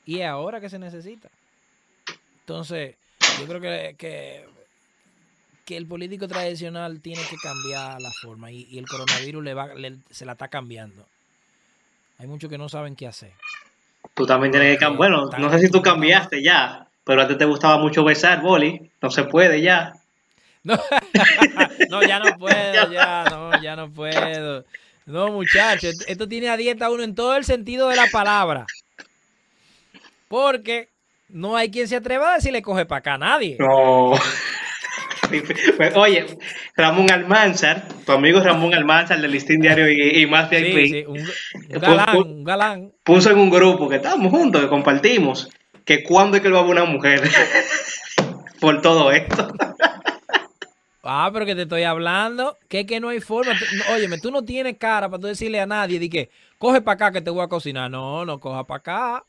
Y 0.05 0.20
es 0.20 0.27
ahora 0.27 0.61
que 0.61 0.68
se 0.68 0.79
necesita. 0.79 1.31
Entonces, 2.40 2.96
yo 3.38 3.46
creo 3.46 3.61
que, 3.96 4.46
el 5.68 5.87
político 5.87 6.29
tradicional 6.29 7.01
tiene 7.01 7.22
que 7.22 7.37
cambiar 7.37 8.01
la 8.01 8.11
forma. 8.22 8.51
Y, 8.51 8.79
el 8.79 8.87
coronavirus 8.87 9.44
le 9.44 9.55
va, 9.55 9.70
se 10.11 10.25
la 10.25 10.33
está 10.33 10.48
cambiando. 10.48 11.07
Hay 12.18 12.27
muchos 12.27 12.51
que 12.51 12.59
no 12.59 12.68
saben 12.68 12.96
qué 12.96 13.07
hacer. 13.07 13.33
Tú 14.14 14.27
también 14.27 14.53
tienes 14.53 14.77
que 14.77 14.79
cambiar. 14.79 14.98
Bueno, 14.98 15.31
no 15.38 15.51
sé 15.51 15.59
si 15.61 15.70
tú 15.70 15.81
cambiaste 15.81 16.42
ya, 16.42 16.87
pero 17.05 17.22
a 17.22 17.29
ti 17.29 17.37
te 17.37 17.44
gustaba 17.44 17.79
mucho 17.79 18.05
besar, 18.05 18.42
Boli. 18.42 18.90
No 19.01 19.11
se 19.11 19.25
puede 19.25 19.61
ya. 19.61 19.94
No, 20.64 20.79
no 21.90 22.03
ya 22.03 22.18
no 22.18 22.37
puedo, 22.38 22.92
ya, 22.92 23.25
no, 23.31 23.62
ya 23.62 23.77
no 23.77 23.90
puedo. 23.90 24.64
No, 25.07 25.33
muchachos, 25.33 25.94
esto 26.07 26.29
tiene 26.29 26.48
a 26.48 26.57
dieta 26.57 26.90
uno 26.90 27.03
en 27.03 27.14
todo 27.14 27.37
el 27.37 27.44
sentido 27.44 27.88
de 27.88 27.96
la 27.96 28.07
palabra. 28.12 28.66
Porque 30.29 30.88
no 31.29 31.57
hay 31.57 31.70
quien 31.70 31.88
se 31.88 31.96
atreva 31.96 32.33
a 32.33 32.35
decirle 32.37 32.62
coge 32.62 32.87
para 32.87 33.01
acá 33.01 33.14
a 33.14 33.18
nadie. 33.18 33.57
No. 33.59 34.12
Pues, 35.77 35.97
oye, 35.97 36.27
Ramón 36.77 37.11
Almanzar, 37.11 37.88
tu 38.05 38.12
amigo 38.12 38.40
Ramón 38.40 38.75
Almanzar 38.75 39.21
del 39.21 39.31
Listín 39.31 39.61
Diario 39.61 39.90
y, 39.90 40.27
más 40.27 40.51
de 40.51 40.59
sí, 40.59 40.88
sí, 40.88 41.05
un, 41.07 41.18
galán, 41.81 42.16
un 42.16 42.45
galán. 42.45 42.92
Puso 43.05 43.31
en 43.31 43.38
un 43.38 43.51
grupo 43.51 43.88
que 43.88 43.97
estábamos 43.97 44.31
juntos, 44.31 44.62
que 44.62 44.68
compartimos, 44.68 45.51
que 45.85 46.03
cuando 46.03 46.37
es 46.37 46.42
que 46.42 46.49
lo 46.49 46.57
va 46.57 46.62
a 46.62 46.71
una 46.71 46.85
mujer 46.85 47.23
por 48.61 48.81
todo 48.81 49.11
esto. 49.11 49.49
Ah, 51.05 51.31
pero 51.33 51.45
que 51.45 51.57
te 51.57 51.62
estoy 51.62 51.83
hablando, 51.83 52.59
que 52.68 52.87
que 52.87 53.01
no 53.01 53.09
hay 53.09 53.21
forma. 53.21 53.53
Óyeme, 53.92 54.18
tú 54.18 54.31
no 54.31 54.45
tienes 54.45 54.77
cara 54.79 55.09
para 55.09 55.21
tú 55.21 55.27
decirle 55.27 55.61
a 55.61 55.66
nadie 55.66 55.99
de 55.99 56.09
que 56.09 56.31
coge 56.59 56.81
para 56.81 56.95
acá 56.95 57.12
que 57.12 57.21
te 57.21 57.31
voy 57.31 57.42
a 57.42 57.49
cocinar. 57.49 57.90
No, 57.90 58.25
no 58.25 58.38
coja 58.38 58.64
para 58.64 58.79
acá. 58.79 59.25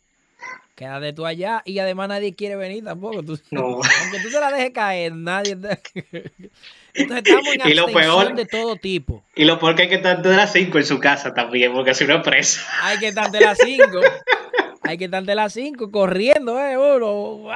Quédate 0.75 1.13
tú 1.13 1.25
allá. 1.25 1.61
Y 1.65 1.79
además 1.79 2.09
nadie 2.09 2.33
quiere 2.33 2.55
venir 2.55 2.83
tampoco. 2.83 3.23
Tú, 3.23 3.39
no. 3.51 3.61
Aunque 4.01 4.19
tú 4.21 4.29
te 4.31 4.39
la 4.39 4.51
dejes 4.51 4.71
caer, 4.71 5.13
nadie. 5.13 5.51
Entonces 6.95 7.23
estamos 7.25 7.55
en 7.55 7.71
y 7.71 7.73
lo 7.73 7.87
peor, 7.87 8.35
de 8.35 8.45
todo 8.45 8.75
tipo. 8.75 9.23
Y 9.35 9.45
lo 9.45 9.59
peor 9.59 9.75
que 9.75 9.83
hay 9.83 9.89
que 9.89 9.95
estar 9.95 10.21
de 10.21 10.35
las 10.35 10.51
5 10.53 10.77
en 10.77 10.85
su 10.85 10.99
casa 10.99 11.33
también, 11.33 11.73
porque 11.73 11.91
es 11.91 12.03
preso. 12.23 12.61
Hay 12.81 12.99
que 12.99 13.07
estar 13.07 13.31
de 13.31 13.41
las 13.41 13.57
5. 13.57 13.83
hay 14.83 14.97
que 14.97 15.05
estar 15.05 15.23
de 15.23 15.35
las 15.35 15.53
5 15.53 15.91
corriendo, 15.91 16.59
eh, 16.59 16.77
uno. 16.77 17.49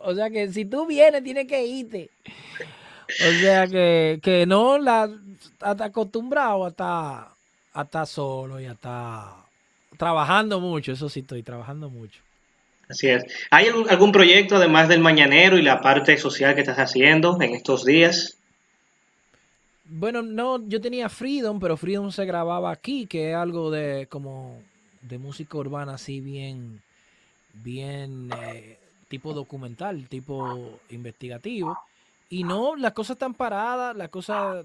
O 0.00 0.14
sea 0.14 0.30
que 0.30 0.50
si 0.52 0.64
tú 0.64 0.86
vienes, 0.86 1.22
tienes 1.22 1.46
que 1.46 1.66
irte. 1.66 2.10
O 3.10 3.40
sea 3.40 3.66
que, 3.66 4.20
que 4.22 4.46
no, 4.46 4.78
la, 4.78 5.10
está 5.52 5.84
acostumbrado 5.84 6.64
a 6.64 6.68
estar, 6.68 7.28
a 7.74 7.82
estar 7.82 8.06
solo 8.06 8.58
y 8.58 8.66
a 8.66 8.72
estar 8.72 9.24
trabajando 9.98 10.60
mucho. 10.60 10.92
Eso 10.92 11.10
sí, 11.10 11.20
estoy 11.20 11.42
trabajando 11.42 11.90
mucho. 11.90 12.20
Así 12.88 13.08
es. 13.08 13.24
¿Hay 13.50 13.66
algún, 13.66 14.12
proyecto 14.12 14.56
además 14.56 14.88
del 14.88 15.00
mañanero 15.00 15.58
y 15.58 15.62
la 15.62 15.80
parte 15.80 16.16
social 16.16 16.54
que 16.54 16.62
estás 16.62 16.78
haciendo 16.78 17.40
en 17.40 17.54
estos 17.54 17.84
días? 17.84 18.38
Bueno, 19.84 20.22
no, 20.22 20.66
yo 20.66 20.80
tenía 20.80 21.08
Freedom, 21.08 21.60
pero 21.60 21.76
Freedom 21.76 22.10
se 22.10 22.24
grababa 22.24 22.70
aquí, 22.70 23.06
que 23.06 23.30
es 23.30 23.36
algo 23.36 23.70
de 23.70 24.06
como 24.08 24.62
de 25.02 25.18
música 25.18 25.56
urbana 25.58 25.94
así 25.94 26.20
bien, 26.20 26.82
bien 27.54 28.30
eh, 28.42 28.78
tipo 29.08 29.34
documental, 29.34 30.08
tipo 30.08 30.80
investigativo. 30.90 31.78
Y 32.30 32.44
no, 32.44 32.76
las 32.76 32.92
cosas 32.92 33.14
están 33.14 33.34
paradas, 33.34 33.96
las 33.96 34.10
cosas, 34.10 34.64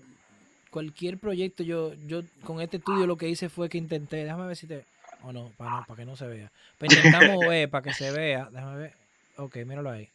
cualquier 0.70 1.18
proyecto, 1.18 1.64
yo, 1.64 1.94
yo 2.08 2.22
con 2.44 2.60
este 2.62 2.78
estudio 2.78 3.08
lo 3.08 3.18
que 3.18 3.30
hice 3.30 3.48
fue 3.48 3.70
que 3.70 3.78
intenté, 3.78 4.18
déjame 4.24 4.48
ver 4.48 4.58
si 4.58 4.68
te, 4.68 4.86
o 5.24 5.34
no, 5.34 5.52
para 5.58 5.72
no, 5.72 5.86
para 5.86 5.98
que 5.98 6.06
no 6.06 6.16
se 6.16 6.28
vea. 6.28 6.52
Pero 6.78 6.94
pues 6.94 7.06
intentamos 7.06 7.40
ver, 7.50 7.70
para 7.70 7.82
que 7.82 7.94
se 7.94 8.12
vea, 8.12 8.50
déjame 8.52 8.78
ver, 8.78 8.94
ok, 9.38 9.56
míralo 9.66 9.90
ahí. 9.90 10.10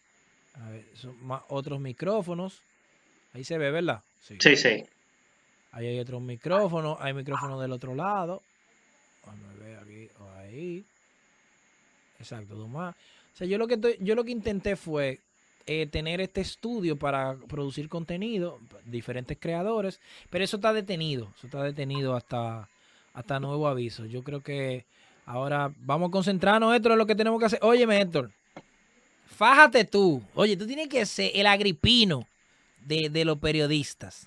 A 0.54 0.70
ver, 0.70 0.84
son 0.94 1.16
otros 1.48 1.80
micrófonos, 1.80 2.62
ahí 3.32 3.44
se 3.44 3.58
ve, 3.58 3.70
¿verdad? 3.70 4.02
Sí, 4.20 4.36
sí. 4.40 4.56
sí. 4.56 4.84
Ahí 5.72 5.86
hay 5.86 6.00
otros 6.00 6.22
micrófonos, 6.22 6.98
hay 7.00 7.12
micrófonos 7.12 7.60
del 7.60 7.72
otro 7.72 7.94
lado. 7.94 8.42
A 9.26 9.62
ver 9.62 9.78
aquí, 9.78 10.08
o 10.18 10.30
ahí. 10.38 10.84
Exacto, 12.18 12.54
dos 12.54 12.68
más. 12.68 12.94
O 12.94 13.36
sea, 13.36 13.46
yo 13.46 13.58
lo 13.58 13.66
que 13.66 13.74
estoy, 13.74 13.96
yo 14.00 14.14
lo 14.14 14.24
que 14.24 14.32
intenté 14.32 14.74
fue 14.76 15.20
eh, 15.66 15.86
tener 15.86 16.20
este 16.20 16.40
estudio 16.40 16.98
para 16.98 17.36
producir 17.36 17.88
contenido, 17.88 18.58
diferentes 18.86 19.36
creadores, 19.38 20.00
pero 20.30 20.42
eso 20.42 20.56
está 20.56 20.72
detenido, 20.72 21.32
eso 21.36 21.46
está 21.46 21.62
detenido 21.62 22.16
hasta, 22.16 22.68
hasta 23.12 23.38
nuevo 23.38 23.68
aviso. 23.68 24.06
Yo 24.06 24.24
creo 24.24 24.40
que 24.40 24.86
ahora 25.28 25.72
vamos 25.80 26.08
a 26.08 26.10
concentrarnos, 26.10 26.74
Héctor, 26.74 26.92
en 26.92 26.98
lo 26.98 27.06
que 27.06 27.14
tenemos 27.14 27.38
que 27.38 27.46
hacer. 27.46 27.60
Óyeme, 27.62 28.00
Héctor, 28.00 28.30
fájate 29.26 29.84
tú. 29.84 30.22
Oye, 30.34 30.56
tú 30.56 30.66
tienes 30.66 30.88
que 30.88 31.04
ser 31.06 31.30
el 31.34 31.46
agripino 31.46 32.26
de, 32.84 33.10
de 33.10 33.24
los 33.24 33.38
periodistas. 33.38 34.26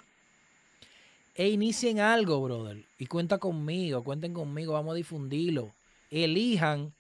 E 1.36 1.49
inicien 1.49 1.99
algo, 1.99 2.41
brother. 2.41 2.84
Y 2.99 3.08
cuenta 3.08 3.39
conmigo, 3.39 4.04
cuenten 4.04 4.34
conmigo, 4.34 4.74
vamos 4.74 4.93
a 4.93 4.95
difundirlo. 4.95 5.72
Elijan 6.12 6.93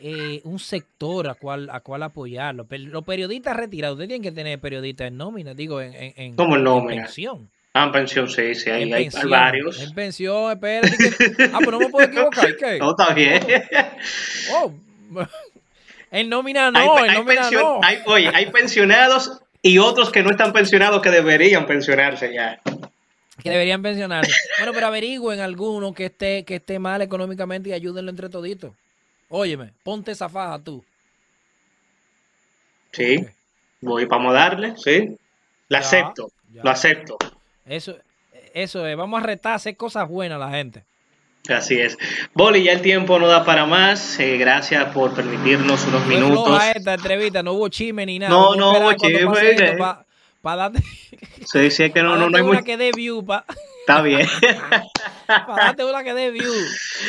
eh, 0.00 0.40
un 0.44 0.58
sector 0.58 1.28
a 1.28 1.34
cual, 1.34 1.68
a 1.70 1.80
cual 1.80 2.02
apoyarlo. 2.02 2.66
Los 2.70 3.04
periodistas 3.04 3.56
retirados, 3.56 3.94
ustedes 3.94 4.08
tienen 4.08 4.22
que 4.22 4.32
tener 4.32 4.60
periodistas 4.60 5.08
en 5.08 5.16
nómina, 5.16 5.54
digo, 5.54 5.80
en, 5.80 5.94
en, 5.94 6.12
en, 6.16 6.86
pensión. 6.86 7.50
Ah, 7.76 7.86
en 7.86 7.92
pensión, 7.92 8.28
sí, 8.30 8.54
sí, 8.54 8.70
hay, 8.70 8.92
hay 8.92 9.10
varios. 9.28 9.82
En 9.82 9.92
pensión, 9.92 10.52
espérate. 10.52 10.96
Que... 10.96 11.50
ah, 11.52 11.58
pero 11.58 11.72
no 11.72 11.80
me 11.80 11.88
puedo 11.88 12.06
equivocar, 12.06 12.56
¿qué? 12.56 12.78
No, 12.78 12.90
está 12.92 13.12
bien. 13.12 13.44
Oh, 14.52 14.72
en 16.12 16.28
nómina 16.28 16.70
no, 16.70 17.04
en 17.04 17.14
nómina 17.14 17.50
no. 17.50 17.80
oye, 18.06 18.30
hay 18.32 18.46
pensionados 18.46 19.40
y 19.60 19.78
otros 19.78 20.10
que 20.12 20.22
no 20.22 20.30
están 20.30 20.52
pensionados 20.52 21.02
que 21.02 21.10
deberían 21.10 21.66
pensionarse 21.66 22.32
ya. 22.32 22.60
Que 23.42 23.50
deberían 23.50 23.82
pensionarse. 23.82 24.32
bueno, 24.58 24.72
pero 24.72 24.86
averigüen 24.86 25.40
alguno 25.40 25.92
que 25.92 26.06
esté, 26.06 26.44
que 26.44 26.56
esté 26.56 26.78
mal 26.78 27.02
económicamente 27.02 27.70
y 27.70 27.72
ayúdenlo 27.72 28.10
entre 28.10 28.28
toditos. 28.28 28.72
Óyeme, 29.28 29.72
ponte 29.82 30.12
esa 30.12 30.28
faja 30.28 30.60
tú. 30.60 30.84
Sí, 32.92 33.26
voy 33.80 34.06
para 34.06 34.32
darle, 34.32 34.74
sí. 34.76 35.16
Lo 35.68 35.78
acepto, 35.78 36.30
lo 36.52 36.70
acepto. 36.70 37.18
Eso, 37.66 37.96
eso 38.52 38.86
es, 38.86 38.96
vamos 38.96 39.22
a 39.22 39.26
retar, 39.26 39.54
hacer 39.54 39.76
cosas 39.76 40.08
buenas 40.08 40.36
a 40.36 40.46
la 40.46 40.50
gente. 40.50 40.84
Así 41.48 41.78
es. 41.78 41.98
Boli, 42.32 42.62
ya 42.62 42.72
el 42.72 42.80
tiempo 42.80 43.18
no 43.18 43.26
da 43.26 43.44
para 43.44 43.66
más. 43.66 44.18
Eh, 44.18 44.38
gracias 44.38 44.84
por 44.94 45.14
permitirnos 45.14 45.84
unos 45.86 46.06
minutos. 46.06 46.48
No 46.48 46.60
esta 46.60 46.94
entrevista, 46.94 47.42
no 47.42 47.52
hubo 47.52 47.68
chisme 47.68 48.06
ni 48.06 48.18
nada. 48.18 48.30
No, 48.30 48.54
no 48.54 48.70
hubo 48.70 48.92
chisme. 48.94 49.26
Para 49.76 50.06
pa 50.40 50.56
darte. 50.56 50.82
Sí, 51.44 51.70
sí, 51.70 51.84
es 51.84 51.92
que 51.92 52.02
no, 52.02 52.16
no, 52.16 52.30
no 52.30 52.36
hay 52.36 52.42
una 52.42 52.62
que 52.62 52.78
dé 52.78 52.92
view, 52.92 53.24
pa. 53.24 53.44
Está 53.80 54.00
bien. 54.00 54.26
para 55.26 55.64
darte 55.64 55.84
una 55.84 56.02
que 56.02 56.14
dé 56.14 56.30
view. 56.30 56.52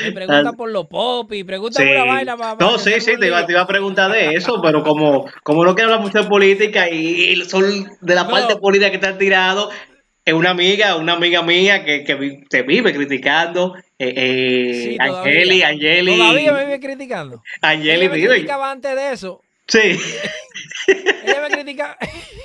Me 0.03 0.11
pregunta 0.11 0.51
por 0.51 0.69
los 0.69 0.87
popis, 0.87 1.45
pregunta 1.45 1.81
por 1.81 1.93
la 1.93 2.03
vaina. 2.03 2.35
Para, 2.35 2.55
no, 2.55 2.77
sí, 2.77 2.99
sí, 2.99 3.17
te 3.17 3.27
iba, 3.27 3.39
a 3.39 3.67
preguntar 3.67 4.11
de 4.11 4.33
eso, 4.33 4.61
pero 4.61 4.83
como, 4.83 5.25
como 5.43 5.63
no 5.63 5.73
quiero 5.75 5.91
hablar 5.91 6.05
mucho 6.05 6.23
de 6.23 6.29
política 6.29 6.89
y, 6.89 7.41
son 7.45 7.89
de 8.01 8.15
la 8.15 8.27
parte 8.27 8.57
política 8.57 8.89
que 8.89 8.97
están 8.97 9.17
tirados, 9.17 9.73
es 10.25 10.33
una 10.33 10.49
amiga, 10.49 10.95
una 10.95 11.13
amiga 11.13 11.43
mía 11.43 11.85
que, 11.85 12.03
que 12.03 12.43
te 12.49 12.63
vive 12.63 12.91
criticando. 12.91 13.75
Eh, 13.99 14.97
eh, 14.97 14.97
Angeli, 14.99 15.61
Angeli. 15.61 16.17
Todavía 16.17 16.51
me 16.51 16.65
vive 16.65 16.79
criticando. 16.79 17.43
Angeli 17.61 18.09
me 18.09 18.25
criticaba 18.25 18.71
antes 18.71 18.95
de 18.95 19.13
eso. 19.13 19.43
Sí. 19.67 19.99
Ella 20.87 21.41
me 21.41 21.49
critica. 21.49 21.95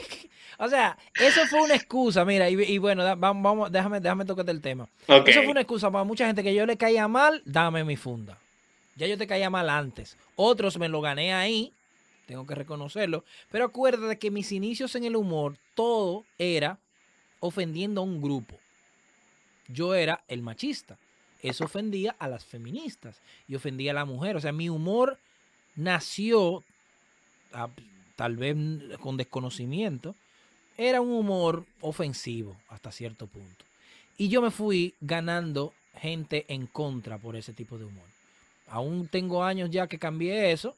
o 0.58 0.68
sea, 0.68 0.98
eso 1.14 1.46
fue 1.46 1.62
una 1.62 1.74
excusa, 1.74 2.22
mira, 2.26 2.50
y, 2.50 2.76
bueno, 2.76 3.02
vamos, 3.16 3.42
vamos, 3.42 3.72
déjame, 3.72 4.00
déjame 4.00 4.26
tocarte 4.26 4.50
el 4.50 4.60
tema. 4.60 4.86
Eso 5.08 5.42
fue 5.42 5.48
una 5.50 5.62
excusa 5.62 5.90
para 5.90 6.04
mucha 6.04 6.26
gente 6.26 6.42
que 6.42 6.54
yo 6.54 6.66
le 6.66 6.76
caía 6.76 7.08
mal, 7.08 7.40
dame 7.46 7.82
mi 7.84 7.96
funda. 7.96 8.38
Ya 8.96 9.06
yo 9.06 9.16
te 9.16 9.26
caía 9.26 9.48
mal 9.48 9.70
antes. 9.70 10.18
Otros 10.36 10.78
me 10.78 10.90
lo 10.90 11.00
gané 11.00 11.32
ahí, 11.32 11.72
tengo 12.26 12.46
que 12.46 12.54
reconocerlo. 12.54 13.24
Pero 13.50 13.64
acuérdate 13.64 14.18
que 14.18 14.30
mis 14.30 14.52
inicios 14.52 14.94
en 14.96 15.04
el 15.04 15.16
humor, 15.16 15.56
todo 15.74 16.26
era 16.36 16.78
ofendiendo 17.40 18.00
a 18.00 18.04
un 18.04 18.20
grupo. 18.22 18.58
Yo 19.68 19.94
era 19.94 20.22
el 20.28 20.42
machista. 20.42 20.98
Eso 21.42 21.64
ofendía 21.64 22.14
a 22.18 22.28
las 22.28 22.44
feministas 22.44 23.20
y 23.48 23.54
ofendía 23.54 23.92
a 23.92 23.94
la 23.94 24.04
mujer. 24.04 24.36
O 24.36 24.40
sea, 24.40 24.52
mi 24.52 24.68
humor 24.68 25.18
nació, 25.74 26.62
tal 28.16 28.36
vez 28.36 28.56
con 29.00 29.16
desconocimiento, 29.16 30.14
era 30.76 31.00
un 31.00 31.12
humor 31.12 31.64
ofensivo 31.80 32.56
hasta 32.68 32.92
cierto 32.92 33.26
punto. 33.26 33.64
Y 34.18 34.28
yo 34.28 34.42
me 34.42 34.50
fui 34.50 34.94
ganando 35.00 35.72
gente 35.94 36.44
en 36.48 36.66
contra 36.66 37.18
por 37.18 37.36
ese 37.36 37.52
tipo 37.52 37.78
de 37.78 37.84
humor. 37.86 38.04
Aún 38.68 39.08
tengo 39.08 39.42
años 39.42 39.70
ya 39.70 39.86
que 39.86 39.98
cambié 39.98 40.52
eso. 40.52 40.76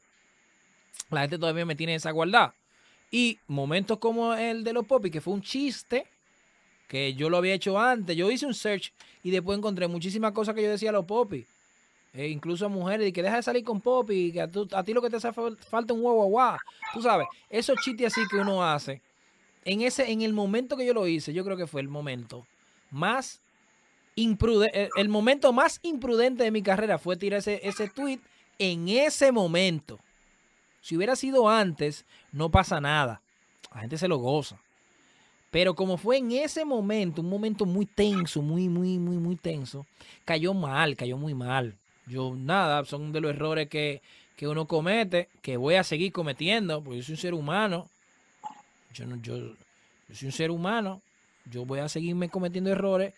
La 1.09 1.21
gente 1.21 1.37
todavía 1.37 1.65
me 1.65 1.75
tiene 1.75 1.95
esa 1.95 2.11
guardada. 2.11 2.55
Y 3.11 3.37
momentos 3.47 3.99
como 3.99 4.33
el 4.33 4.63
de 4.63 4.73
los 4.73 4.85
popis, 4.85 5.11
que 5.11 5.21
fue 5.21 5.33
un 5.33 5.41
chiste, 5.41 6.07
que 6.93 7.15
yo 7.15 7.27
lo 7.27 7.37
había 7.37 7.55
hecho 7.55 7.79
antes. 7.79 8.15
Yo 8.15 8.29
hice 8.29 8.45
un 8.45 8.53
search 8.53 8.93
y 9.23 9.31
después 9.31 9.57
encontré 9.57 9.87
muchísimas 9.87 10.31
cosas 10.31 10.53
que 10.53 10.61
yo 10.61 10.69
decía 10.69 10.91
a 10.91 10.93
los 10.93 11.05
popis. 11.05 11.47
E 12.13 12.27
incluso 12.27 12.67
a 12.67 12.69
mujeres, 12.69 13.07
y 13.07 13.11
que 13.11 13.23
deja 13.23 13.37
de 13.37 13.41
salir 13.41 13.63
con 13.63 13.81
popi, 13.81 14.31
que 14.31 14.39
a, 14.39 14.47
ti 14.47 14.93
lo 14.93 15.01
que 15.01 15.09
te 15.09 15.15
hace 15.15 15.31
falta 15.33 15.91
un 15.91 16.05
huevo 16.05 16.25
guau. 16.25 16.55
Tú 16.93 17.01
sabes, 17.01 17.25
esos 17.49 17.79
chistes 17.79 18.13
así 18.13 18.21
que 18.29 18.35
uno 18.35 18.63
hace. 18.63 19.01
En, 19.65 19.81
ese, 19.81 20.11
en 20.11 20.21
el 20.21 20.33
momento 20.33 20.77
que 20.77 20.85
yo 20.85 20.93
lo 20.93 21.07
hice, 21.07 21.33
yo 21.33 21.43
creo 21.43 21.57
que 21.57 21.65
fue 21.65 21.81
el 21.81 21.87
momento 21.87 22.45
más 22.91 23.39
imprudente, 24.13 24.91
el, 24.95 25.09
momento 25.09 25.51
más 25.51 25.79
imprudente 25.81 26.43
de 26.43 26.51
mi 26.51 26.61
carrera 26.61 26.99
fue 26.99 27.17
tirar 27.17 27.39
ese, 27.39 27.59
ese 27.67 27.89
tweet 27.89 28.19
en 28.59 28.87
ese 28.87 29.31
momento. 29.31 29.99
Si 30.79 30.95
hubiera 30.95 31.15
sido 31.15 31.49
antes, 31.49 32.05
no 32.31 32.51
pasa 32.51 32.79
nada. 32.79 33.19
La 33.73 33.81
gente 33.81 33.97
se 33.97 34.07
lo 34.07 34.17
goza. 34.17 34.59
Pero 35.53 35.75
como 35.75 35.97
fue 35.97 36.17
en 36.17 36.31
ese 36.31 36.65
momento, 36.65 37.21
un 37.21 37.29
momento 37.29 37.67
muy 37.67 37.85
tenso, 37.85 38.41
muy, 38.41 38.67
muy, 38.67 38.97
muy, 38.97 39.17
muy 39.17 39.35
tenso, 39.35 39.85
cayó 40.25 40.51
mal, 40.55 40.95
cayó 40.95 41.15
muy 41.15 41.35
mal. 41.35 41.75
Yo, 42.07 42.33
nada, 42.35 42.83
son 42.85 43.11
de 43.11 43.21
los 43.21 43.35
errores 43.35 43.69
que, 43.69 44.01
uno 44.41 44.65
comete, 44.65 45.29
que 45.43 45.55
voy 45.55 45.75
a 45.75 45.83
seguir 45.83 46.11
cometiendo, 46.11 46.83
porque 46.83 46.97
yo 46.97 47.03
soy 47.03 47.13
un 47.13 47.17
ser 47.19 47.33
humano. 47.35 47.87
Yo, 48.95 49.05
no, 49.05 49.17
yo, 49.17 49.53
soy 50.11 50.25
un 50.25 50.31
ser 50.31 50.49
humano, 50.49 51.03
yo 51.51 51.65
voy 51.65 51.81
a 51.81 51.87
seguirme 51.87 52.29
cometiendo 52.29 52.71
errores, 52.71 53.13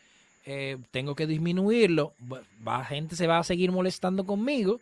eh, 0.45 0.77
tengo 0.91 1.15
que 1.15 1.27
disminuirlo. 1.27 2.11
La 2.65 2.83
gente 2.83 3.15
se 3.15 3.27
va 3.27 3.39
a 3.39 3.45
seguir 3.45 3.71
molestando 3.71 4.25
conmigo, 4.25 4.81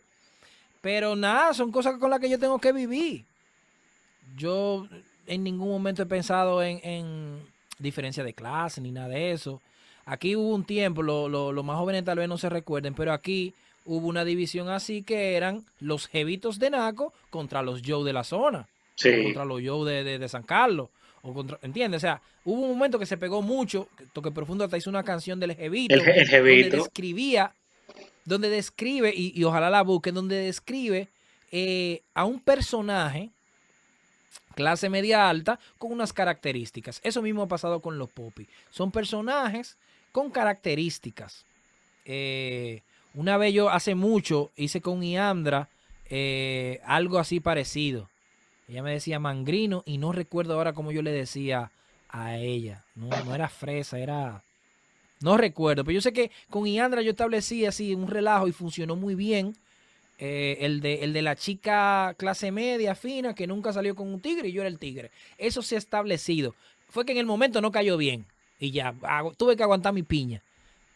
pero 0.80 1.14
nada, 1.14 1.54
son 1.54 1.70
cosas 1.70 1.98
con 1.98 2.10
las 2.10 2.18
que 2.18 2.28
yo 2.28 2.38
tengo 2.40 2.58
que 2.58 2.72
vivir. 2.72 3.24
Yo 4.36 4.88
en 5.26 5.44
ningún 5.44 5.68
momento 5.68 6.02
he 6.02 6.06
pensado 6.06 6.62
en, 6.62 7.42
diferencia 7.78 8.22
de 8.22 8.32
clase 8.32 8.80
ni 8.80 8.92
nada 8.92 9.08
de 9.08 9.32
eso. 9.32 9.60
Aquí 10.06 10.36
hubo 10.36 10.54
un 10.54 10.64
tiempo, 10.64 11.02
los 11.02 11.30
lo, 11.30 11.62
más 11.62 11.76
jóvenes 11.76 12.04
tal 12.04 12.18
vez 12.18 12.28
no 12.28 12.38
se 12.38 12.48
recuerden, 12.48 12.94
pero 12.94 13.12
aquí 13.12 13.52
hubo 13.84 14.06
una 14.06 14.24
división 14.24 14.68
así 14.68 15.02
que 15.02 15.34
eran 15.34 15.64
los 15.80 16.06
jevitos 16.06 16.58
de 16.58 16.70
Naco 16.70 17.12
contra 17.30 17.62
los 17.62 17.82
Joe 17.84 18.04
de 18.04 18.12
la 18.12 18.24
zona. 18.24 18.68
contra 19.02 19.44
los 19.44 19.60
Joe 19.64 20.04
de, 20.04 20.28
San 20.28 20.44
Carlos. 20.44 20.88
O 21.22 21.32
contra, 21.32 21.58
¿Entiendes? 21.62 21.98
O 21.98 22.02
sea, 22.02 22.20
hubo 22.44 22.60
un 22.62 22.70
momento 22.70 22.98
que 22.98 23.06
se 23.06 23.16
pegó 23.16 23.42
mucho. 23.42 23.88
Toque 24.12 24.30
Profundo 24.30 24.64
hasta 24.64 24.76
hizo 24.76 24.90
una 24.90 25.02
canción 25.02 25.40
del 25.40 25.56
Jevito. 25.56 25.94
El, 25.94 26.28
Jevito. 26.28 26.68
Donde 26.68 26.76
describía, 26.76 27.54
donde 28.24 28.50
describe, 28.50 29.12
y, 29.14 29.42
ojalá 29.42 29.70
la 29.70 29.82
busquen, 29.82 30.14
donde 30.14 30.36
describe 30.36 31.08
eh, 31.50 32.02
a 32.14 32.24
un 32.24 32.40
personaje 32.40 33.30
clase 34.54 34.88
media 34.88 35.28
alta 35.28 35.58
con 35.78 35.92
unas 35.92 36.12
características. 36.12 37.00
Eso 37.02 37.22
mismo 37.22 37.42
ha 37.42 37.48
pasado 37.48 37.80
con 37.80 37.98
los 37.98 38.10
popis. 38.10 38.48
Son 38.70 38.90
personajes 38.90 39.76
con 40.12 40.30
características. 40.30 41.44
Eh, 42.04 42.82
una 43.14 43.36
vez 43.36 43.54
yo 43.54 43.70
hace 43.70 43.94
mucho 43.94 44.50
hice 44.56 44.80
con 44.80 45.02
Iandra 45.02 45.68
eh, 46.08 46.80
algo 46.84 47.18
así 47.18 47.40
parecido. 47.40 48.08
Ella 48.68 48.82
me 48.82 48.92
decía 48.92 49.18
mangrino 49.18 49.82
y 49.86 49.98
no 49.98 50.12
recuerdo 50.12 50.54
ahora 50.54 50.72
cómo 50.72 50.92
yo 50.92 51.02
le 51.02 51.12
decía 51.12 51.70
a 52.08 52.36
ella. 52.36 52.84
No, 52.94 53.08
no 53.24 53.34
era 53.34 53.48
fresa, 53.48 53.98
era... 53.98 54.42
No 55.20 55.36
recuerdo, 55.36 55.84
pero 55.84 55.94
yo 55.94 56.00
sé 56.00 56.12
que 56.12 56.30
con 56.50 56.66
Iandra 56.66 57.02
yo 57.02 57.10
establecí 57.10 57.64
así 57.66 57.94
un 57.94 58.08
relajo 58.08 58.48
y 58.48 58.52
funcionó 58.52 58.96
muy 58.96 59.14
bien 59.14 59.56
eh, 60.18 60.58
el, 60.60 60.80
de, 60.80 61.04
el 61.04 61.12
de 61.12 61.22
la 61.22 61.36
chica 61.36 62.14
clase 62.16 62.52
media, 62.52 62.94
fina, 62.94 63.34
que 63.34 63.46
nunca 63.46 63.72
salió 63.72 63.94
con 63.94 64.12
un 64.12 64.20
tigre 64.20 64.48
y 64.48 64.52
yo 64.52 64.62
era 64.62 64.68
el 64.68 64.78
tigre. 64.78 65.10
Eso 65.38 65.62
se 65.62 65.74
ha 65.74 65.78
establecido. 65.78 66.54
Fue 66.88 67.04
que 67.04 67.12
en 67.12 67.18
el 67.18 67.26
momento 67.26 67.60
no 67.60 67.72
cayó 67.72 67.96
bien 67.96 68.26
y 68.58 68.70
ya 68.70 68.94
tuve 69.36 69.56
que 69.56 69.62
aguantar 69.62 69.92
mi 69.92 70.02
piña. 70.02 70.42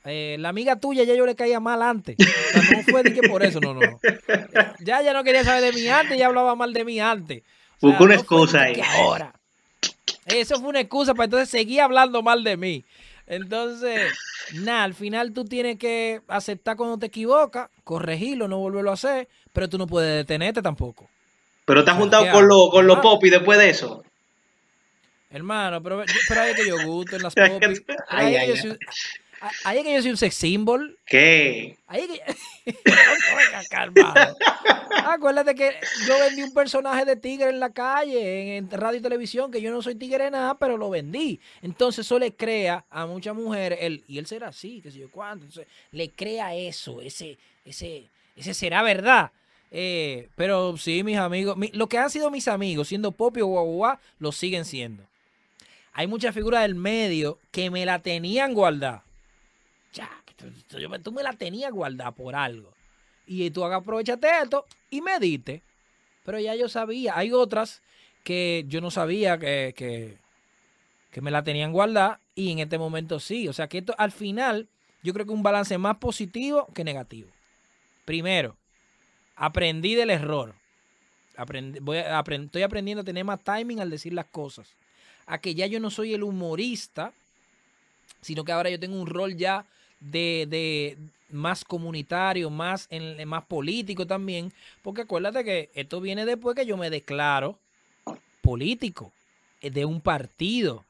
Eh, 0.05 0.37
la 0.39 0.51
amiga 0.51 0.77
tuya 0.77 1.03
ya 1.05 1.14
yo 1.14 1.27
le 1.27 1.35
caía 1.35 1.61
mal 1.61 1.83
antes. 1.83 2.16
no 2.73 2.83
fue 2.85 3.03
de 3.03 3.12
que 3.12 3.29
por 3.29 3.43
eso, 3.43 3.61
no, 3.61 3.75
no. 3.75 4.01
Ya 4.81 5.03
ya 5.03 5.12
no 5.12 5.25
quería 5.25 5.45
saber 5.45 5.62
de 5.62 5.73
mí 5.73 5.89
antes, 5.89 6.16
ya 6.16 6.27
hablaba 6.27 6.55
mal 6.55 6.73
de 6.73 6.85
mí 6.85 7.01
antes. 7.01 7.43
Buscó 7.81 8.05
una 8.05 8.14
excusa 8.14 8.62
ahí. 8.62 8.81
Ahora. 8.97 9.35
Eso 10.27 10.61
fue 10.61 10.69
una 10.69 10.81
excusa 10.81 11.14
para 11.14 11.25
entonces 11.25 11.49
seguir 11.49 11.81
hablando 11.81 12.23
mal 12.23 12.45
de 12.45 12.57
mí. 12.57 12.85
Entonces, 13.29 14.11
nada, 14.55 14.85
al 14.85 14.95
final 14.95 15.33
tú 15.35 15.45
tienes 15.45 15.79
que 15.79 16.22
aceptar 16.29 16.76
cuando 16.76 16.99
te 16.99 17.07
equivocas, 17.07 17.68
corregirlo, 17.85 18.49
no 18.49 18.59
volverlo 18.59 18.91
a 18.91 18.95
hacer, 18.95 19.29
pero 19.53 19.68
tú 19.68 19.76
no 19.76 19.87
puedes 19.87 20.16
detenerte 20.16 20.62
tampoco. 20.62 21.11
Pero 21.66 21.85
te 21.85 21.91
has 21.91 21.99
juntado 21.99 22.31
con, 22.33 22.49
lo, 22.49 22.70
con 22.70 22.87
los 22.87 22.99
popis 23.01 23.31
después 23.31 23.59
de 23.59 23.68
eso. 23.68 24.03
Hermano, 25.31 25.83
pero, 25.83 26.03
pero 26.26 26.41
hay 26.41 26.55
que 26.55 26.66
yo 26.66 26.76
gusto 26.87 27.16
en 27.16 27.22
las 27.22 27.35
popis. 27.35 27.83
Ay, 28.09 28.37
ay, 28.37 28.53
ay. 28.53 28.79
Ahí 29.64 29.78
es 29.78 29.84
que 29.84 29.95
yo 29.95 30.03
soy 30.03 30.11
un 30.11 30.16
sex 30.16 30.34
symbol. 30.34 30.99
¿Qué? 31.07 31.76
Ahí 31.86 32.03
es 32.03 32.09
que. 32.64 32.91
no, 33.95 34.14
Acuérdate 35.07 35.55
que 35.55 35.74
yo 36.07 36.18
vendí 36.18 36.43
un 36.43 36.53
personaje 36.53 37.05
de 37.05 37.16
tigre 37.16 37.51
en 37.51 37.61
la 37.61 37.70
calle, 37.70 38.57
en, 38.57 38.70
radio 38.70 38.99
y 38.99 39.03
televisión, 39.03 39.51
que 39.51 39.61
yo 39.61 39.70
no 39.70 39.82
soy 39.82 39.95
tigre 39.95 40.30
nada, 40.30 40.59
pero 40.59 40.76
lo 40.76 40.91
vendí. 40.91 41.41
Entonces 41.62 42.07
eso 42.07 42.18
le 42.18 42.34
crea 42.34 42.84
a 42.91 43.07
muchas 43.07 43.34
mujeres, 43.34 43.78
él, 43.82 44.05
y 44.07 44.18
él 44.18 44.26
será 44.26 44.49
así, 44.49 44.80
que 44.80 44.91
sé 44.91 44.99
yo 44.99 45.11
cuánto. 45.11 45.45
Entonces 45.45 45.72
le 45.93 46.11
crea 46.11 46.55
eso, 46.55 47.01
ese, 47.01 47.39
ese, 47.64 48.09
ese 48.36 48.55
será 48.55 48.82
verdad. 48.82 49.30
Eh, 49.70 50.28
pero 50.34 50.76
sí, 50.76 51.03
mis 51.05 51.18
amigos, 51.18 51.57
lo 51.72 51.89
que 51.89 51.99
han 51.99 52.11
sido 52.11 52.30
mis 52.30 52.49
amigos, 52.49 52.89
siendo 52.89 53.12
Popi 53.12 53.41
o 53.41 53.47
Guaguá, 53.47 54.01
lo 54.18 54.32
siguen 54.32 54.64
siendo. 54.64 55.05
Hay 55.93 56.07
muchas 56.07 56.34
figuras 56.34 56.62
del 56.62 56.74
medio 56.74 57.39
que 57.51 57.70
me 57.70 57.84
la 57.84 57.99
tenían 58.01 58.55
guardada. 58.55 59.05
Ya, 59.93 60.11
tú 61.03 61.12
me 61.12 61.22
la 61.22 61.32
tenías 61.32 61.72
guardada 61.72 62.12
por 62.12 62.34
algo. 62.34 62.72
Y 63.26 63.51
tú 63.51 63.64
aprovechate 63.64 64.28
esto 64.43 64.66
y 64.91 65.01
medite. 65.01 65.62
Pero 66.24 66.39
ya 66.39 66.55
yo 66.55 66.68
sabía. 66.68 67.16
Hay 67.16 67.32
otras 67.32 67.82
que 68.24 68.64
yo 68.68 68.80
no 68.80 68.91
sabía 68.91 69.39
que, 69.39 69.74
que, 69.76 70.18
que 71.11 71.20
me 71.20 71.30
la 71.30 71.43
tenían 71.43 71.72
guardada 71.72 72.20
y 72.34 72.53
en 72.53 72.59
este 72.59 72.78
momento 72.78 73.20
sí. 73.20 73.49
O 73.49 73.53
sea 73.53 73.68
que 73.68 73.78
esto 73.78 73.95
al 73.99 74.12
final 74.12 74.68
yo 75.03 75.12
creo 75.12 75.26
que 75.26 75.32
un 75.32 75.43
balance 75.43 75.76
más 75.78 75.97
positivo 75.97 76.66
que 76.74 76.84
negativo. 76.84 77.30
Primero, 78.05 78.57
aprendí 79.36 79.95
del 79.95 80.11
error. 80.11 80.55
voy 81.80 81.99
estoy 81.99 82.62
aprendiendo 82.62 83.03
a 83.03 83.05
tener 83.05 83.24
más 83.24 83.43
timing 83.43 83.80
al 83.80 83.91
decir 83.91 84.12
las 84.12 84.26
cosas. 84.26 84.74
A 85.26 85.39
que 85.41 85.55
ya 85.55 85.66
yo 85.66 85.80
no 85.80 85.91
soy 85.91 86.14
el 86.14 86.22
humorista, 86.22 87.12
sino 88.20 88.45
que 88.45 88.53
ahora 88.53 88.70
yo 88.70 88.80
tengo 88.80 89.01
un 89.01 89.07
rol 89.07 89.36
ya 89.36 89.66
de, 90.01 90.96
más 91.30 91.64
comunitario, 91.64 92.51
más, 92.51 92.86
en, 92.90 93.26
más 93.28 93.44
político 93.44 94.07
también. 94.07 94.53
Porque 94.82 95.03
acuérdate 95.03 95.44
que 95.44 95.70
esto 95.74 96.01
viene 96.01 96.24
después 96.24 96.57
que 96.57 96.66
yo 96.66 96.76
me 96.76 96.90
declaro 96.90 97.59
político 98.40 99.12
eh, 99.61 99.70
de 99.70 99.84
un 99.84 100.01
partido. 100.01 100.84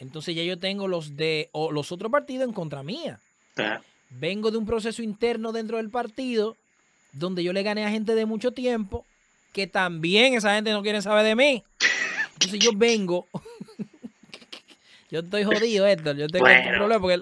Entonces 0.00 0.34
ya 0.34 0.42
yo 0.42 0.58
tengo 0.58 0.86
los 0.88 1.16
de 1.16 1.50
los 1.52 1.92
otros 1.92 2.10
partidos 2.10 2.46
en 2.46 2.54
contra 2.54 2.82
mía. 2.82 3.20
Vengo 4.10 4.50
de 4.50 4.58
un 4.58 4.66
proceso 4.66 5.02
interno 5.02 5.52
dentro 5.52 5.76
del 5.76 5.90
partido 5.90 6.56
donde 7.12 7.42
yo 7.42 7.52
le 7.52 7.62
gané 7.62 7.84
a 7.84 7.90
gente 7.90 8.14
de 8.14 8.26
mucho 8.26 8.52
tiempo 8.52 9.04
que 9.52 9.66
también 9.66 10.34
esa 10.34 10.54
gente 10.54 10.72
no 10.72 10.82
quiere 10.82 11.02
saber 11.02 11.24
de 11.24 11.34
mí. 11.34 11.64
Entonces 12.34 12.60
yo 12.60 12.70
vengo. 12.74 13.26
yo 15.10 15.20
estoy 15.20 15.44
jodido, 15.44 15.86
Héctor. 15.86 16.16
Yo 16.16 16.28
tengo 16.28 16.46
este 16.46 16.70
problema 16.70 17.00
porque 17.00 17.20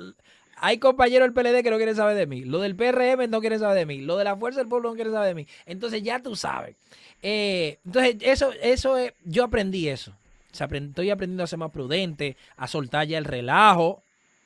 hay 0.56 0.78
compañeros 0.78 1.26
del 1.26 1.34
PLD 1.34 1.62
que 1.62 1.70
no 1.70 1.76
quieren 1.76 1.94
saber 1.94 2.16
de 2.16 2.26
mí. 2.26 2.44
Lo 2.44 2.60
del 2.60 2.74
PRM 2.74 3.28
no 3.28 3.40
quiere 3.40 3.58
saber 3.58 3.76
de 3.76 3.86
mí. 3.86 3.98
Lo 4.00 4.16
de 4.16 4.24
la 4.24 4.36
Fuerza 4.36 4.60
del 4.60 4.68
Pueblo 4.68 4.90
no 4.90 4.94
quiere 4.94 5.10
saber 5.10 5.28
de 5.28 5.34
mí. 5.34 5.46
Entonces 5.66 6.02
ya 6.02 6.20
tú 6.20 6.34
sabes. 6.34 6.74
Eh, 7.22 7.78
entonces, 7.84 8.16
eso, 8.20 8.52
eso 8.62 8.96
es, 8.96 9.12
yo 9.24 9.44
aprendí 9.44 9.88
eso. 9.88 10.12
estoy 10.50 11.10
aprendiendo 11.10 11.44
a 11.44 11.46
ser 11.46 11.58
más 11.58 11.70
prudente, 11.70 12.36
a 12.56 12.66
soltar 12.66 13.06
ya 13.06 13.18
el 13.18 13.26
relajo. 13.26 14.02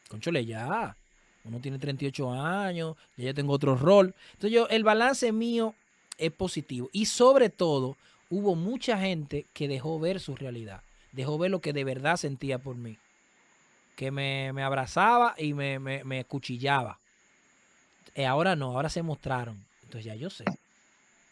Conchole, 0.08 0.44
ya. 0.44 0.96
Uno 1.44 1.60
tiene 1.60 1.78
38 1.78 2.32
años, 2.32 2.96
ya 3.16 3.32
tengo 3.32 3.52
otro 3.52 3.76
rol. 3.76 4.14
Entonces, 4.32 4.52
yo, 4.52 4.68
el 4.68 4.82
balance 4.82 5.30
mío 5.32 5.74
es 6.18 6.32
positivo. 6.32 6.90
Y 6.92 7.06
sobre 7.06 7.50
todo, 7.50 7.96
hubo 8.30 8.56
mucha 8.56 8.98
gente 8.98 9.46
que 9.52 9.68
dejó 9.68 9.98
ver 10.00 10.18
su 10.20 10.34
realidad. 10.34 10.82
Dejó 11.12 11.38
ver 11.38 11.50
lo 11.50 11.60
que 11.60 11.72
de 11.72 11.84
verdad 11.84 12.16
sentía 12.16 12.58
por 12.58 12.76
mí. 12.76 12.98
Que 14.00 14.10
me, 14.10 14.48
abrazaba 14.62 15.34
y 15.36 15.52
me, 15.52 15.78
me, 15.78 16.24
cuchillaba. 16.24 16.98
Y 18.14 18.22
ahora 18.22 18.56
no, 18.56 18.68
ahora 18.68 18.88
se 18.88 19.02
mostraron. 19.02 19.62
Entonces 19.82 20.06
ya 20.06 20.14
yo 20.14 20.30
sé. 20.30 20.46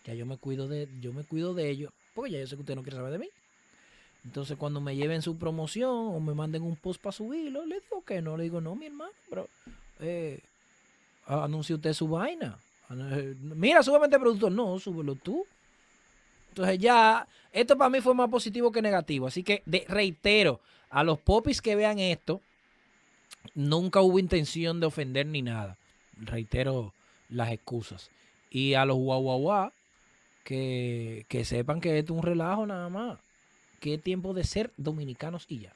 Ya 0.04 0.12
yo 0.12 0.26
me 0.26 0.36
cuido 0.36 0.68
de, 0.68 0.86
yo 1.00 1.14
me 1.14 1.24
cuido 1.24 1.54
de 1.54 1.70
ellos. 1.70 1.94
Porque 2.12 2.32
ya 2.32 2.40
yo 2.40 2.46
sé 2.46 2.56
que 2.56 2.60
usted 2.60 2.76
no 2.76 2.82
quiere 2.82 2.98
saber 2.98 3.12
de 3.12 3.20
mí. 3.20 3.30
Entonces 4.22 4.58
cuando 4.58 4.82
me 4.82 4.94
lleven 4.96 5.22
su 5.22 5.38
promoción 5.38 5.90
o 5.90 6.20
me 6.20 6.34
manden 6.34 6.60
un 6.60 6.76
post 6.76 7.00
para 7.00 7.14
subirlo, 7.14 7.64
le 7.64 7.80
digo 7.80 8.04
que 8.04 8.20
no. 8.20 8.36
Le 8.36 8.42
digo, 8.42 8.60
no, 8.60 8.74
mi 8.74 8.84
hermano, 8.84 9.12
pero 9.30 9.48
eh, 10.00 10.38
anuncie 11.24 11.74
usted 11.74 11.94
su 11.94 12.06
vaina. 12.06 12.58
Mira, 13.40 13.82
súbeme 13.82 14.04
este 14.04 14.18
producto. 14.18 14.50
No, 14.50 14.78
súbelo 14.78 15.14
tú. 15.14 15.46
Entonces 16.50 16.78
ya, 16.78 17.26
esto 17.50 17.78
para 17.78 17.88
mí 17.88 18.02
fue 18.02 18.12
más 18.12 18.28
positivo 18.28 18.70
que 18.70 18.82
negativo. 18.82 19.26
Así 19.26 19.42
que 19.42 19.62
reitero, 19.88 20.60
a 20.90 21.02
los 21.02 21.18
popis 21.18 21.62
que 21.62 21.74
vean 21.74 21.98
esto, 21.98 22.42
nunca 23.54 24.00
hubo 24.00 24.18
intención 24.18 24.80
de 24.80 24.86
ofender 24.86 25.26
ni 25.26 25.42
nada. 25.42 25.76
Reitero 26.16 26.92
las 27.28 27.52
excusas. 27.52 28.10
Y 28.50 28.74
a 28.74 28.84
los 28.84 28.96
guau 28.96 29.70
que, 30.44 31.26
que 31.28 31.44
sepan 31.44 31.80
que 31.80 31.98
esto 31.98 32.14
es 32.14 32.18
un 32.18 32.24
relajo 32.24 32.66
nada 32.66 32.88
más. 32.88 33.18
Es 33.82 34.02
tiempo 34.02 34.34
de 34.34 34.44
ser 34.44 34.70
dominicanos 34.76 35.46
y 35.48 35.60
ya. 35.60 35.72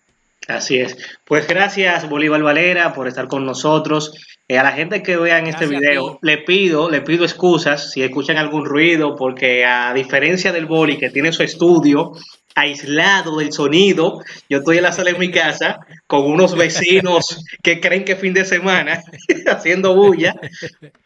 Así 0.48 0.78
es. 0.78 0.96
Pues 1.24 1.46
gracias 1.46 2.08
Bolívar 2.08 2.42
Valera 2.42 2.92
por 2.94 3.06
estar 3.06 3.28
con 3.28 3.46
nosotros. 3.46 4.12
Eh, 4.48 4.58
a 4.58 4.64
la 4.64 4.72
gente 4.72 5.02
que 5.02 5.16
vea 5.16 5.38
en 5.38 5.46
este 5.46 5.66
video, 5.66 6.18
le 6.20 6.38
pido, 6.38 6.90
le 6.90 7.00
pido 7.00 7.24
excusas 7.24 7.92
si 7.92 8.02
escuchan 8.02 8.36
algún 8.36 8.64
ruido, 8.64 9.14
porque 9.14 9.64
a 9.64 9.94
diferencia 9.94 10.52
del 10.52 10.66
Boli 10.66 10.98
que 10.98 11.10
tiene 11.10 11.32
su 11.32 11.44
estudio 11.44 12.12
aislado 12.54 13.38
del 13.38 13.52
sonido, 13.52 14.22
yo 14.48 14.58
estoy 14.58 14.78
en 14.78 14.84
la 14.84 14.92
sala 14.92 15.12
de 15.12 15.18
mi 15.18 15.30
casa 15.30 15.80
con 16.06 16.24
unos 16.24 16.56
vecinos 16.56 17.44
que 17.62 17.80
creen 17.80 18.04
que 18.04 18.12
es 18.12 18.18
fin 18.18 18.34
de 18.34 18.44
semana 18.44 19.02
haciendo 19.46 19.94
bulla. 19.94 20.34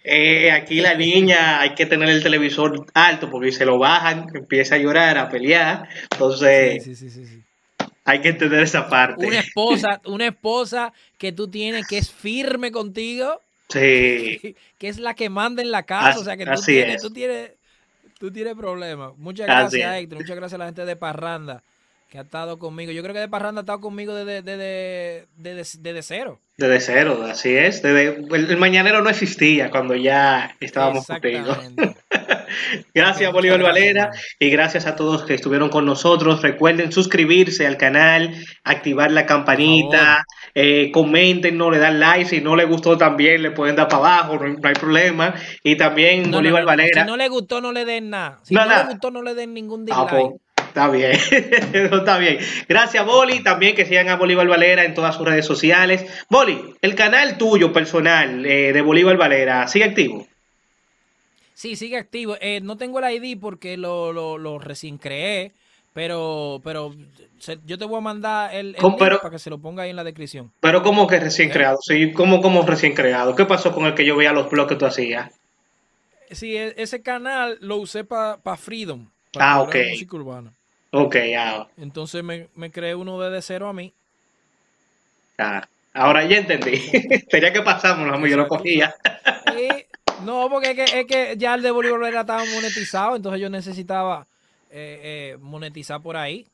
Eh, 0.04 0.50
aquí 0.50 0.80
la 0.80 0.94
niña 0.94 1.60
hay 1.60 1.74
que 1.74 1.86
tener 1.86 2.08
el 2.08 2.22
televisor 2.22 2.86
alto 2.94 3.30
porque 3.30 3.52
se 3.52 3.64
lo 3.64 3.78
bajan 3.78 4.26
empieza 4.34 4.76
a 4.76 4.78
llorar, 4.78 5.18
a 5.18 5.28
pelear. 5.28 5.88
Entonces, 6.10 6.84
sí, 6.84 6.94
sí, 6.94 7.10
sí, 7.10 7.42
hay 8.06 8.20
que 8.20 8.28
entender 8.28 8.60
esa 8.60 8.88
parte. 8.88 9.26
Una 9.26 9.40
esposa, 9.40 10.00
una 10.06 10.26
esposa 10.26 10.92
que 11.18 11.32
tú 11.32 11.48
tienes 11.48 11.86
que 11.86 11.98
es 11.98 12.10
firme 12.10 12.70
contigo. 12.70 13.42
Sí. 13.68 14.56
Que 14.78 14.88
es 14.88 14.98
la 14.98 15.14
que 15.14 15.30
manda 15.30 15.62
en 15.62 15.70
la 15.70 15.84
casa. 15.84 16.20
o 16.20 16.22
sea 16.22 16.36
que 16.36 16.44
tú 16.44 16.60
tienes, 16.62 17.00
tú 17.00 17.10
tienes, 17.10 17.52
tú 18.18 18.30
tienes 18.30 18.54
problemas. 18.54 19.12
Muchas 19.16 19.46
gracias, 19.46 19.96
Héctor. 19.96 20.18
Muchas 20.18 20.36
gracias 20.36 20.54
a 20.54 20.58
la 20.58 20.66
gente 20.66 20.84
de 20.84 20.96
Parranda 20.96 21.62
que 22.08 22.18
ha 22.18 22.22
estado 22.22 22.58
conmigo. 22.58 22.92
Yo 22.92 23.02
creo 23.02 23.14
que 23.14 23.20
de 23.20 23.28
Parranda 23.28 23.60
ha 23.60 23.62
estado 23.62 23.80
conmigo 23.80 24.14
desde, 24.14 24.42
desde, 24.42 25.26
desde, 25.36 25.78
desde 25.80 26.02
cero. 26.02 26.40
Desde 26.56 26.80
cero, 26.80 27.26
así 27.28 27.54
es. 27.54 27.84
el, 27.84 28.56
mañanero 28.56 29.02
no 29.02 29.10
existía 29.10 29.70
cuando 29.70 29.94
ya 29.94 30.56
estábamos 30.60 31.06
contigo. 31.06 31.56
Gracias, 32.94 33.32
Bolívar 33.32 33.62
Valera, 33.62 34.10
y 34.38 34.50
gracias 34.50 34.86
a 34.86 34.96
todos 34.96 35.24
que 35.24 35.34
estuvieron 35.34 35.68
con 35.68 35.86
nosotros. 35.86 36.42
Recuerden 36.42 36.92
suscribirse 36.92 37.66
al 37.66 37.76
canal, 37.76 38.34
activar 38.64 39.10
la 39.10 39.26
campanita, 39.26 40.24
eh, 40.54 40.90
comenten, 40.92 41.58
no 41.58 41.70
le 41.70 41.78
dan 41.78 42.00
like. 42.00 42.28
Si 42.28 42.40
no 42.40 42.56
le 42.56 42.64
gustó 42.64 42.96
también, 42.96 43.42
le 43.42 43.50
pueden 43.50 43.76
dar 43.76 43.88
para 43.88 44.18
abajo, 44.18 44.38
no, 44.38 44.68
hay 44.68 44.74
problema. 44.74 45.34
Y 45.62 45.76
también 45.76 46.30
Bolívar 46.30 46.64
Valera. 46.64 47.02
Si 47.02 47.06
no 47.06 47.16
le 47.16 47.28
gustó, 47.28 47.60
no 47.60 47.72
le 47.72 47.84
den 47.84 48.10
nada. 48.10 48.40
Si 48.42 48.54
no, 48.54 48.64
le 48.64 48.84
gustó, 48.84 49.10
no 49.10 49.22
le 49.22 49.34
den 49.34 49.54
ningún 49.54 49.86
ah, 49.90 50.06
dislike. 50.06 50.40
Está 50.76 50.90
bien, 50.90 51.12
está 51.72 52.18
bien. 52.18 52.38
Gracias, 52.68 53.06
Boli. 53.06 53.42
También 53.42 53.74
que 53.74 53.86
sigan 53.86 54.10
a 54.10 54.16
Bolívar 54.16 54.46
Valera 54.46 54.84
en 54.84 54.92
todas 54.92 55.14
sus 55.14 55.26
redes 55.26 55.46
sociales. 55.46 56.04
Boli, 56.28 56.74
el 56.82 56.94
canal 56.94 57.38
tuyo 57.38 57.72
personal 57.72 58.44
eh, 58.44 58.74
de 58.74 58.82
Bolívar 58.82 59.16
Valera, 59.16 59.68
¿sigue 59.68 59.86
activo? 59.86 60.26
Sí, 61.56 61.74
sigue 61.74 61.96
activo. 61.96 62.36
Eh, 62.42 62.60
no 62.60 62.76
tengo 62.76 62.98
el 63.00 63.24
ID 63.24 63.40
porque 63.40 63.78
lo, 63.78 64.12
lo, 64.12 64.58
recién 64.58 64.98
creé, 64.98 65.52
pero, 65.94 66.60
pero 66.62 66.94
yo 67.64 67.78
te 67.78 67.86
voy 67.86 67.96
a 67.96 68.02
mandar 68.02 68.54
el, 68.54 68.72
link 68.72 68.98
para 68.98 69.30
que 69.30 69.38
se 69.38 69.48
lo 69.48 69.56
ponga 69.56 69.84
ahí 69.84 69.90
en 69.90 69.96
la 69.96 70.04
descripción. 70.04 70.52
Pero 70.60 70.82
¿cómo 70.82 71.06
que 71.06 71.18
recién 71.18 71.48
¿Eh? 71.48 71.52
creado? 71.52 71.78
Sí, 71.80 72.12
¿cómo, 72.12 72.42
¿cómo 72.42 72.60
recién 72.60 72.92
creado? 72.92 73.34
¿Qué 73.34 73.46
pasó 73.46 73.72
con 73.72 73.86
el 73.86 73.94
que 73.94 74.04
yo 74.04 74.16
veía 74.16 74.34
los 74.34 74.50
blogs 74.50 74.68
que 74.68 74.76
tú 74.76 74.84
hacías? 74.84 75.32
Sí, 76.30 76.54
e, 76.54 76.74
ese 76.76 77.00
canal 77.00 77.56
lo 77.62 77.76
usé 77.78 78.04
para 78.04 78.56
Freedom. 78.58 79.08
ah, 79.38 79.62
ok. 79.62 79.76
Música 79.92 80.16
urbana. 80.16 80.52
Ok, 80.90 81.16
ya. 81.30 81.66
Entonces 81.78 82.22
me, 82.22 82.48
me 82.54 82.70
creé 82.70 82.94
uno 82.94 83.18
de 83.18 83.40
cero 83.40 83.66
a 83.66 83.72
mí. 83.72 83.94
Ah, 85.38 85.66
ahora 85.94 86.22
ya 86.26 86.36
entendí. 86.36 86.82
Tenía 87.30 87.50
que 87.50 87.62
pasármelo, 87.62 88.26
yo 88.26 88.36
lo 88.36 88.46
cogía. 88.46 88.94
No, 90.24 90.48
porque 90.48 90.70
es 90.70 90.76
que, 90.76 91.00
es 91.00 91.06
que, 91.06 91.34
ya 91.36 91.54
el 91.54 91.62
de 91.62 91.70
Bolívar 91.70 92.02
estaba 92.14 92.44
monetizado, 92.54 93.16
entonces 93.16 93.40
yo 93.40 93.50
necesitaba 93.50 94.26
eh, 94.70 95.00
eh, 95.02 95.38
monetizar 95.40 96.00
por 96.00 96.16
ahí. 96.16 96.46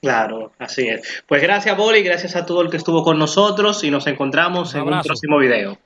Claro, 0.00 0.52
así 0.58 0.88
es. 0.88 1.22
Pues 1.26 1.42
gracias, 1.42 1.76
Boli, 1.76 2.02
gracias 2.02 2.34
a 2.34 2.46
todo 2.46 2.62
el 2.62 2.70
que 2.70 2.78
estuvo 2.78 3.02
con 3.02 3.18
nosotros 3.18 3.84
y 3.84 3.90
nos 3.90 4.06
encontramos 4.06 4.74
en 4.74 4.82
un 4.82 5.02
próximo 5.02 5.38
video. 5.38 5.76